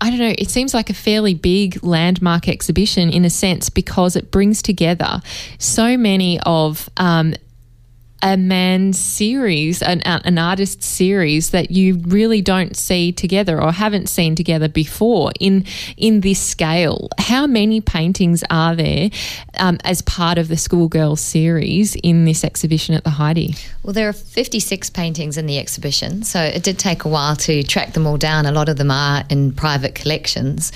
[0.00, 4.16] I don't know, it seems like a fairly big landmark exhibition in a sense because
[4.16, 5.20] it brings together
[5.58, 7.34] so many of um,
[8.22, 14.08] a man's series, an, an artist series that you really don't see together or haven't
[14.08, 15.64] seen together before in
[15.96, 17.08] in this scale.
[17.18, 19.10] How many paintings are there
[19.58, 23.58] um, as part of the Schoolgirls series in this exhibition at the Heide?
[23.82, 27.62] Well, there are 56 paintings in the exhibition, so it did take a while to
[27.62, 28.44] track them all down.
[28.44, 30.72] A lot of them are in private collections.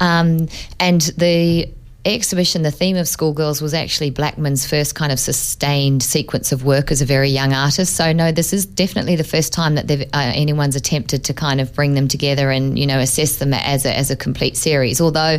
[0.00, 0.48] Um,
[0.78, 1.68] and the
[2.04, 6.90] exhibition, the theme of Schoolgirls was actually Blackman's first kind of sustained sequence of work
[6.90, 7.96] as a very young artist.
[7.96, 11.74] So no, this is definitely the first time that uh, anyone's attempted to kind of
[11.74, 15.00] bring them together and you know assess them as a, as a complete series.
[15.00, 15.38] Although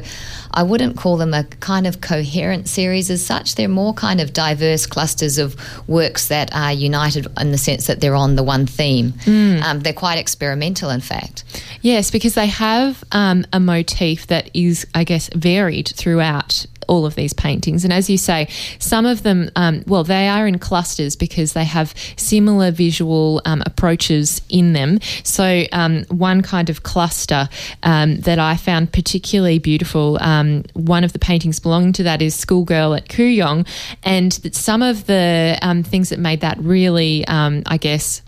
[0.52, 3.56] I wouldn't call them a kind of coherent series as such.
[3.56, 5.56] They're more kind of diverse clusters of
[5.88, 9.12] works that are united in the sense that they're on the one theme.
[9.12, 9.62] Mm.
[9.62, 11.44] Um, they're quite experimental, in fact.
[11.82, 16.59] Yes, because they have um, a motif that is, I guess, varied throughout
[16.90, 17.84] all of these paintings.
[17.84, 18.48] And as you say,
[18.80, 23.64] some of them, um, well, they are in clusters because they have similar visual um,
[23.66, 25.00] approaches in them.
[25.24, 27.48] So, um, one kind of cluster
[27.84, 32.36] um, that I found particularly beautiful, um, one of the paintings belonging to that is
[32.36, 33.68] Schoolgirl at Kooyong.
[34.04, 38.22] And some of the um, things that made that really, I guess,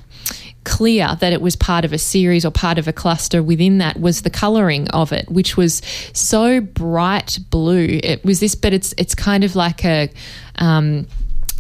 [0.64, 4.00] clear that it was part of a series or part of a cluster within that
[4.00, 5.82] was the colouring of it, which was
[6.14, 8.00] so bright blue.
[8.04, 10.10] It was this, but it's it's kind of like a,
[10.58, 11.08] um,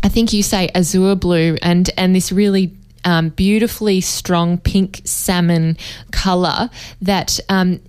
[0.03, 5.77] I think you say azure blue, and and this really um, beautifully strong pink salmon
[6.11, 6.69] color
[7.01, 7.79] that um,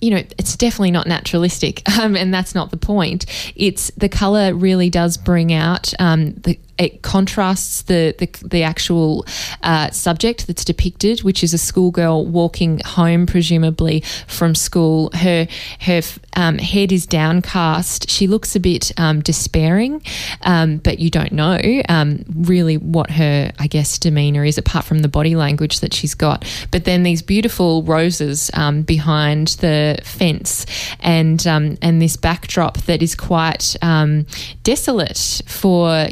[0.00, 3.26] you know, it's definitely not naturalistic, um, and that's not the point.
[3.54, 9.26] It's the color really does bring out um, the it contrasts the the, the actual
[9.62, 15.10] uh, subject that's depicted, which is a schoolgirl walking home, presumably from school.
[15.14, 15.46] Her
[15.80, 16.02] her
[16.34, 18.08] um, head is downcast.
[18.08, 20.02] She looks a bit um, despairing,
[20.42, 25.00] um, but you don't know um, really what her, I guess, demeanor is, apart from
[25.00, 26.46] the body language that she's got.
[26.70, 30.64] But then these beautiful roses um, behind the fence,
[31.00, 33.76] and um, and this backdrop that is quite
[34.62, 36.08] desolate for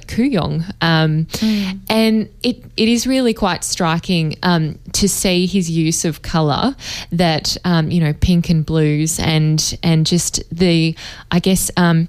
[0.81, 1.79] Um, mm.
[1.89, 6.75] And it, it is really quite striking um, to see his use of colour
[7.13, 10.97] that, um, you know, pink and blues and, and just the,
[11.31, 12.09] I guess, um,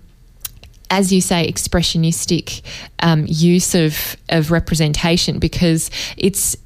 [0.89, 2.61] as you say, expressionistic
[3.01, 6.57] um, use of, of representation because it's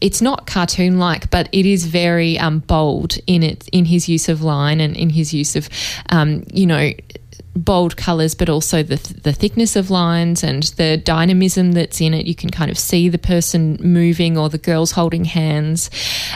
[0.00, 4.28] it's not cartoon like, but it is very um, bold in it in his use
[4.28, 5.68] of line and in his use of,
[6.10, 6.92] um, you know,
[7.56, 12.26] bold colours, but also the, the thickness of lines and the dynamism that's in it.
[12.26, 15.90] You can kind of see the person moving or the girls holding hands.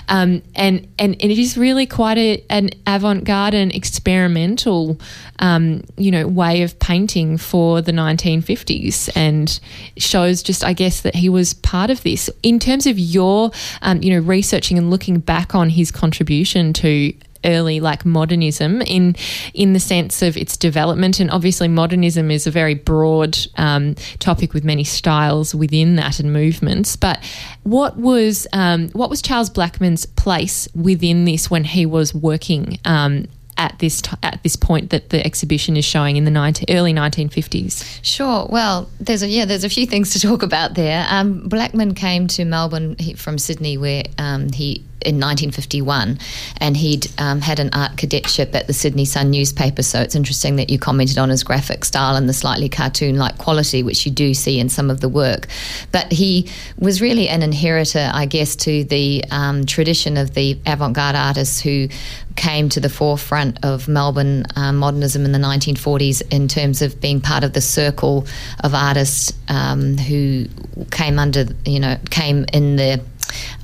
[0.09, 4.98] Um, and, and, and it is really quite a, an avant garde and experimental,
[5.38, 9.60] um, you know, way of painting for the 1950s and
[9.97, 12.30] shows just, I guess, that he was part of this.
[12.42, 13.51] In terms of your,
[13.82, 17.12] um, you know, researching and looking back on his contribution to
[17.45, 19.15] early like modernism in
[19.55, 24.53] in the sense of its development and obviously modernism is a very broad um, topic
[24.53, 27.23] with many styles within that and movements but
[27.62, 33.27] what was um, what was Charles Blackman's place within this when he was working um,
[33.57, 36.93] at this t- at this point that the exhibition is showing in the 19, early
[36.93, 38.01] 1950s?
[38.03, 38.47] Sure.
[38.49, 41.07] Well, there's a yeah, there's a few things to talk about there.
[41.11, 46.18] Um, Blackman came to Melbourne from Sydney, where um, he in 1951,
[46.59, 49.82] and he'd um, had an art cadetship at the Sydney Sun newspaper.
[49.82, 53.39] So it's interesting that you commented on his graphic style and the slightly cartoon like
[53.39, 55.47] quality, which you do see in some of the work.
[55.93, 56.48] But he
[56.78, 61.60] was really an inheritor, I guess, to the um, tradition of the avant garde artists
[61.60, 61.89] who
[62.36, 67.20] came to the forefront of Melbourne uh, modernism in the 1940s in terms of being
[67.20, 68.27] part of the circle
[68.62, 70.47] of artists um, who
[70.90, 73.02] came under, you know, came in the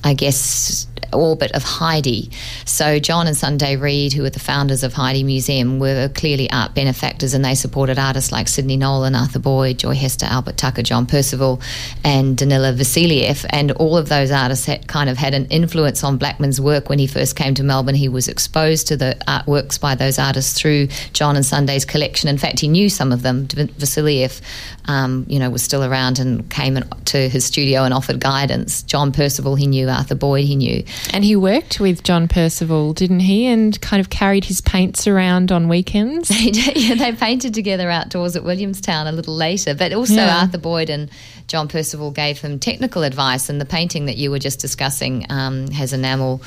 [0.04, 2.28] I guess, orbit of Heide.
[2.64, 6.74] So John and Sunday Reed, who were the founders of Heide Museum, were clearly art
[6.74, 11.06] benefactors, and they supported artists like Sidney Nolan, Arthur Boyd, Joy Hester, Albert Tucker, John
[11.06, 11.60] Percival,
[12.04, 13.44] and Danila Vassilieff.
[13.50, 16.98] And all of those artists had kind of had an influence on Blackman's work when
[16.98, 17.94] he first came to Melbourne.
[17.94, 22.28] He was exposed to the artworks by those artists through John and Sunday's collection.
[22.28, 23.46] In fact, he knew some of them.
[23.46, 24.40] Vassilieff,
[24.86, 28.82] um, you know, was still around and came to his studio and offered guidance.
[28.82, 29.88] John Percival, he knew.
[29.88, 30.84] Arthur Boyd, he knew.
[31.12, 33.46] And he worked with John Percival, didn't he?
[33.46, 36.30] And kind of carried his paints around on weekends.
[36.76, 39.74] yeah, they painted together outdoors at Williamstown a little later.
[39.74, 40.40] But also yeah.
[40.40, 41.10] Arthur Boyd and
[41.46, 43.48] John Percival gave him technical advice.
[43.48, 46.42] And the painting that you were just discussing um, has enamel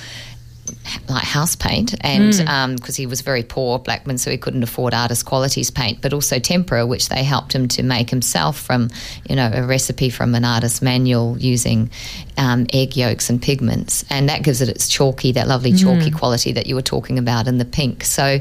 [1.07, 2.49] like house paint, and because mm.
[2.49, 6.40] um, he was very poor, Blackman, so he couldn't afford artist qualities paint, but also
[6.40, 8.90] tempera, which they helped him to make himself from,
[9.28, 11.90] you know, a recipe from an artist's manual using
[12.38, 16.18] um, egg yolks and pigments, and that gives it its chalky, that lovely chalky mm.
[16.18, 18.03] quality that you were talking about in the pink.
[18.03, 18.40] So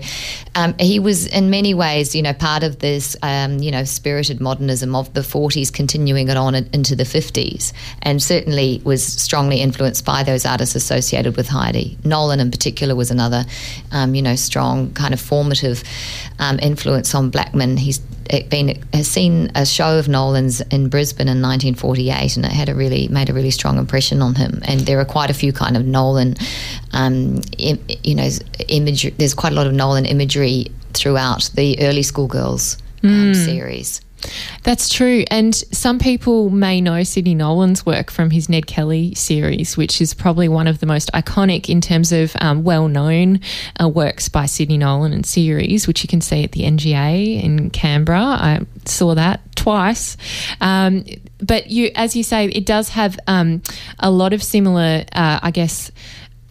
[0.54, 4.40] um, he was, in many ways, you know, part of this, um, you know, spirited
[4.40, 7.72] modernism of the 40s, continuing it on into the 50s,
[8.02, 11.96] and certainly was strongly influenced by those artists associated with Heide.
[12.04, 13.44] Not In particular was another,
[13.92, 15.82] um, you know, strong kind of formative
[16.38, 17.76] um, influence on Blackman.
[17.76, 18.00] He's
[18.50, 22.74] been has seen a show of Nolan's in Brisbane in 1948, and it had a
[22.74, 24.60] really made a really strong impression on him.
[24.64, 26.34] And there are quite a few kind of Nolan,
[26.92, 28.28] um, Im, you know,
[28.68, 29.14] imagery.
[29.16, 33.44] There's quite a lot of Nolan imagery throughout the early schoolgirls um, mm.
[33.44, 34.00] series.
[34.62, 35.24] That's true.
[35.30, 40.14] And some people may know Sidney Nolan's work from his Ned Kelly series, which is
[40.14, 43.40] probably one of the most iconic in terms of um, well known
[43.80, 47.70] uh, works by Sidney Nolan and series, which you can see at the NGA in
[47.70, 48.20] Canberra.
[48.20, 50.16] I saw that twice.
[50.60, 51.04] Um,
[51.38, 53.62] but you, as you say, it does have um,
[53.98, 55.90] a lot of similar, uh, I guess,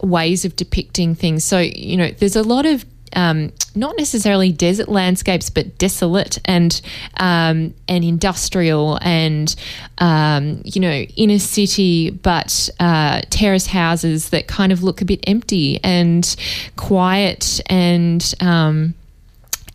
[0.02, 1.44] ways of depicting things.
[1.44, 2.84] So, you know, there's a lot of
[3.14, 6.80] um, not necessarily desert landscapes, but desolate and
[7.18, 9.54] um, and industrial and
[9.98, 15.20] um, you know inner city, but uh, terrace houses that kind of look a bit
[15.26, 16.36] empty and
[16.76, 18.94] quiet and um,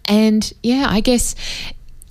[0.06, 1.36] and yeah, I guess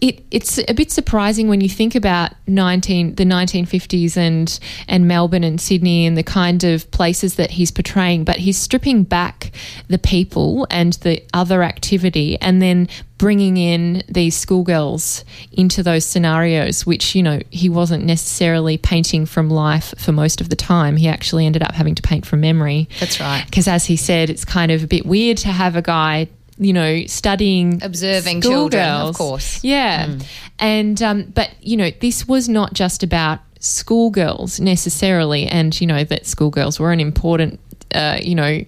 [0.03, 4.59] it, it's a bit surprising when you think about 19 the 1950s and
[4.89, 9.05] and Melbourne and Sydney and the kind of places that he's portraying but he's stripping
[9.05, 9.53] back
[9.87, 16.85] the people and the other activity and then bringing in these schoolgirls into those scenarios
[16.85, 20.97] which you know he wasn't necessarily painting from life for most of the time.
[20.97, 22.89] He actually ended up having to paint from memory.
[22.99, 23.45] That's right.
[23.45, 26.29] Because as he said it's kind of a bit weird to have a guy
[26.63, 29.11] you know, studying, observing children, girls.
[29.11, 29.65] of course.
[29.65, 30.27] Yeah, mm.
[30.59, 36.05] and um, but you know, this was not just about schoolgirls necessarily, and you know
[36.05, 37.61] that schoolgirls were an important.
[37.95, 38.65] Uh, you know,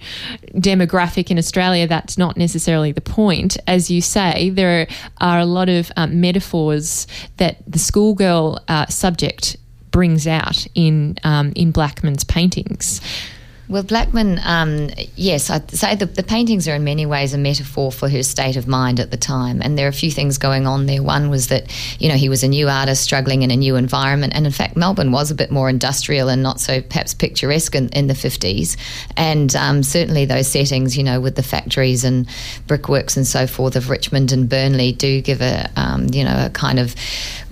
[0.57, 3.57] demographic in Australia, that's not necessarily the point.
[3.67, 4.87] As you say, there
[5.19, 7.07] are a lot of um, metaphors
[7.39, 9.57] that the schoolgirl uh, subject
[9.91, 13.01] brings out in um, in Blackman's paintings.
[13.67, 17.91] Well, Blackman, um, yes, I'd say the, the, paintings are in many ways a metaphor
[17.91, 19.63] for her state of mind at the time.
[19.63, 21.03] And there are a few things going on there.
[21.03, 24.35] One was that, you know, he was a new artist struggling in a new environment.
[24.35, 27.89] And in fact, Melbourne was a bit more industrial and not so perhaps picturesque in,
[27.91, 28.77] in the 50s.
[29.17, 32.29] And um, certainly those settings, you know, with the factories and
[32.67, 36.51] brickworks and so forth of Richmond and Burnley do give a, um, you know, a
[36.51, 36.95] kind of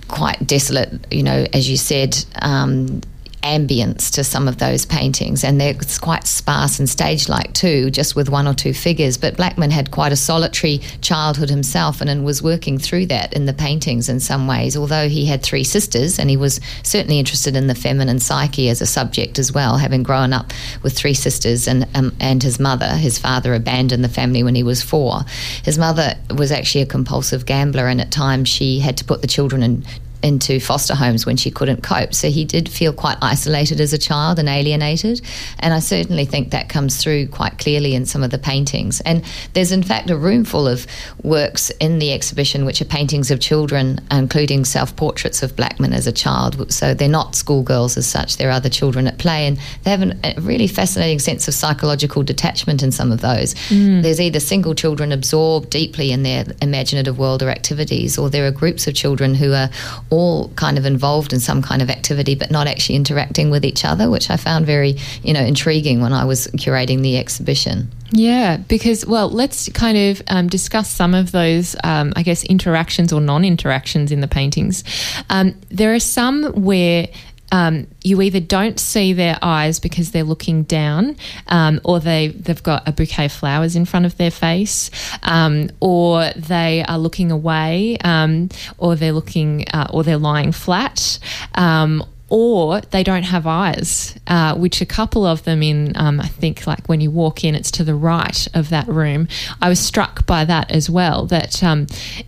[0.09, 3.01] quite desolate, you know, as you said, um,
[3.43, 8.15] ambience to some of those paintings, and they're quite sparse and stage like too, just
[8.15, 9.17] with one or two figures.
[9.17, 13.45] But Blackman had quite a solitary childhood himself and, and was working through that in
[13.45, 17.55] the paintings in some ways, although he had three sisters and he was certainly interested
[17.55, 20.51] in the feminine psyche as a subject as well, having grown up
[20.81, 22.95] with three sisters and, um, and his mother.
[22.95, 25.21] His father abandoned the family when he was four.
[25.63, 29.27] His mother was actually a compulsive gambler, and at times she had to put the
[29.27, 29.83] children in
[30.23, 32.13] into foster homes when she couldn't cope.
[32.13, 35.21] So he did feel quite isolated as a child and alienated.
[35.59, 39.01] And I certainly think that comes through quite clearly in some of the paintings.
[39.01, 39.23] And
[39.53, 40.87] there's, in fact, a room full of
[41.23, 46.07] works in the exhibition which are paintings of children, including self portraits of Blackman as
[46.07, 46.71] a child.
[46.71, 49.45] So they're not schoolgirls as such, they're other children at play.
[49.45, 53.55] And they have an, a really fascinating sense of psychological detachment in some of those.
[53.69, 54.03] Mm.
[54.03, 58.51] There's either single children absorbed deeply in their imaginative world or activities, or there are
[58.51, 59.69] groups of children who are
[60.13, 63.83] all kind of involved in some kind of activity but not actually interacting with each
[63.83, 67.89] other, which I found very, you know, intriguing when I was curating the exhibition.
[68.11, 73.11] Yeah, because, well, let's kind of um, discuss some of those, um, I guess, interactions
[73.11, 74.83] or non interactions in the paintings.
[75.31, 77.07] Um, there are some where
[77.53, 81.15] um, you either don't see their eyes because they're looking down,
[81.47, 84.89] um, or they they've got a bouquet of flowers in front of their face,
[85.21, 88.49] um, or they are looking away, um,
[88.79, 91.19] or they're looking, uh, or they're lying flat,
[91.53, 92.03] um,
[92.35, 96.65] or they don't have eyes, uh, which a couple of them in, um, I think,
[96.65, 99.27] like when you walk in, it's to the right of that room.
[99.61, 101.85] I was struck by that as well, that um,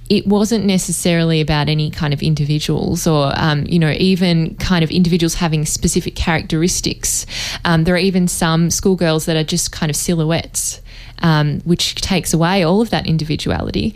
[0.08, 4.92] it wasn't necessarily about any kind of individuals or, um, you know, even kind of
[4.92, 7.26] individuals having specific characteristics.
[7.66, 10.82] Um, there are even some schoolgirls that are just kind of silhouettes.
[11.20, 13.96] Um, which takes away all of that individuality.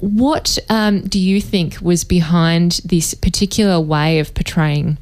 [0.00, 4.98] What um, do you think was behind this particular way of portraying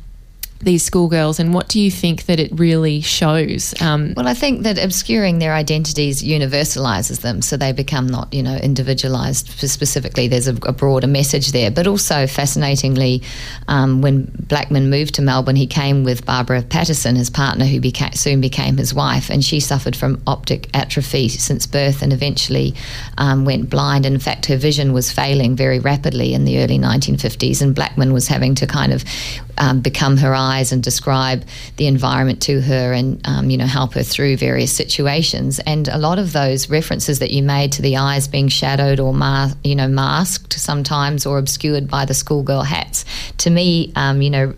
[0.66, 3.72] these schoolgirls, and what do you think that it really shows?
[3.80, 8.42] Um, well, I think that obscuring their identities universalizes them, so they become not, you
[8.42, 10.26] know, individualized specifically.
[10.26, 13.22] There's a, a broader message there, but also fascinatingly,
[13.68, 17.80] um, when Blackman moved to Melbourne, he came with Barbara Patterson, his partner, who
[18.14, 22.74] soon became his wife, and she suffered from optic atrophy since birth, and eventually
[23.18, 24.04] um, went blind.
[24.04, 28.26] In fact, her vision was failing very rapidly in the early 1950s, and Blackman was
[28.26, 29.04] having to kind of
[29.58, 30.34] um, become her
[30.72, 31.44] and describe
[31.76, 35.58] the environment to her and um, you know help her through various situations.
[35.60, 39.14] And a lot of those references that you made to the eyes being shadowed or
[39.62, 43.04] you know masked sometimes or obscured by the schoolgirl hats,
[43.38, 44.54] to me, um, you know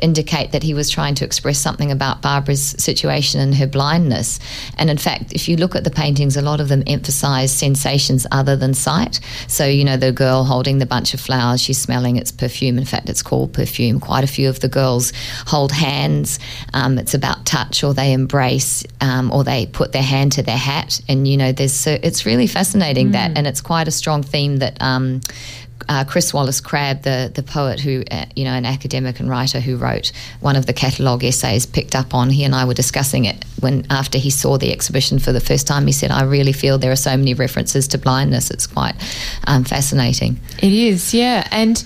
[0.00, 4.38] indicate that he was trying to express something about Barbara's situation and her blindness.
[4.76, 8.26] And in fact, if you look at the paintings, a lot of them emphasize sensations
[8.30, 9.20] other than sight.
[9.48, 12.78] So, you know, the girl holding the bunch of flowers, she's smelling its perfume.
[12.78, 14.00] In fact, it's called perfume.
[14.00, 15.12] Quite a few of the girls
[15.46, 16.38] hold hands.
[16.74, 20.56] Um, it's about touch, or they embrace, um, or they put their hand to their
[20.56, 21.00] hat.
[21.08, 23.12] And, you know, there's so it's really fascinating mm.
[23.12, 25.20] that, and it's quite a strong theme that um,
[25.88, 29.60] uh, Chris Wallace Crabb, the the poet who uh, you know an academic and writer
[29.60, 32.30] who wrote one of the catalogue essays, picked up on.
[32.30, 35.66] He and I were discussing it when after he saw the exhibition for the first
[35.66, 35.86] time.
[35.86, 38.50] He said, "I really feel there are so many references to blindness.
[38.50, 38.94] It's quite
[39.46, 41.82] um, fascinating." It is, yeah, and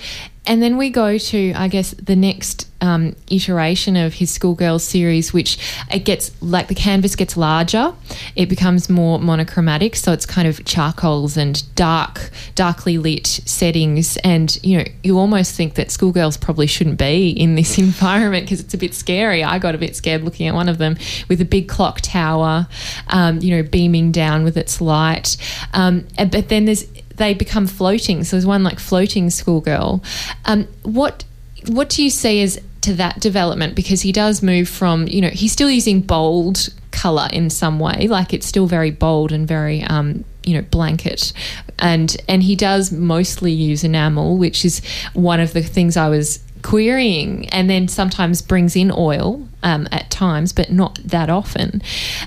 [0.47, 5.33] and then we go to, I guess, the next um, iteration of his schoolgirls series,
[5.33, 5.57] which
[5.91, 7.95] it gets like the canvas gets larger,
[8.35, 14.59] it becomes more monochromatic, so it's kind of charcoals and dark, darkly lit settings, and
[14.65, 18.75] you know you almost think that schoolgirls probably shouldn't be in this environment because it's
[18.75, 19.45] a bit scary.
[19.45, 20.97] I got a bit scared looking at one of them
[21.29, 22.67] with a big clock tower,
[23.09, 25.37] um, you know, beaming down with its light,
[25.73, 26.85] um, but then there's
[27.23, 28.25] they become floating.
[28.25, 30.03] So there's one like floating schoolgirl.
[30.45, 31.25] Um, what
[31.69, 33.77] what do you see as to that development?
[33.77, 38.09] Because he does move from you know he's still using bold color in some way,
[38.09, 41.33] like it's still very bold and very um, you know blanket,
[41.79, 44.83] and and he does mostly use enamel, which is
[45.15, 50.11] one of the things I was querying and then sometimes brings in oil um, at
[50.11, 51.83] times, but not that often.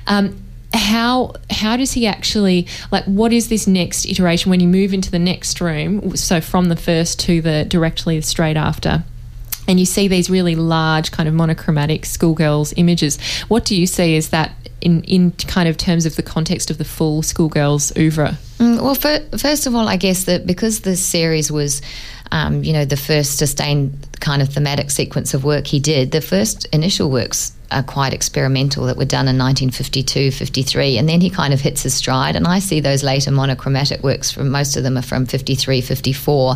[0.08, 0.45] Um,
[0.76, 5.10] how how does he actually like what is this next iteration when you move into
[5.10, 9.04] the next room so from the first to the directly straight after
[9.68, 14.18] and you see these really large kind of monochromatic schoolgirls images what do you see
[14.18, 18.38] as that in in kind of terms of the context of the full schoolgirls oeuvre?
[18.60, 21.82] Mm, well for, first of all i guess that because the series was
[22.36, 26.22] um, you know the first sustained kind of thematic sequence of work he did the
[26.22, 31.30] first initial works are quite experimental that were done in 1952, 53, and then he
[31.30, 32.36] kind of hits his stride.
[32.36, 36.56] And I see those later monochromatic works, from most of them are from 53, 54,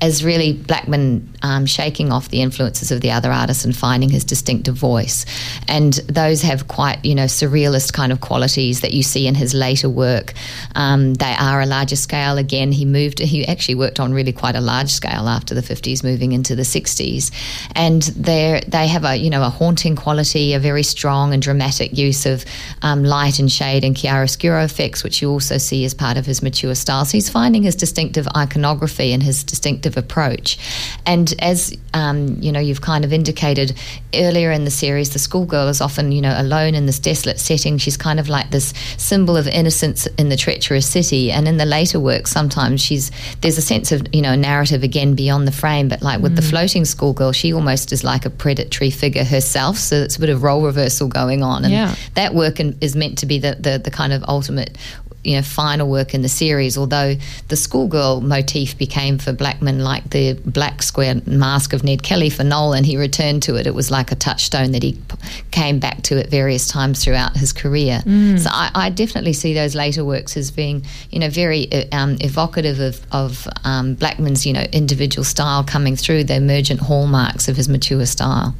[0.00, 4.24] as really Blackman um, shaking off the influences of the other artists and finding his
[4.24, 5.24] distinctive voice.
[5.68, 9.54] And those have quite, you know, surrealist kind of qualities that you see in his
[9.54, 10.34] later work.
[10.74, 12.38] Um, they are a larger scale.
[12.38, 16.02] Again, he moved, he actually worked on really quite a large scale after the 50s,
[16.02, 17.30] moving into the 60s.
[17.74, 21.96] And they they have a, you know, a haunting quality, a very strong and dramatic
[21.96, 22.44] use of
[22.82, 26.42] um, light and shade and chiaroscuro effects, which you also see as part of his
[26.42, 27.04] mature style.
[27.04, 30.58] So he's finding his distinctive iconography and his distinctive approach.
[31.06, 33.76] And as um, you know, you've kind of indicated
[34.14, 37.78] earlier in the series, the schoolgirl is often, you know, alone in this desolate setting.
[37.78, 41.30] She's kind of like this symbol of innocence in the treacherous city.
[41.32, 43.10] And in the later work, sometimes she's
[43.40, 45.88] there's a sense of, you know, narrative again beyond the frame.
[45.88, 46.36] But like with mm.
[46.36, 49.76] the floating schoolgirl, she almost is like a predatory figure herself.
[49.78, 51.64] So it's a bit of role reversal going on.
[51.64, 51.94] And yeah.
[52.14, 54.76] that work is meant to be the, the, the kind of ultimate
[55.24, 56.76] you know final work in the series.
[56.78, 57.16] Although
[57.48, 62.44] the schoolgirl motif became for Blackman like the black square mask of Ned Kelly for
[62.44, 62.84] Nolan.
[62.84, 63.66] He returned to it.
[63.66, 65.16] It was like a touchstone that he p-
[65.50, 68.02] came back to at various times throughout his career.
[68.38, 72.16] So I, I definitely see those later works as being you know very uh, um,
[72.20, 77.56] evocative of, of um, Blackman's you know individual style coming through the emergent hallmarks of
[77.56, 78.54] his mature style.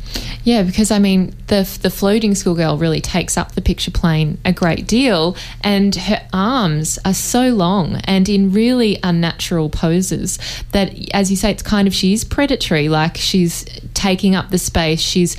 [0.44, 4.52] Yeah, because I mean, the the floating schoolgirl really takes up the picture plane a
[4.52, 10.38] great deal, and her arms are so long and in really unnatural poses
[10.72, 12.88] that, as you say, it's kind of she is predatory.
[12.88, 13.64] Like she's
[13.94, 15.00] taking up the space.
[15.00, 15.36] She's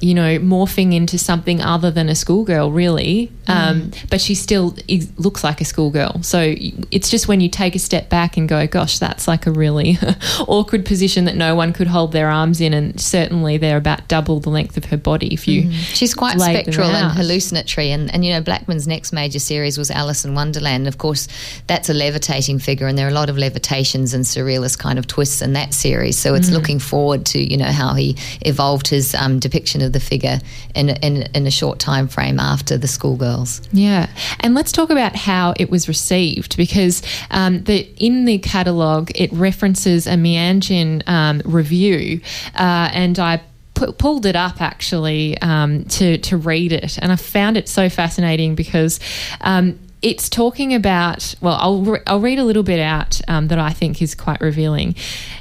[0.00, 3.30] you know, morphing into something other than a schoolgirl, really.
[3.48, 6.22] Um, but she still is, looks like a schoolgirl.
[6.22, 6.54] So
[6.90, 9.98] it's just when you take a step back and go, gosh, that's like a really
[10.40, 12.74] awkward position that no one could hold their arms in.
[12.74, 15.70] And certainly they're about double the length of her body if you.
[15.72, 17.90] She's quite spectral and hallucinatory.
[17.90, 20.76] And, and, you know, Blackman's next major series was Alice in Wonderland.
[20.76, 21.26] And of course,
[21.66, 25.06] that's a levitating figure, and there are a lot of levitations and surrealist kind of
[25.06, 26.18] twists in that series.
[26.18, 30.00] So it's looking forward to, you know, how he evolved his um, depiction of the
[30.00, 30.40] figure
[30.74, 33.62] in, in, in a short time frame after the schoolgirls.
[33.72, 34.10] Yeah,
[34.40, 39.32] and let's talk about how it was received because um, the in the catalogue it
[39.32, 42.20] references a Meanjin um, review,
[42.54, 43.38] uh, and I.
[43.74, 47.90] pu- Pulled it up actually um, to to read it, and I found it so
[47.90, 48.98] fascinating because
[49.42, 51.34] um, it's talking about.
[51.40, 54.40] Well, I'll re- I'll read a little bit out um, that I think is quite
[54.40, 54.94] revealing.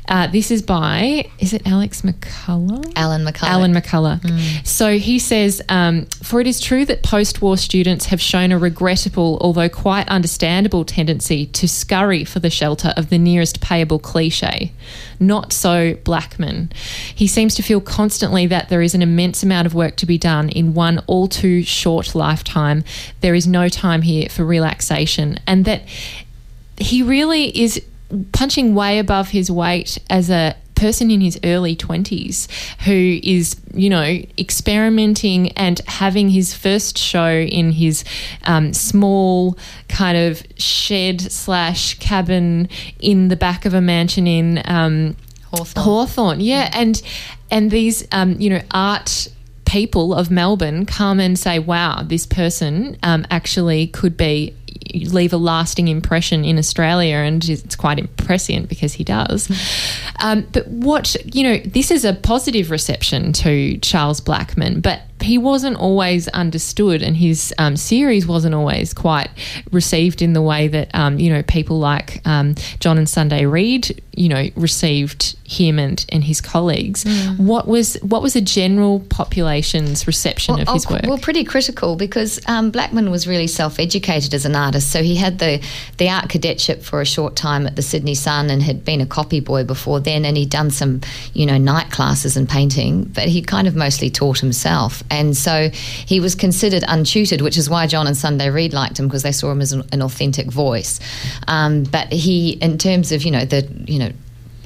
[0.07, 2.93] Uh, this is by is it Alex McCulloch?
[2.95, 3.43] Alan McCulloch.
[3.47, 4.65] Alan McCulloch.
[4.65, 8.57] So he says, um, for it is true that post war students have shown a
[8.57, 14.71] regrettable, although quite understandable, tendency to scurry for the shelter of the nearest payable cliche.
[15.19, 16.71] Not so Blackman.
[17.13, 20.17] He seems to feel constantly that there is an immense amount of work to be
[20.17, 22.83] done in one all too short lifetime.
[23.21, 25.83] There is no time here for relaxation, and that
[26.77, 27.81] he really is
[28.31, 32.47] punching way above his weight as a person in his early 20s
[32.81, 38.03] who is you know experimenting and having his first show in his
[38.43, 39.57] um, small
[39.87, 42.67] kind of shed slash cabin
[42.99, 45.15] in the back of a mansion in um,
[45.55, 45.83] Hawthorn.
[45.83, 47.01] Hawthorn, yeah, and
[47.49, 49.29] and these um, you know art
[49.65, 54.53] people of Melbourne come and say, "Wow, this person um, actually could be."
[54.93, 59.49] Leave a lasting impression in Australia and it's quite prescient because he does.
[60.19, 65.37] Um, but what you know this is a positive reception to Charles Blackman but he
[65.37, 69.29] wasn't always understood and his um, series wasn't always quite
[69.71, 74.01] received in the way that um, you know people like um, John and Sunday Reed
[74.13, 77.03] you know received him and, and his colleagues
[77.37, 81.95] what was what was the general population's reception of oh, his work Well, pretty critical
[81.95, 84.91] because um, Blackman was really self-educated as an artist.
[84.91, 85.63] So he had the
[85.97, 89.05] the art cadetship for a short time at the Sydney Sun and had been a
[89.05, 91.01] copy boy before then, and he'd done some,
[91.33, 93.03] you know, night classes and painting.
[93.03, 97.69] But he kind of mostly taught himself, and so he was considered untutored, which is
[97.69, 100.99] why John and Sunday Reed liked him because they saw him as an, authentic voice.
[101.47, 104.11] Um, but he, in terms of you know the you know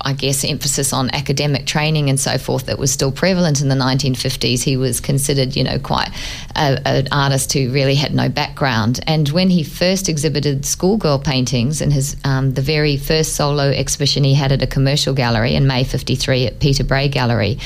[0.01, 3.75] I guess, emphasis on academic training and so forth that was still prevalent in the
[3.75, 4.63] 1950s.
[4.63, 6.09] He was considered, you know, quite
[6.55, 8.99] a, an artist who really had no background.
[9.07, 14.23] And when he first exhibited schoolgirl paintings in his um, the very first solo exhibition
[14.23, 17.57] he had at a commercial gallery in May 53 at Peter Bray Gallery,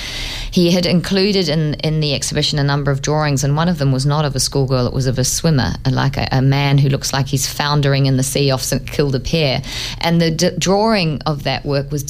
[0.51, 3.91] he had included in, in the exhibition a number of drawings, and one of them
[3.91, 6.89] was not of a schoolgirl, it was of a swimmer, like a, a man who
[6.89, 9.61] looks like he's foundering in the sea off St Kilda Pier.
[9.99, 12.03] And the d- drawing of that work was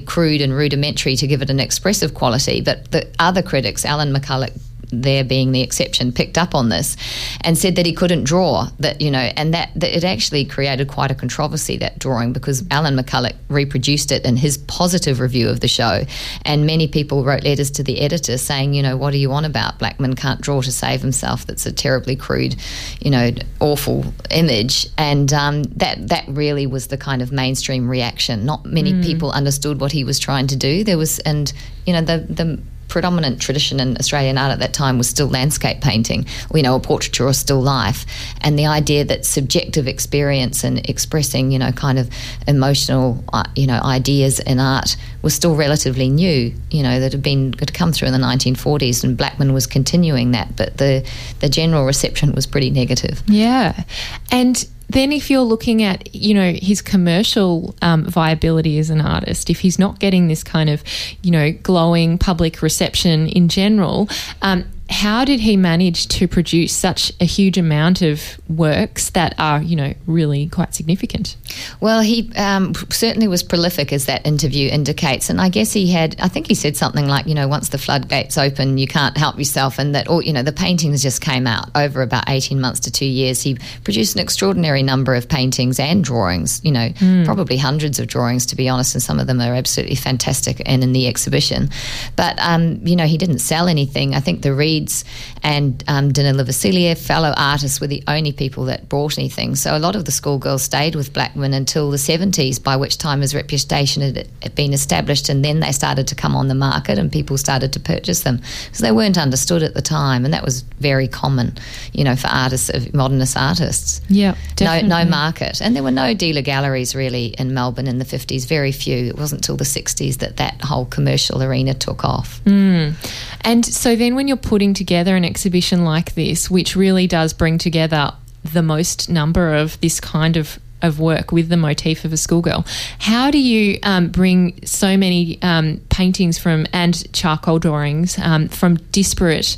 [0.00, 2.60] crude and rudimentary to give it an expressive quality.
[2.60, 4.52] But the other critics, Alan McCulloch,
[4.92, 6.96] there being the exception, picked up on this
[7.40, 8.68] and said that he couldn't draw.
[8.78, 12.64] That you know, and that, that it actually created quite a controversy that drawing because
[12.70, 16.02] Alan McCulloch reproduced it in his positive review of the show,
[16.44, 19.44] and many people wrote letters to the editor saying, you know, what are you on
[19.44, 19.78] about?
[19.78, 21.46] Blackman can't draw to save himself.
[21.46, 22.56] That's a terribly crude,
[23.00, 28.44] you know, awful image, and um, that that really was the kind of mainstream reaction.
[28.44, 30.84] Not many people understood what he was trying to do.
[30.84, 31.52] There was, and
[31.86, 32.60] you know, the the
[32.92, 36.78] predominant tradition in Australian art at that time was still landscape painting, you know, or
[36.78, 38.04] portraiture or still life.
[38.42, 42.10] And the idea that subjective experience and expressing, you know, kind of
[42.46, 47.22] emotional, uh, you know, ideas in art was still relatively new, you know, that had
[47.22, 51.02] been had come through in the 1940s and Blackman was continuing that, but the
[51.40, 53.22] the general reception was pretty negative.
[53.26, 53.84] Yeah.
[54.30, 59.50] And then if you're looking at, you know, his commercial um, viability as an artist,
[59.50, 60.82] if he's not getting this kind of,
[61.22, 64.08] you know, glowing public reception in general,
[64.42, 69.62] um, how did he manage to produce such a huge amount of works that are,
[69.62, 71.36] you know, really quite significant?
[71.80, 75.30] Well, he um, certainly was prolific, as that interview indicates.
[75.30, 77.78] And I guess he had, I think he said something like, you know, once the
[77.78, 79.78] floodgates open, you can't help yourself.
[79.78, 82.90] And that, all, you know, the paintings just came out over about 18 months to
[82.90, 83.42] two years.
[83.42, 87.24] He produced an extraordinary number of paintings and drawings, you know, mm.
[87.24, 88.94] probably hundreds of drawings, to be honest.
[88.94, 91.70] And some of them are absolutely fantastic and in the exhibition.
[92.16, 94.14] But, um, you know, he didn't sell anything.
[94.14, 95.04] I think the Reeds
[95.42, 99.56] and um, Danila Vassilieff, fellow artists, were the only people that brought anything.
[99.56, 103.20] So a lot of the schoolgirls stayed with Blackman until the 70s, by which time
[103.22, 107.10] his reputation had been established, and then they started to come on the market and
[107.10, 110.62] people started to purchase them because they weren't understood at the time, and that was
[110.80, 111.56] very common,
[111.92, 114.00] you know, for artists, modernist artists.
[114.08, 114.88] Yeah, definitely.
[114.88, 118.46] no, no market, and there were no dealer galleries really in Melbourne in the 50s.
[118.46, 119.06] Very few.
[119.08, 122.40] It wasn't until the 60s that that whole commercial arena took off.
[122.44, 122.94] Mm.
[123.40, 127.56] And so then, when you're putting together an exhibition like this, which really does bring
[127.56, 128.12] together
[128.44, 132.66] the most number of this kind of of work with the motif of a schoolgirl.
[132.98, 138.76] How do you um, bring so many um, paintings from and charcoal drawings um, from
[138.90, 139.56] disparate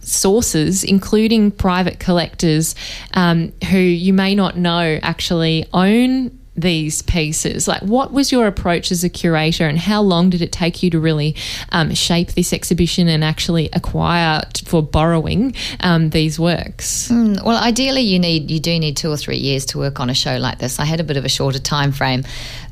[0.00, 2.74] sources, including private collectors
[3.14, 7.68] um, who you may not know actually own these pieces?
[7.68, 10.90] Like, what was your approach as a curator, and how long did it take you
[10.90, 11.36] to really
[11.70, 17.08] um, shape this exhibition and actually acquire for borrowing um, these works?
[17.08, 20.10] Mm, well, ideally, you need you do need two or three years to work on
[20.10, 20.78] a show like this.
[20.78, 22.24] I had a bit of a shorter time frame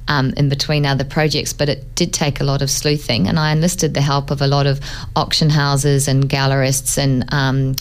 [0.08, 3.52] um, in between other projects, but it did take a lot of sleuthing, and I
[3.52, 4.80] enlisted the help of a lot of
[5.14, 7.76] auction houses and gallerists and um,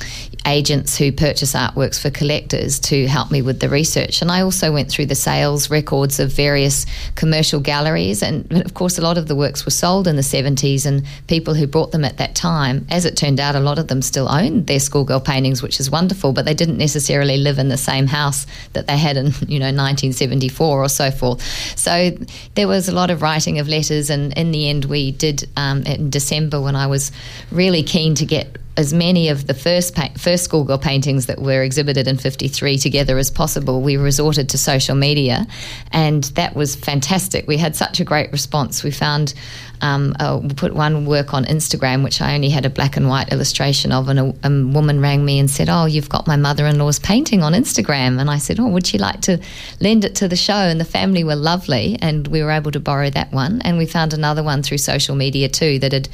[0.48, 4.22] agents who purchase artworks for collectors to help me with the research.
[4.22, 8.98] And I also went through the sales records of various commercial galleries, and of course,
[8.98, 12.06] a lot of the works were sold in the 70s, and people who bought them
[12.06, 15.20] at that time, as it turned out, a lot of them still owned their schoolgirl
[15.20, 18.98] paintings, which is wonderful, but they didn't necessarily live in the same house that they
[18.98, 21.42] had in, you know, 1974 or so forth.
[21.78, 22.12] So
[22.56, 25.84] there was a lot of writing of letters, and in the end, we did um,
[25.84, 27.12] in December when I was
[27.52, 31.64] really keen to get as many of the first pa- first schoolgirl paintings that were
[31.64, 33.82] exhibited in 53 together as possible.
[33.82, 35.48] We resorted to social media,
[35.92, 37.48] and that was fantastic.
[37.48, 38.84] We had such a great response.
[38.84, 39.34] We found
[39.82, 43.10] um, uh, we put one work on Instagram, which I only had a black and
[43.10, 46.36] white illustration of, and a, a woman rang me and said, "Oh, you've got my
[46.36, 49.40] mother-in-law's painting on Instagram." And I said, "Oh, would she like to
[49.80, 52.80] lend it to the show?" And the family were lovely, and we were able to
[52.80, 53.62] borrow that one.
[53.64, 56.10] And we found another one through social media too that had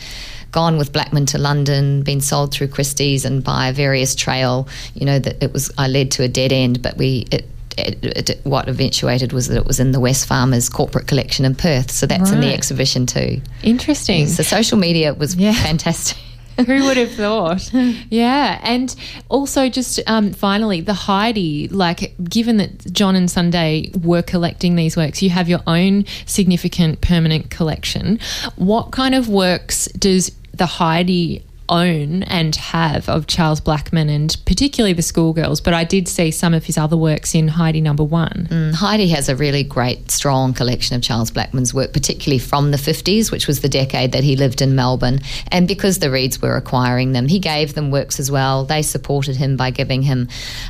[0.54, 4.68] gone with Blackman to London, been sold through Christie's and by various trail.
[4.94, 8.30] You know that it was I led to a dead end, but we it it,
[8.30, 11.92] it, what eventuated was that it was in the Wesfarmers corporate collection in Perth.
[11.92, 12.34] So that's right.
[12.34, 13.42] in the exhibition too.
[13.64, 14.28] Interesting.
[14.28, 15.54] So social media was yeah.
[15.54, 16.18] fantastic.
[16.68, 17.74] Who would have thought?
[18.10, 18.60] yeah.
[18.62, 18.96] And
[19.28, 24.96] also, just um, finally, the Heide, like, given that John and Sunday were collecting these
[24.96, 28.20] works, you have your own significant permanent collection.
[28.56, 31.44] What kind of works does the Heide
[31.74, 36.54] own and have of Charles Blackman and particularly the schoolgirls, but I did see some
[36.54, 38.48] of his other works in Heide number one.
[38.50, 42.78] Mm, Heide has a really great, strong collection of Charles Blackman's work, particularly from the
[42.78, 45.20] 50s, which was the decade that he lived in Melbourne.
[45.48, 48.66] And because the Reeds were acquiring them, he gave them works as well.
[48.66, 50.30] They supported him by giving him,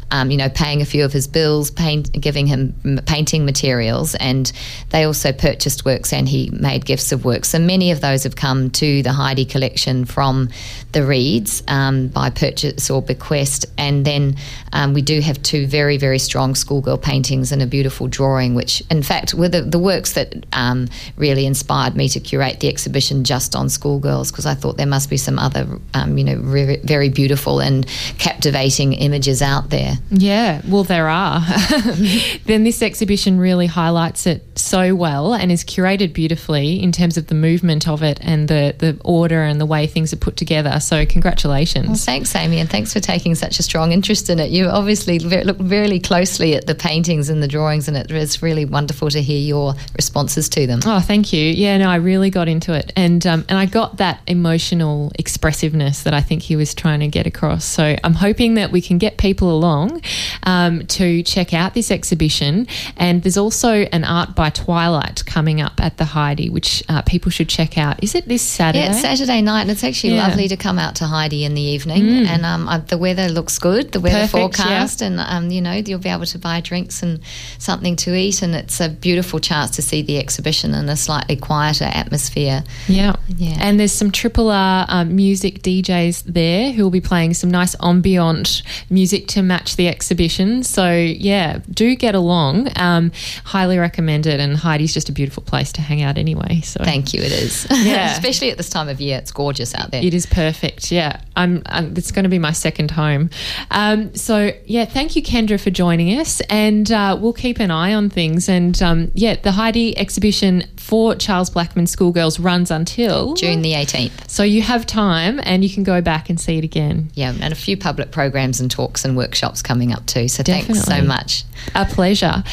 [0.10, 4.52] um, you know, paying a few of his bills, paint, giving him painting materials, and
[4.92, 7.50] they also purchased works and he made gifts of works.
[7.50, 10.50] So many of those have come to the Heide collection from
[10.94, 13.65] the Reeds um, by purchase or bequest.
[13.78, 14.38] And then
[14.72, 18.82] um, we do have two very, very strong schoolgirl paintings and a beautiful drawing, which,
[18.90, 20.88] in fact, were the, the works that um,
[21.18, 25.10] really inspired me to curate the exhibition just on schoolgirls because I thought there must
[25.10, 27.86] be some other, um, you know, re- very beautiful and
[28.18, 29.95] captivating images out there.
[30.10, 31.41] Yeah, well, there are.
[32.45, 37.27] then this exhibition really highlights it so well and is curated beautifully in terms of
[37.27, 40.80] the movement of it and the, the order and the way things are put together.
[40.80, 41.88] So, congratulations.
[41.88, 44.52] Well, thanks, Amy, and thanks for taking such a strong interest in it.
[44.52, 48.65] You obviously look really closely at the paintings and the drawings, and it was really
[48.65, 50.80] wonderful to hear your responses to them.
[50.85, 51.44] Oh, thank you.
[51.44, 56.03] Yeah, no, I really got into it, and um, and I got that emotional expressiveness
[56.03, 57.65] that I think he was trying to get across.
[57.65, 60.02] So, I'm hoping that we can get people along
[60.44, 62.68] um, to check out this exhibition.
[62.98, 67.32] And there's also an art by Twilight coming up at the Heide, which uh, people
[67.32, 68.04] should check out.
[68.04, 68.86] Is it this Saturday?
[68.86, 70.28] Yeah, it's Saturday night, and it's actually Yeah.
[70.28, 72.28] lovely to come out to Heide in the evening.
[72.28, 75.74] And um, uh, the weather looks good, the weather Perfect, forecast, and um, you know
[75.74, 77.20] you'll be able to buy drinks and
[77.58, 81.36] something to eat, and it's a beautiful chance to see the exhibition in a slightly
[81.36, 82.64] quieter atmosphere.
[82.88, 83.16] Yeah.
[83.38, 83.58] Yeah.
[83.60, 87.76] And there's some Triple R um, music DJs there who will be playing some nice
[87.82, 90.64] ambient music to match the exhibition.
[90.64, 92.70] So, yeah, do get along.
[92.76, 93.12] Um,
[93.46, 94.33] highly recommend it.
[94.40, 96.62] And Heide's just a beautiful place to hang out anyway.
[96.62, 97.22] So, Thank you.
[97.22, 98.12] It is, Yeah.
[98.18, 99.18] especially at this time of year.
[99.18, 100.04] It's gorgeous out there.
[100.04, 100.92] It is perfect.
[100.92, 101.62] Yeah, I'm.
[101.66, 103.30] I'm it's going to be my second home.
[103.72, 107.94] Um, so yeah, thank you, Kendrah, for joining us, and uh, we'll keep an eye
[107.94, 108.50] on things.
[108.50, 114.30] And um, yeah, the Heide exhibition for Charles Blackman Schoolgirls runs until June the 18th.
[114.30, 117.10] So you have time, and you can go back and see it again.
[117.14, 120.28] Yeah, and a few public programs and talks and workshops coming up too.
[120.28, 121.44] So thanks so much.
[121.76, 122.44] A pleasure.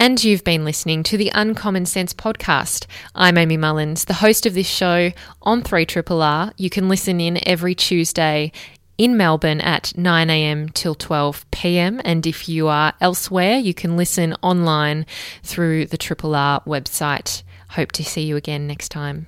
[0.00, 2.86] And you've been listening to the Uncommon Sense podcast.
[3.16, 5.10] I'm Amy Mullins, the host of this show
[5.42, 6.52] on 3RRR.
[6.56, 8.52] You can listen in every Tuesday
[8.96, 12.00] in Melbourne at 9am till 12pm.
[12.04, 15.04] And if you are elsewhere, you can listen online
[15.42, 17.42] through the Triple R website.
[17.70, 19.26] Hope to see you again next time.